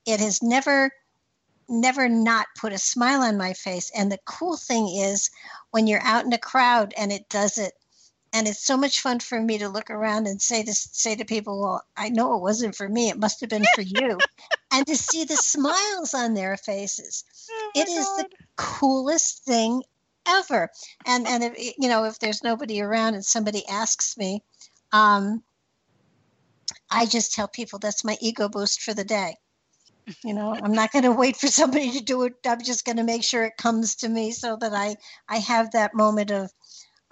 [0.06, 0.90] it has never
[1.68, 3.90] never not put a smile on my face.
[3.96, 5.30] And the cool thing is
[5.70, 7.74] when you're out in a crowd and it does it
[8.32, 11.24] and it's so much fun for me to look around and say to say to
[11.24, 14.18] people well i know it wasn't for me it must have been for you
[14.72, 17.24] and to see the smiles on their faces.
[17.74, 19.82] It is the coolest thing
[20.26, 20.70] ever.
[21.06, 24.42] And and if you know if there's nobody around and somebody asks me
[24.92, 25.42] um
[26.90, 29.36] i just tell people that's my ego boost for the day.
[30.24, 32.34] You know i'm not going to wait for somebody to do it.
[32.46, 34.96] I'm just going to make sure it comes to me so that i
[35.28, 36.50] i have that moment of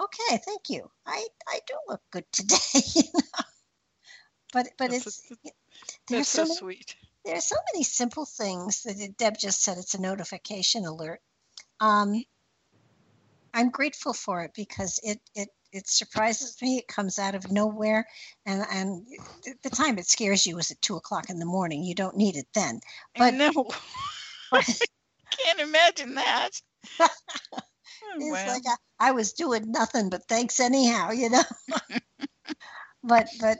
[0.00, 0.90] okay thank you.
[1.06, 2.56] I i do look good today
[2.94, 3.44] you know?
[4.52, 5.32] but but it's
[6.08, 6.96] there's that's so many, sweet.
[7.24, 11.20] there's so many simple things that deb just said it's a notification alert.
[11.80, 12.22] Um
[13.54, 16.78] i'm grateful for it because it it it surprises me.
[16.78, 18.06] It comes out of nowhere.
[18.46, 19.06] And and
[19.62, 21.84] the time it scares you is at two o'clock in the morning.
[21.84, 22.80] You don't need it then.
[23.16, 23.52] But no
[24.52, 26.50] can't imagine that
[28.04, 28.52] Oh, it's wow.
[28.54, 31.42] like I, I was doing nothing but thanks anyhow you know?
[33.02, 33.58] But but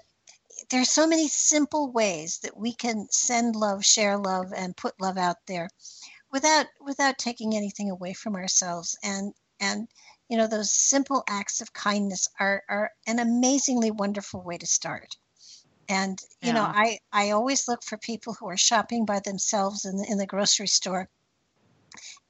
[0.71, 5.17] there's so many simple ways that we can send love share love and put love
[5.17, 5.69] out there
[6.33, 8.97] without without taking anything away from ourselves.
[9.03, 9.89] And and
[10.29, 15.17] you know those simple acts of kindness are are an amazingly wonderful way to start.
[15.89, 19.97] And you know i i always look for people who are shopping by themselves in
[19.97, 21.09] the in the grocery store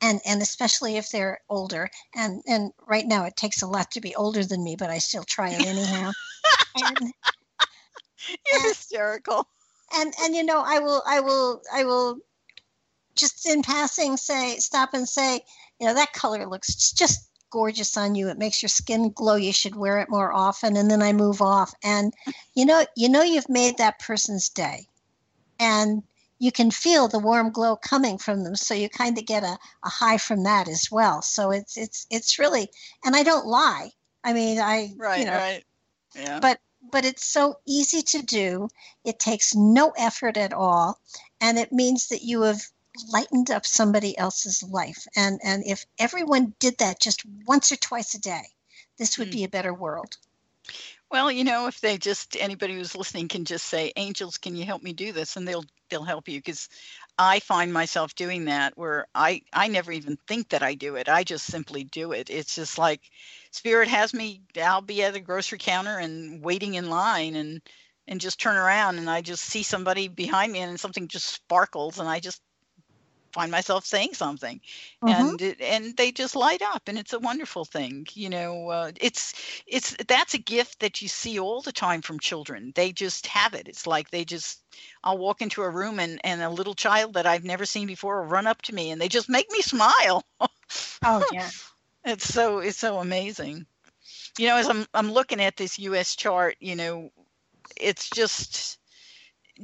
[0.00, 4.00] and and especially if they're older and and right now it takes a lot to
[4.00, 6.10] be older than me but i still try it anyhow
[6.76, 7.12] and
[8.50, 9.48] you're hysterical
[9.96, 12.18] and and you know i will i will i will
[13.14, 15.40] just in passing say stop and say
[15.80, 18.28] you know that color looks just gorgeous on you.
[18.28, 19.36] It makes your skin glow.
[19.36, 20.76] You should wear it more often.
[20.76, 21.72] And then I move off.
[21.82, 22.12] And
[22.54, 24.86] you know, you know you've made that person's day.
[25.58, 26.02] And
[26.38, 28.56] you can feel the warm glow coming from them.
[28.56, 31.22] So you kind of get a, a high from that as well.
[31.22, 32.68] So it's it's it's really
[33.04, 33.90] and I don't lie.
[34.24, 35.64] I mean I right, you know right.
[36.14, 36.40] Yeah.
[36.40, 36.60] but
[36.90, 38.68] but it's so easy to do.
[39.04, 41.00] It takes no effort at all.
[41.40, 42.62] And it means that you have
[43.12, 45.06] lightened up somebody else's life.
[45.16, 48.44] And and if everyone did that just once or twice a day,
[48.98, 49.34] this would hmm.
[49.34, 50.16] be a better world.
[51.10, 54.64] Well, you know, if they just anybody who's listening can just say, "Angels, can you
[54.64, 56.68] help me do this?" and they'll they'll help you because
[57.18, 61.08] I find myself doing that where I I never even think that I do it.
[61.08, 62.28] I just simply do it.
[62.30, 63.00] It's just like
[63.52, 64.42] spirit has me.
[64.62, 67.62] I'll be at a grocery counter and waiting in line and
[68.08, 71.98] and just turn around and I just see somebody behind me and something just sparkles
[71.98, 72.40] and I just
[73.36, 74.60] find myself saying something
[75.02, 75.36] Mhm.
[75.36, 78.92] and it, and they just light up and it's a wonderful thing you know uh,
[79.00, 83.26] it's it's that's a gift that you see all the time from children they just
[83.26, 84.62] have it it's like they just
[85.04, 88.20] i'll walk into a room and and a little child that i've never seen before
[88.22, 90.24] will run up to me and they just make me smile
[91.02, 91.52] Oh yeah.
[92.04, 93.66] it's so it's so amazing
[94.38, 97.10] you know as i'm i'm looking at this us chart you know
[97.76, 98.78] it's just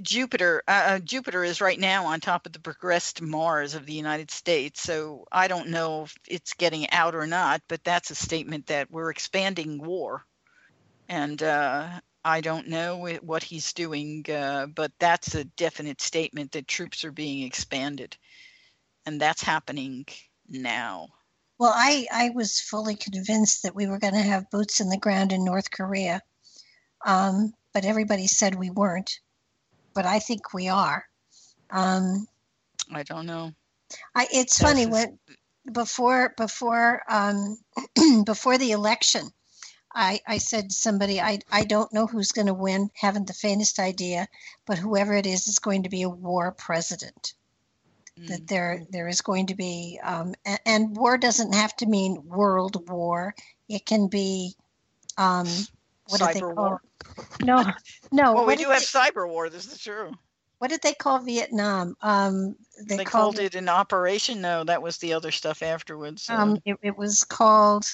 [0.01, 3.93] Jupiter, uh, uh, Jupiter is right now on top of the progressed Mars of the
[3.93, 4.81] United States.
[4.81, 8.91] So I don't know if it's getting out or not, but that's a statement that
[8.91, 10.25] we're expanding war.
[11.09, 16.69] And uh, I don't know what he's doing, uh, but that's a definite statement that
[16.69, 18.17] troops are being expanded.
[19.05, 20.07] And that's happening
[20.49, 21.09] now.
[21.59, 24.97] Well, I, I was fully convinced that we were going to have boots in the
[24.97, 26.21] ground in North Korea,
[27.05, 29.21] um, but everybody said we weren't.
[29.95, 31.05] But I think we are.
[31.71, 32.27] Um,
[32.93, 33.53] I don't know.
[34.15, 35.19] I, it's funny when
[35.73, 37.59] before before um,
[38.25, 39.31] before the election,
[39.95, 43.35] I, I said to somebody, I, I don't know who's going to win, haven't the
[43.35, 44.29] faintest idea,
[44.67, 47.35] but whoever it is is going to be a war president.
[48.29, 52.23] That there there is going to be, um, and, and war doesn't have to mean
[52.27, 53.35] world war.
[53.69, 54.55] It can be,
[55.17, 55.49] um,
[56.09, 56.55] what do they call?
[56.55, 56.83] war.
[57.45, 57.65] No,
[58.13, 58.35] no.
[58.35, 59.49] well, we do have cyber war.
[59.51, 60.13] This is true.
[60.59, 61.97] what did they call Vietnam?
[62.03, 62.57] Um,
[62.87, 64.41] they, They, called, called it an operation.
[64.41, 66.29] No, that was the other stuff afterwards.
[66.31, 67.87] uh, Um, it, it was called.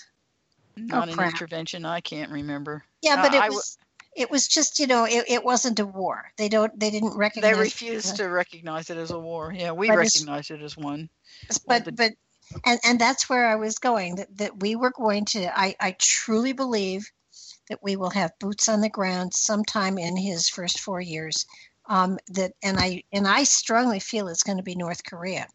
[0.77, 1.31] not oh, an crap.
[1.33, 1.85] intervention.
[1.85, 2.85] I can't remember.
[3.03, 3.79] Yeah, but Uh, it w- was
[4.17, 6.31] it was just you know it, it wasn't a war.
[6.37, 7.55] They don't they didn't recognize.
[7.55, 9.53] They refused to recognize it as a war.
[9.57, 11.09] Yeah, we recognize it as one.
[11.67, 12.13] But but
[12.65, 14.17] and and that's where I was going.
[14.17, 15.47] That that we were going to.
[15.59, 17.11] I I truly believe
[17.69, 21.47] that we will have boots on the ground sometime in his first four years.
[21.87, 25.47] Um, that and I and I strongly feel it's going to be North Korea.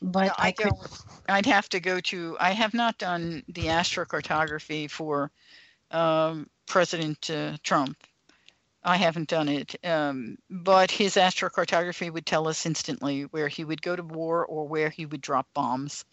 [0.00, 0.72] But No, I, I could.
[1.28, 2.36] I'd have to go to.
[2.40, 5.30] I have not done the astrocartography for
[5.90, 7.96] um, President uh, Trump.
[8.84, 13.80] I haven't done it, um, but his astrocartography would tell us instantly where he would
[13.80, 16.04] go to war or where he would drop bombs.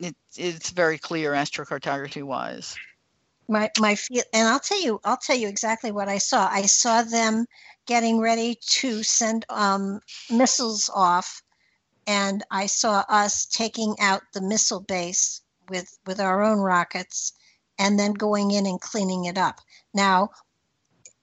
[0.00, 2.76] It, it's very clear astrocartography wise.
[3.48, 6.48] My my feel and I'll tell you I'll tell you exactly what I saw.
[6.48, 7.46] I saw them
[7.86, 10.00] getting ready to send um,
[10.30, 11.42] missiles off,
[12.06, 17.32] and I saw us taking out the missile base with with our own rockets,
[17.78, 19.60] and then going in and cleaning it up.
[19.94, 20.30] Now,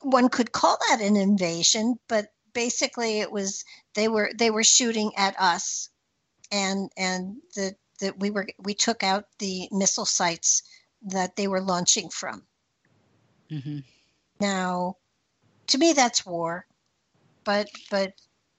[0.01, 5.11] one could call that an invasion, but basically it was they were they were shooting
[5.15, 5.89] at us,
[6.51, 10.63] and and the that we were we took out the missile sites
[11.05, 12.47] that they were launching from.
[13.49, 13.79] hmm
[14.39, 14.97] Now,
[15.67, 16.67] to me, that's war.
[17.45, 18.13] But but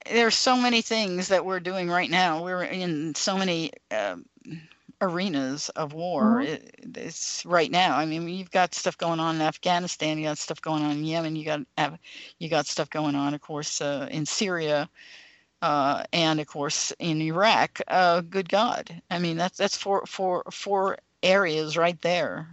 [0.06, 2.42] There's so many things that we're doing right now.
[2.44, 4.24] We're in so many um,
[5.00, 6.40] arenas of war.
[6.40, 6.46] Mhm.
[6.46, 7.96] It, it's right now.
[7.96, 10.18] I mean, you've got stuff going on in Afghanistan.
[10.18, 11.36] You got stuff going on in Yemen.
[11.36, 11.98] You got
[12.38, 14.88] you got stuff going on, of course, uh, in Syria,
[15.62, 17.80] uh, and of course in Iraq.
[17.88, 19.02] Uh, good God!
[19.10, 22.48] I mean, that's that's four four four areas right there.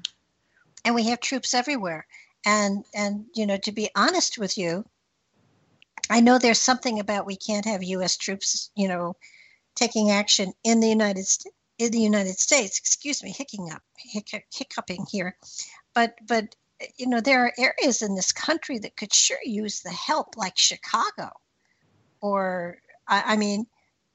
[0.85, 2.05] and we have troops everywhere.
[2.45, 4.85] And and you know, to be honest with you,
[6.09, 8.17] I know there's something about we can't have U.S.
[8.17, 9.15] troops, you know,
[9.75, 11.55] taking action in the United States.
[11.79, 15.35] In the United States, excuse me, hicking up, hic- hiccuping here,
[15.95, 16.55] but but
[16.97, 20.55] you know there are areas in this country that could sure use the help, like
[20.55, 21.31] Chicago,
[22.21, 22.77] or
[23.07, 23.65] I, I mean,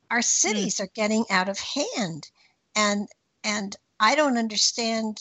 [0.08, 0.84] our cities hmm.
[0.84, 2.30] are getting out of hand,
[2.76, 3.08] and
[3.42, 5.20] and I don't understand,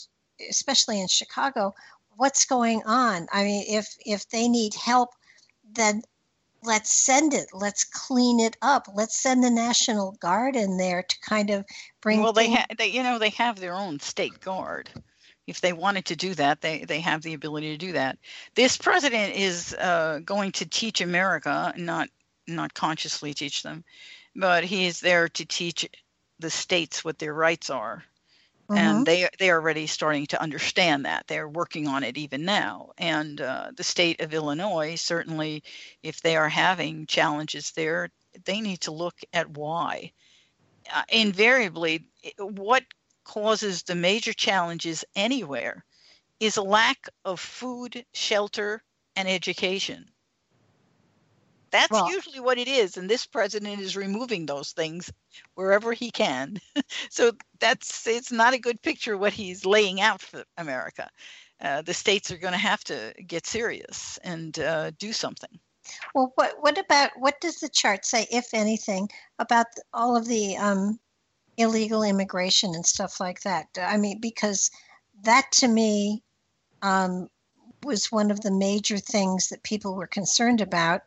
[0.49, 1.74] especially in Chicago,
[2.16, 3.28] what's going on.
[3.32, 5.10] I mean, if if they need help,
[5.74, 6.02] then
[6.64, 7.48] let's send it.
[7.54, 8.88] Let's clean it up.
[8.94, 11.66] Let's send the National Guard in there to kind of
[12.02, 12.22] bring.
[12.22, 14.90] Well, they things- have, they, you know, they have their own state guard.
[15.45, 18.18] If they wanted to do that, they they have the ability to do that.
[18.56, 22.10] This president is uh, going to teach America, not
[22.48, 23.84] not consciously teach them,
[24.36, 25.90] but he is there to teach
[26.40, 28.04] the states what their rights are
[28.69, 28.76] Mhm.
[28.76, 31.27] and they they are already starting to understand that.
[31.27, 32.91] They're working on it even now.
[32.98, 35.64] And uh, the state of illinois certainly
[36.03, 38.10] if they are having challenges there
[38.45, 40.14] they need to look at why.
[40.94, 42.85] Uh, invariably what
[43.26, 45.85] causes the major challenges anywhere
[46.39, 48.84] is a lack of food shelter
[49.15, 50.11] and education
[51.72, 55.11] that's Well- usually what it is and this president is removing those things
[55.56, 56.57] wherever he can
[57.10, 61.10] so that's it's not a good picture what he's laying out for america
[61.61, 65.60] uh, the states are going to have to get serious and uh, do something
[66.14, 70.57] Well, what what about what does the chart say, if anything, about all of the
[70.57, 70.99] um,
[71.57, 73.68] illegal immigration and stuff like that?
[73.80, 74.72] I mean, because
[75.23, 76.23] that to me
[76.81, 77.30] um,
[77.84, 81.02] was one of the major things that people were concerned about.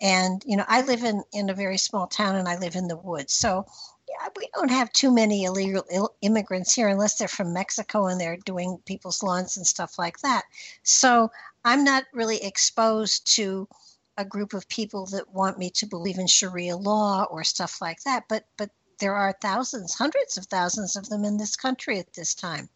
[0.00, 2.88] And you know, I live in in a very small town, and I live in
[2.88, 3.66] the woods, so
[4.08, 8.20] yeah, we don't have too many illegal Ill- immigrants here, unless they're from Mexico and
[8.20, 10.44] they're doing people's lawns and stuff like that.
[10.82, 11.30] So
[11.64, 13.68] I'm not really exposed to
[14.16, 18.02] a group of people that want me to believe in Sharia law or stuff like
[18.04, 18.24] that.
[18.28, 22.34] But but there are thousands, hundreds of thousands of them in this country at this
[22.34, 22.68] time.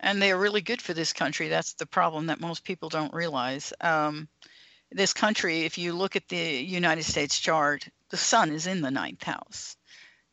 [0.00, 3.72] and they're really good for this country that's the problem that most people don't realize
[3.80, 4.28] um,
[4.90, 8.90] this country if you look at the united states chart the sun is in the
[8.90, 9.76] ninth house.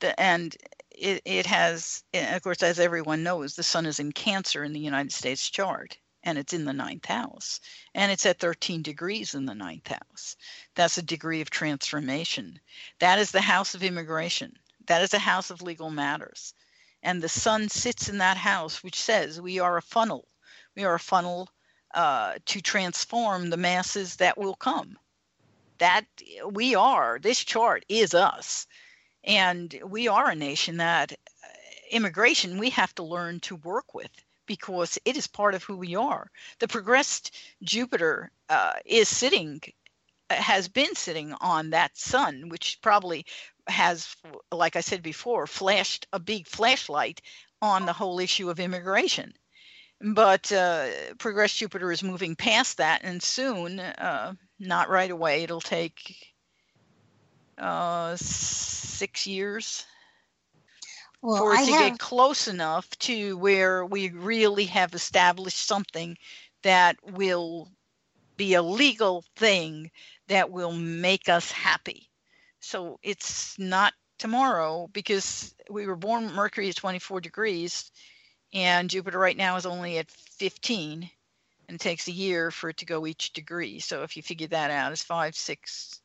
[0.02, 0.56] The, and
[0.92, 4.74] it, it has eh, of course as everyone knows the sun is in cancer in
[4.74, 7.60] the united states chart and it's in the ninth house.
[7.96, 10.36] And it's at 13 degrees in the ninth house.
[10.76, 12.60] That's a degree of transformation.
[13.00, 14.54] That is the house of immigration.
[14.86, 16.54] That is a house of legal matters.
[17.02, 20.28] And the sun sits in that house which says we are a funnel.
[20.76, 21.50] We are a funnel
[21.94, 24.98] uh, to transform the masses that will come.
[25.78, 26.06] That
[26.46, 28.68] we are this chart is us.
[29.24, 31.48] And we are a nation that uh,
[31.92, 34.12] immigration we have to learn to work with
[34.46, 36.30] because it is part of who we are.
[36.60, 39.62] The progressed jupiter uh, is sitting
[40.30, 43.26] has been sitting on that sun which probably
[43.68, 44.16] has
[44.52, 47.22] like i said before flashed a big flashlight
[47.62, 49.34] on the whole issue of immigration
[50.04, 50.88] but uh,
[51.20, 56.34] progress jupiter is moving past that and soon uh, not right away it'll take
[57.58, 59.86] uh, six years
[61.22, 65.68] Well, for it I to have get close enough to where we really have established
[65.68, 66.18] something
[66.64, 67.72] that will
[68.38, 69.92] be a legal thing
[70.28, 72.10] that will make us happy.
[72.60, 77.92] So it's not tomorrow because we were born Mercury at 24 degrees
[78.54, 81.10] and Jupiter right now is only at 15
[81.68, 83.80] and it takes a year for it to go each degree.
[83.80, 86.02] So if you figure that out, it's five, six,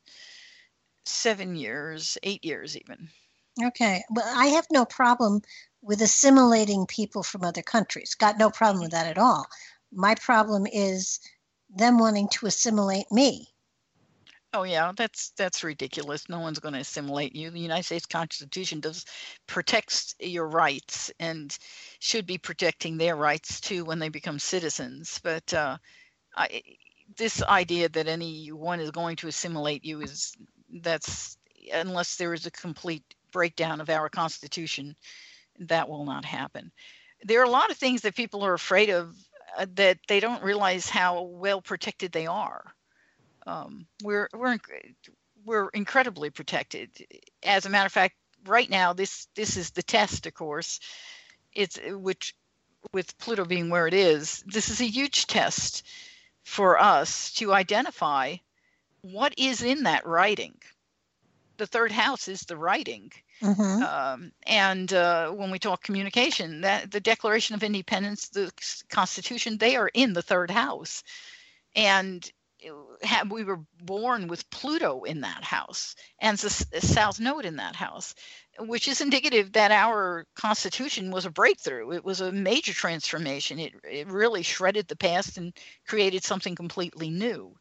[1.05, 3.09] seven years, eight years even.
[3.61, 4.03] okay.
[4.09, 5.41] Well, I have no problem
[5.81, 8.15] with assimilating people from other countries.
[8.15, 9.45] Got no problem with that at all.
[9.91, 11.19] My problem is
[11.69, 13.49] them wanting to assimilate me.
[14.53, 16.29] Oh yeah, that's that's ridiculous.
[16.29, 17.51] No one's going to assimilate you.
[17.51, 19.05] The United States Constitution does
[19.45, 21.55] protects your rights and
[21.99, 25.19] should be protecting their rights too when they become citizens.
[25.23, 25.77] But uh,
[26.35, 26.63] I,
[27.17, 30.33] this idea that anyone is going to assimilate you is
[30.81, 31.37] that's
[31.73, 34.95] unless there is a complete breakdown of our Constitution,
[35.59, 36.71] that will not happen.
[37.23, 39.15] There are a lot of things that people are afraid of
[39.57, 42.73] uh, that they don't realize how well protected they are
[43.47, 44.57] um, we're we're
[45.45, 46.89] we're incredibly protected.
[47.43, 48.15] As a matter of fact,
[48.45, 50.79] right now this this is the test, of course.
[51.53, 52.35] It's which
[52.93, 55.85] with Pluto being where it is, this is a huge test
[56.43, 58.35] for us to identify
[59.01, 60.57] what is in that writing.
[61.57, 63.11] The third house is the writing.
[63.41, 63.81] Mhm.
[63.81, 68.51] Um, and uh, when we talk communication, that the Declaration of Independence, the
[68.89, 71.03] Constitution, they are in the third house,
[71.75, 72.31] and
[73.03, 77.75] have, we were born with Pluto in that house and the South Node in that
[77.75, 78.15] house,
[78.59, 81.91] which is indicative that our Constitution was a breakthrough.
[81.91, 83.59] It was a major transformation.
[83.59, 85.53] It it really shredded the past and
[85.87, 87.55] created something completely new.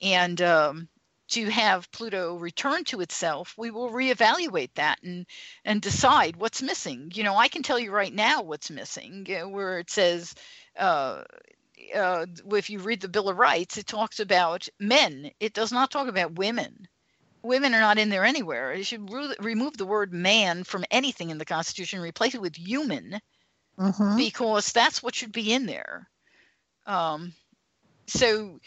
[0.00, 0.88] And um,
[1.28, 5.26] to have Pluto return to itself, we will reevaluate that and
[5.64, 7.10] and decide what's missing.
[7.14, 10.34] You know, I can tell you right now what's missing, where it says.
[10.76, 11.24] Uh,
[11.94, 15.30] uh, if you read the Bill of Rights, it talks about men.
[15.40, 16.88] It does not talk about women.
[17.42, 18.72] Women are not in there anywhere.
[18.72, 22.56] It should re- remove the word man from anything in the Constitution, replace it with
[22.56, 23.20] human,
[23.78, 24.16] Mhm.
[24.16, 26.08] because that's what should be in there.
[26.86, 27.32] Um,
[28.06, 28.60] so,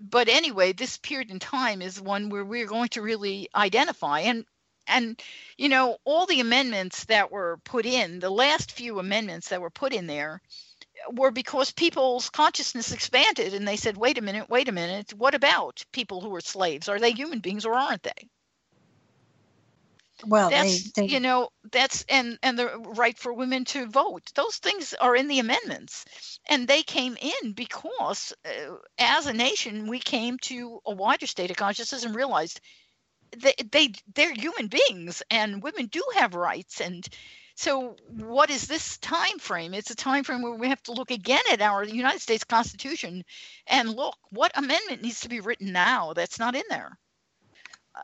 [0.00, 4.44] but anyway, this period in time is one where we're going to really identify and
[4.86, 5.22] and
[5.56, 9.70] you know all the amendments that were put in the last few amendments that were
[9.70, 10.42] put in there
[11.12, 15.34] were because people's consciousness expanded and they said wait a minute wait a minute what
[15.34, 16.88] about people who are slaves?
[16.88, 18.28] Are they human beings or aren't they?
[20.26, 24.22] Well, they, that's they you know that's and and the right for women to vote.
[24.34, 26.04] Those things are in the amendments.
[26.48, 31.50] And they came in because uh, as a nation we came to a wider state
[31.50, 32.60] of consciousness and realized
[33.36, 37.08] they, they they're human beings and women do have rights and
[37.60, 41.10] so what is this time frame it's a time frame where we have to look
[41.10, 43.22] again at our united states constitution
[43.66, 46.98] and look what amendment needs to be written now that's not in there.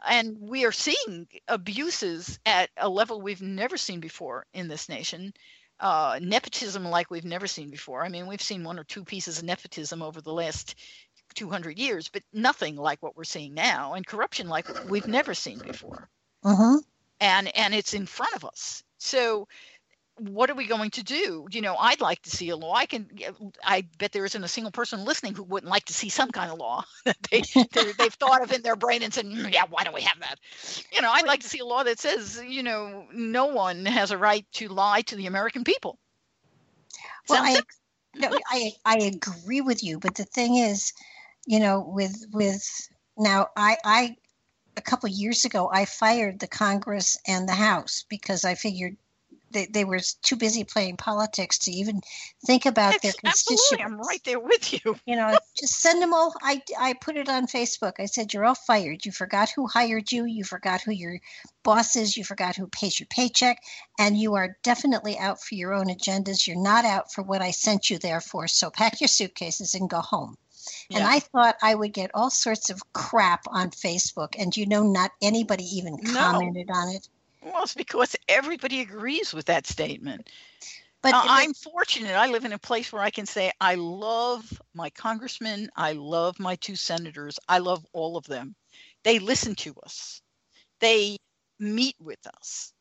[0.09, 5.33] And we are seeing abuses at a level we've never seen before in this nation
[5.79, 8.03] uh, nepotism like we've never seen before.
[8.05, 10.75] I mean we've seen one or two pieces of nepotism over the last
[11.35, 15.59] 200 years but nothing like what we're seeing now and corruption like we've never seen
[15.59, 16.09] before.
[16.45, 16.83] Mhm.
[17.21, 19.49] and and it's in front of us so
[20.19, 21.47] what are we going to do?
[21.51, 22.75] You know i'd like to see a law.
[22.75, 23.09] I can
[23.65, 26.51] i bet there isn't a single person listening who wouldn't like to see some kind
[26.51, 26.85] of law.
[27.05, 27.43] That they
[27.99, 30.39] they've thought of in their brain and said "Mm, yeah why don't we have that?
[30.93, 34.11] You know i'd like to see a law that says you know no one has
[34.11, 35.99] a right to lie to the american people.
[37.29, 40.93] Well, Sounds I, no, I I agree with you, but the thing is,
[41.47, 42.63] you know, with with
[43.19, 44.17] now I I
[44.77, 48.97] a couple years ago I fired the Congress and the House because I figured
[49.51, 52.01] they, they were too busy playing politics to even
[52.45, 53.73] think about their constituents.
[53.73, 56.35] absolutely i'm right there with you You know, just send them all.
[56.43, 57.95] I, I put it on Facebook.
[58.01, 59.07] I said, You're all fired.
[59.07, 60.25] You forgot who hired you.
[60.25, 61.21] You forgot who your
[61.63, 62.17] boss is.
[62.17, 63.63] You forgot who pays your paycheck.
[64.01, 66.45] And you are definitely out for your own agendas.
[66.45, 68.49] You're not out for what I sent you there for.
[68.49, 70.37] So pack your suitcases and go home.
[70.91, 71.09] And Yeah.
[71.09, 74.35] I thought I would get all sorts of crap on Facebook.
[74.39, 76.13] And you know, not anybody even No.
[76.21, 77.09] commented on it.
[77.43, 80.31] well it's because everybody agrees with that statement
[81.03, 82.17] But, Uh, but- I'm fortunate.
[82.17, 85.71] I live in a place where I can say I love my congressman.
[85.77, 87.39] I love my two senators.
[87.49, 88.57] I love all of them.
[89.05, 90.21] They listen to us.
[90.81, 91.19] They
[91.61, 92.73] meet with us.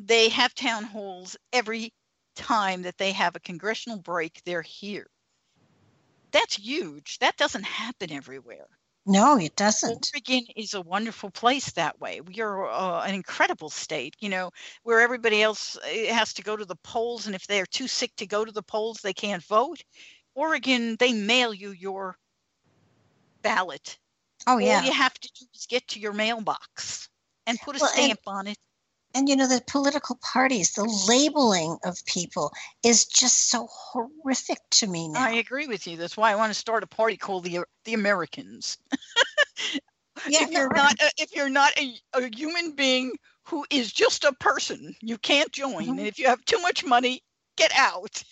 [0.00, 1.92] They have town halls every
[2.36, 4.40] time that they have a congressional break.
[4.44, 5.10] They're here.
[6.38, 7.18] That's huge.
[7.18, 8.66] That doesn't happen everywhere.
[9.06, 10.10] no, it doesn't.
[10.14, 12.20] Oregon is a wonderful place that way.
[12.20, 14.50] We are uh, an incredible state, you know,
[14.84, 18.14] where everybody else uh, has to go to the polls, and if they're too sick
[18.16, 19.82] to go to the polls, they can't vote.
[20.34, 22.16] Oregon, they mail you your
[23.42, 23.98] ballot.
[24.46, 24.78] Oh, yeah.
[24.78, 27.08] All you have to do is get to your mailbox
[27.46, 28.58] and put a Well, and- stamp on it.
[29.14, 32.52] And you know the political parties the labeling of people
[32.84, 35.96] is just so horrific to me now I agree with you.
[35.96, 38.78] That's why I want to start a party called the the Americans.
[40.26, 43.12] Yeah, if you're no, not a, if you're not a, a human being
[43.44, 45.82] who is just a person, you can't join.
[45.82, 45.90] Mm-hmm.
[45.90, 47.22] And if you have too much money,
[47.56, 48.22] get out.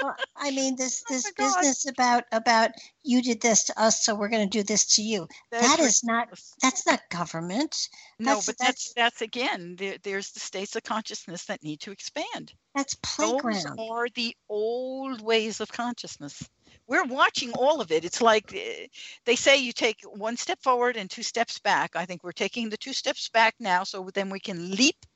[0.00, 1.60] Well, i mean this this Oh my God.
[1.60, 2.70] business about about
[3.02, 5.82] you did this to us so we're going to do this to you That's that
[5.84, 6.28] is not
[6.62, 7.88] that's not government
[8.18, 9.76] No, That's- but that's that's again.
[9.76, 12.52] There, there's the states of consciousness that need to expand.
[12.74, 16.48] that's Those playground are the old ways of consciousness.
[16.86, 18.04] We're watching all of it.
[18.04, 18.86] It's like uh,
[19.24, 21.96] they say you take one step forward and two steps back.
[21.96, 25.06] I think we're taking the two steps back now, so then we can leap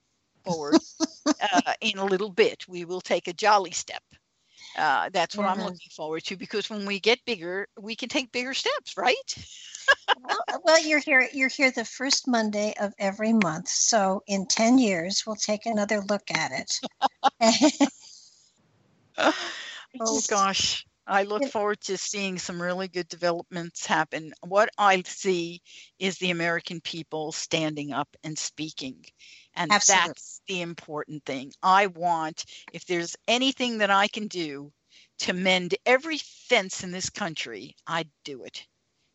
[0.45, 0.77] forward
[1.41, 2.67] uh, in a little bit.
[2.69, 4.03] We will take a jolly step.
[4.79, 5.65] Uh, that's what I'm Mhm.
[5.65, 9.35] looking forward to because when we get bigger, we can take bigger steps, right?
[10.17, 14.79] well, well you're here you're here the first monday of every month so in 10
[14.79, 16.81] years we'll take another look at it
[20.01, 24.33] Oh gosh, I look forward to seeing some really good developments happen.
[24.47, 25.63] What I see
[25.99, 29.05] is the American people standing up and speaking.
[29.59, 30.09] And Absolutely.
[30.09, 31.53] that's the important thing.
[31.63, 34.73] I want, if there's anything that I can do
[35.19, 36.19] to mend every
[36.49, 38.65] fence in this country, I'd do it.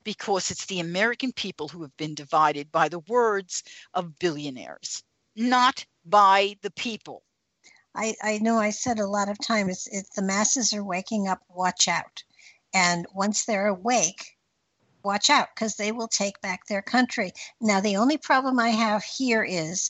[0.03, 3.63] Because it's the American people who have been divided by the words
[3.93, 5.01] of billionaires,
[5.37, 7.23] not by the people.
[7.95, 11.39] I, I know I said a lot of times it's the masses are waking up,
[11.47, 12.21] watch out.
[12.73, 14.35] And once they're awake,
[15.03, 17.31] watch out because they will take back their country.
[17.61, 19.89] Now, the only problem I have here is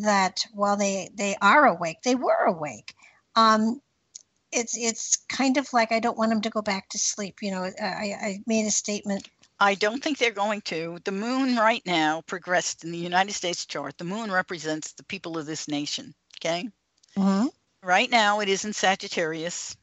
[0.00, 2.94] that while they, they are awake, they were awake.
[3.36, 3.80] Um,
[4.52, 7.38] it's it's kind of like I don't want them to go back to sleep.
[7.40, 9.28] You know, I, I made a statement.
[9.58, 10.98] I don't think they're going to.
[11.04, 13.96] The moon right now progressed in the United States chart.
[13.96, 16.14] The moon represents the people of this nation.
[16.38, 16.68] Okay.
[17.16, 17.46] Mm-hmm.
[17.82, 19.76] Right now, it is in Sagittarius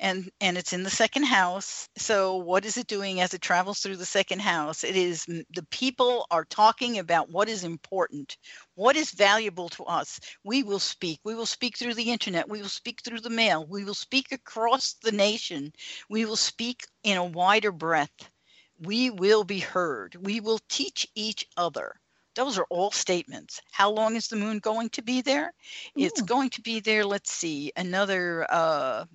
[0.00, 1.88] and and it's in the second house.
[1.96, 4.84] So what is it doing as it travels through the second house?
[4.84, 8.36] It is the people are talking about what is important
[8.78, 10.20] what is valuable to us.
[10.44, 11.18] We will speak.
[11.24, 12.48] We will speak through the internet.
[12.48, 13.66] We will speak through the mail.
[13.66, 15.72] We will speak across the nation.
[16.08, 18.30] We will speak in a wider breadth.
[18.78, 20.14] We will be heard.
[20.14, 21.96] We will teach each other.
[22.36, 23.60] Those are all statements.
[23.72, 25.52] How long is the moon going to be there?
[25.96, 29.06] It's going to be there, let's see, another uh,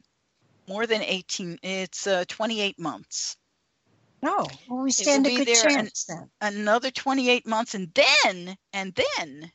[0.68, 3.38] more than 18 it's uh, 28 months.
[4.22, 6.56] No well, we stand a good chance an, then.
[6.56, 9.52] another 28 months and then and then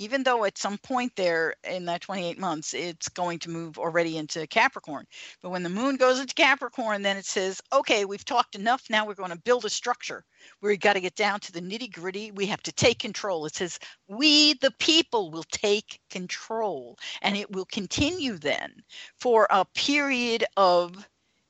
[0.00, 4.16] even though at some point there in that 28 months it's going to move already
[4.16, 5.04] into Capricorn.
[5.42, 8.82] But when the moon goes into Capricorn, then it says, okay, we've talked enough.
[8.88, 10.24] Now we're going to build a structure.
[10.62, 12.30] We've got to get down to the nitty gritty.
[12.30, 13.44] We have to take control.
[13.44, 13.78] It says,
[14.08, 16.98] we, the people, will take control.
[17.20, 18.72] And it will continue then
[19.18, 20.96] for a period of,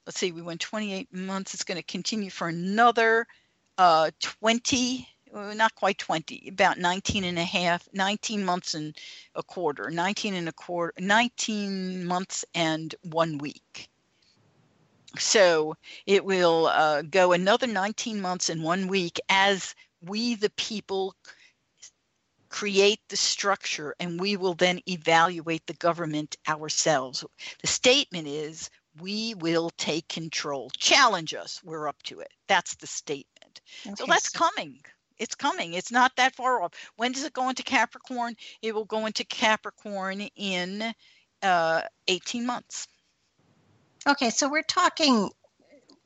[0.07, 1.55] let's see, we went 28 months.
[1.55, 3.27] It's going to continue for another
[3.79, 8.97] uh, 20 uh, not quite 20 about 19 and a half 19 months and
[9.35, 13.89] a quarter 19 and a quarter 19 months and one week.
[15.19, 15.75] So
[16.07, 21.15] it will uh, go another 19 months and one week as we the people
[22.49, 27.25] create the structure and we will then evaluate the government ourselves.
[27.61, 28.71] The statement is
[29.01, 30.71] we will take control.
[30.77, 31.61] Challenge us.
[31.63, 32.33] We're up to it.
[32.49, 33.61] That's the statement.
[33.87, 34.81] Okay, so that's so- coming
[35.21, 35.75] it's coming.
[35.75, 36.73] It's not that far off.
[36.97, 38.35] When does it go into Capricorn?
[38.63, 40.95] It will go into Capricorn in
[41.43, 42.89] uh, 18 months.
[44.09, 45.31] Okay, so we're talking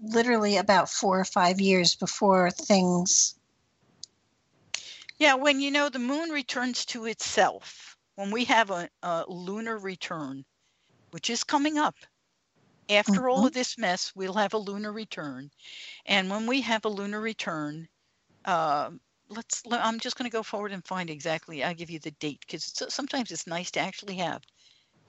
[0.01, 3.36] literally about four or five years before things.
[5.19, 9.78] Yeah, when you know the moon returns to itself, when we have a, a lunar
[9.78, 10.45] return,
[11.12, 11.95] which is coming up,
[12.91, 13.28] after mm-hmm.
[13.28, 15.51] all of this mess, we'll have a lunar return.
[16.05, 17.89] And when we have a lunar return,
[18.45, 18.91] uh,
[19.29, 22.41] let's i'm just going to go forward and find exactly i'll give you the date
[22.41, 24.43] because sometimes it's nice to actually have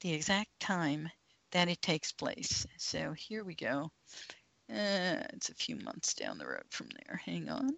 [0.01, 1.09] the exact time
[1.55, 2.67] that it takes place.
[2.77, 3.89] So here we go.
[4.69, 7.21] Uh, it's a few months down the road from there.
[7.25, 7.71] Hang on.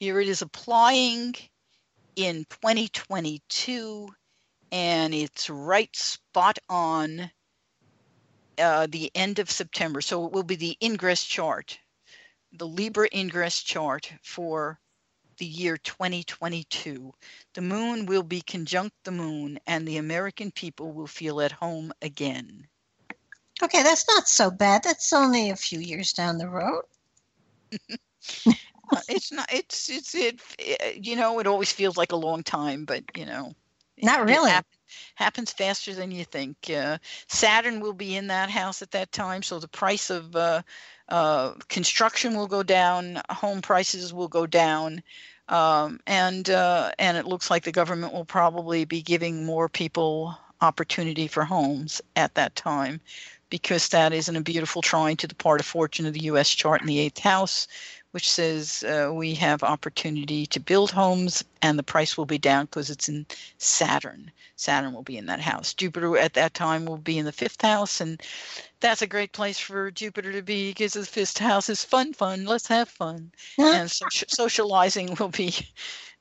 [0.00, 1.36] Here it is applying
[2.16, 4.08] in 2022
[4.72, 7.30] and it's right spot on
[8.58, 10.00] uh, the end of september.
[10.00, 11.78] So it will be the ingress chart
[12.52, 14.80] the Libra ingress chart for
[15.38, 17.12] the year 2022.
[17.54, 21.92] The moon will be conjunct the moon, and the American people will feel at home
[22.02, 22.66] again.
[23.62, 24.82] Okay, that's not so bad.
[24.82, 26.82] That's only a few years down the road.
[28.92, 29.52] Uh, it's not.
[29.52, 31.04] It's it's it, it.
[31.04, 33.52] You know, it always feels like a long time, but you know,
[34.00, 34.52] not really.
[34.52, 34.64] It
[35.14, 36.56] happens faster than you think.
[36.70, 36.98] Uh,
[37.28, 40.62] Saturn will be in that house at that time, so the price of uh,
[41.08, 45.02] uh, construction will go down, home prices will go down,
[45.48, 50.36] um, and uh, and it looks like the government will probably be giving more people
[50.60, 53.00] opportunity for homes at that time,
[53.50, 56.50] because that is in a beautiful trine to the part of fortune of the U.S.
[56.50, 57.68] chart in the eighth house,
[58.16, 62.64] which says uh, we have opportunity to build homes and the price will be down
[62.64, 63.26] because it's in
[63.58, 64.30] Saturn.
[64.56, 65.74] Saturn will be in that house.
[65.74, 68.22] Jupiter at that time will be in the fifth house, and
[68.80, 72.46] that's a great place for Jupiter to be because the fifth house is fun, fun.
[72.46, 75.54] Let's have fun, and so, socializing will be.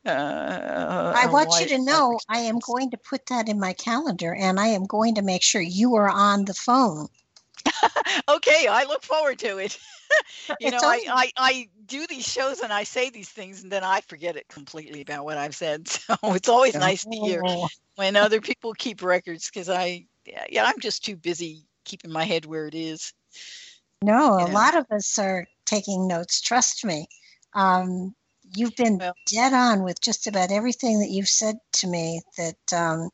[0.05, 4.35] Uh, I want you to know I am going to put that in my calendar,
[4.35, 7.07] and I am going to make sure you are on the phone.
[8.29, 9.77] okay, I look forward to it.
[10.59, 13.83] you know, I, I, I do these shows and I say these things and then
[13.83, 15.87] I forget it completely about what I've said.
[16.05, 17.67] So it's always nice to hear oh.
[17.95, 20.05] when other people keep records because I,
[20.49, 23.13] yeah, I'm just too busy keeping my head where it is.
[24.01, 24.53] No, you a know.
[24.53, 26.41] lot of us are taking notes.
[26.41, 27.07] Trust me.
[27.53, 28.13] Um,
[28.55, 32.73] you've been well, dead on with just about everything that you've said to me that,
[32.73, 33.09] um,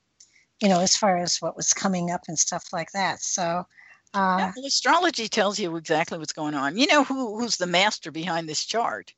[0.62, 3.22] you know, as far as what was coming up and stuff like that.
[3.22, 3.66] So,
[4.14, 6.78] uh, yeah, astrology tells you exactly what's going on.
[6.78, 9.14] You know who who's the master behind this chart?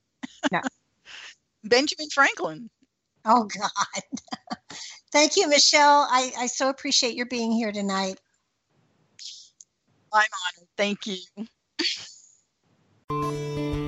[0.52, 0.62] Yeah.
[1.64, 2.70] Benjamin Franklin.
[3.26, 3.70] Oh God.
[5.12, 6.08] Thank you, Michelle.
[6.10, 8.20] I, I so appreciate your being here tonight.
[10.12, 10.70] I'm honored.
[10.78, 11.18] Thank you.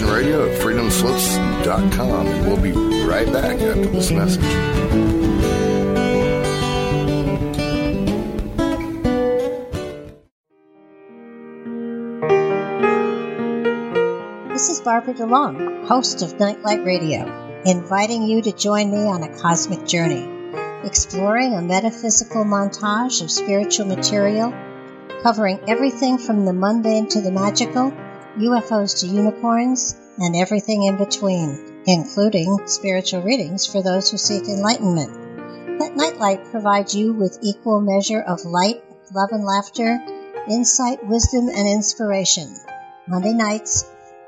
[0.00, 2.26] Revolution Radio at freedomslips.com.
[2.26, 2.72] And we'll be
[3.06, 4.42] right back after this message.
[14.52, 19.38] This is Barbara DeLong, host of Nightlight Radio, inviting you to join me on a
[19.38, 20.28] cosmic journey,
[20.82, 24.52] exploring a metaphysical montage of spiritual material,
[25.22, 27.92] covering everything from the mundane to the magical,
[28.38, 35.78] UFOs to unicorns, and everything in between, including spiritual readings for those who seek enlightenment.
[35.78, 38.82] Let Nightlight provide you with equal measure of light,
[39.12, 40.00] love, and laughter,
[40.48, 42.54] insight, wisdom, and inspiration.
[43.06, 43.84] Monday nights,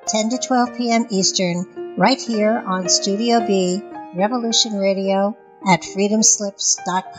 [0.08, 1.06] 10 to 12 p.m.
[1.10, 3.82] Eastern, right here on Studio B,
[4.14, 7.16] Revolution Radio at freedomslips.com.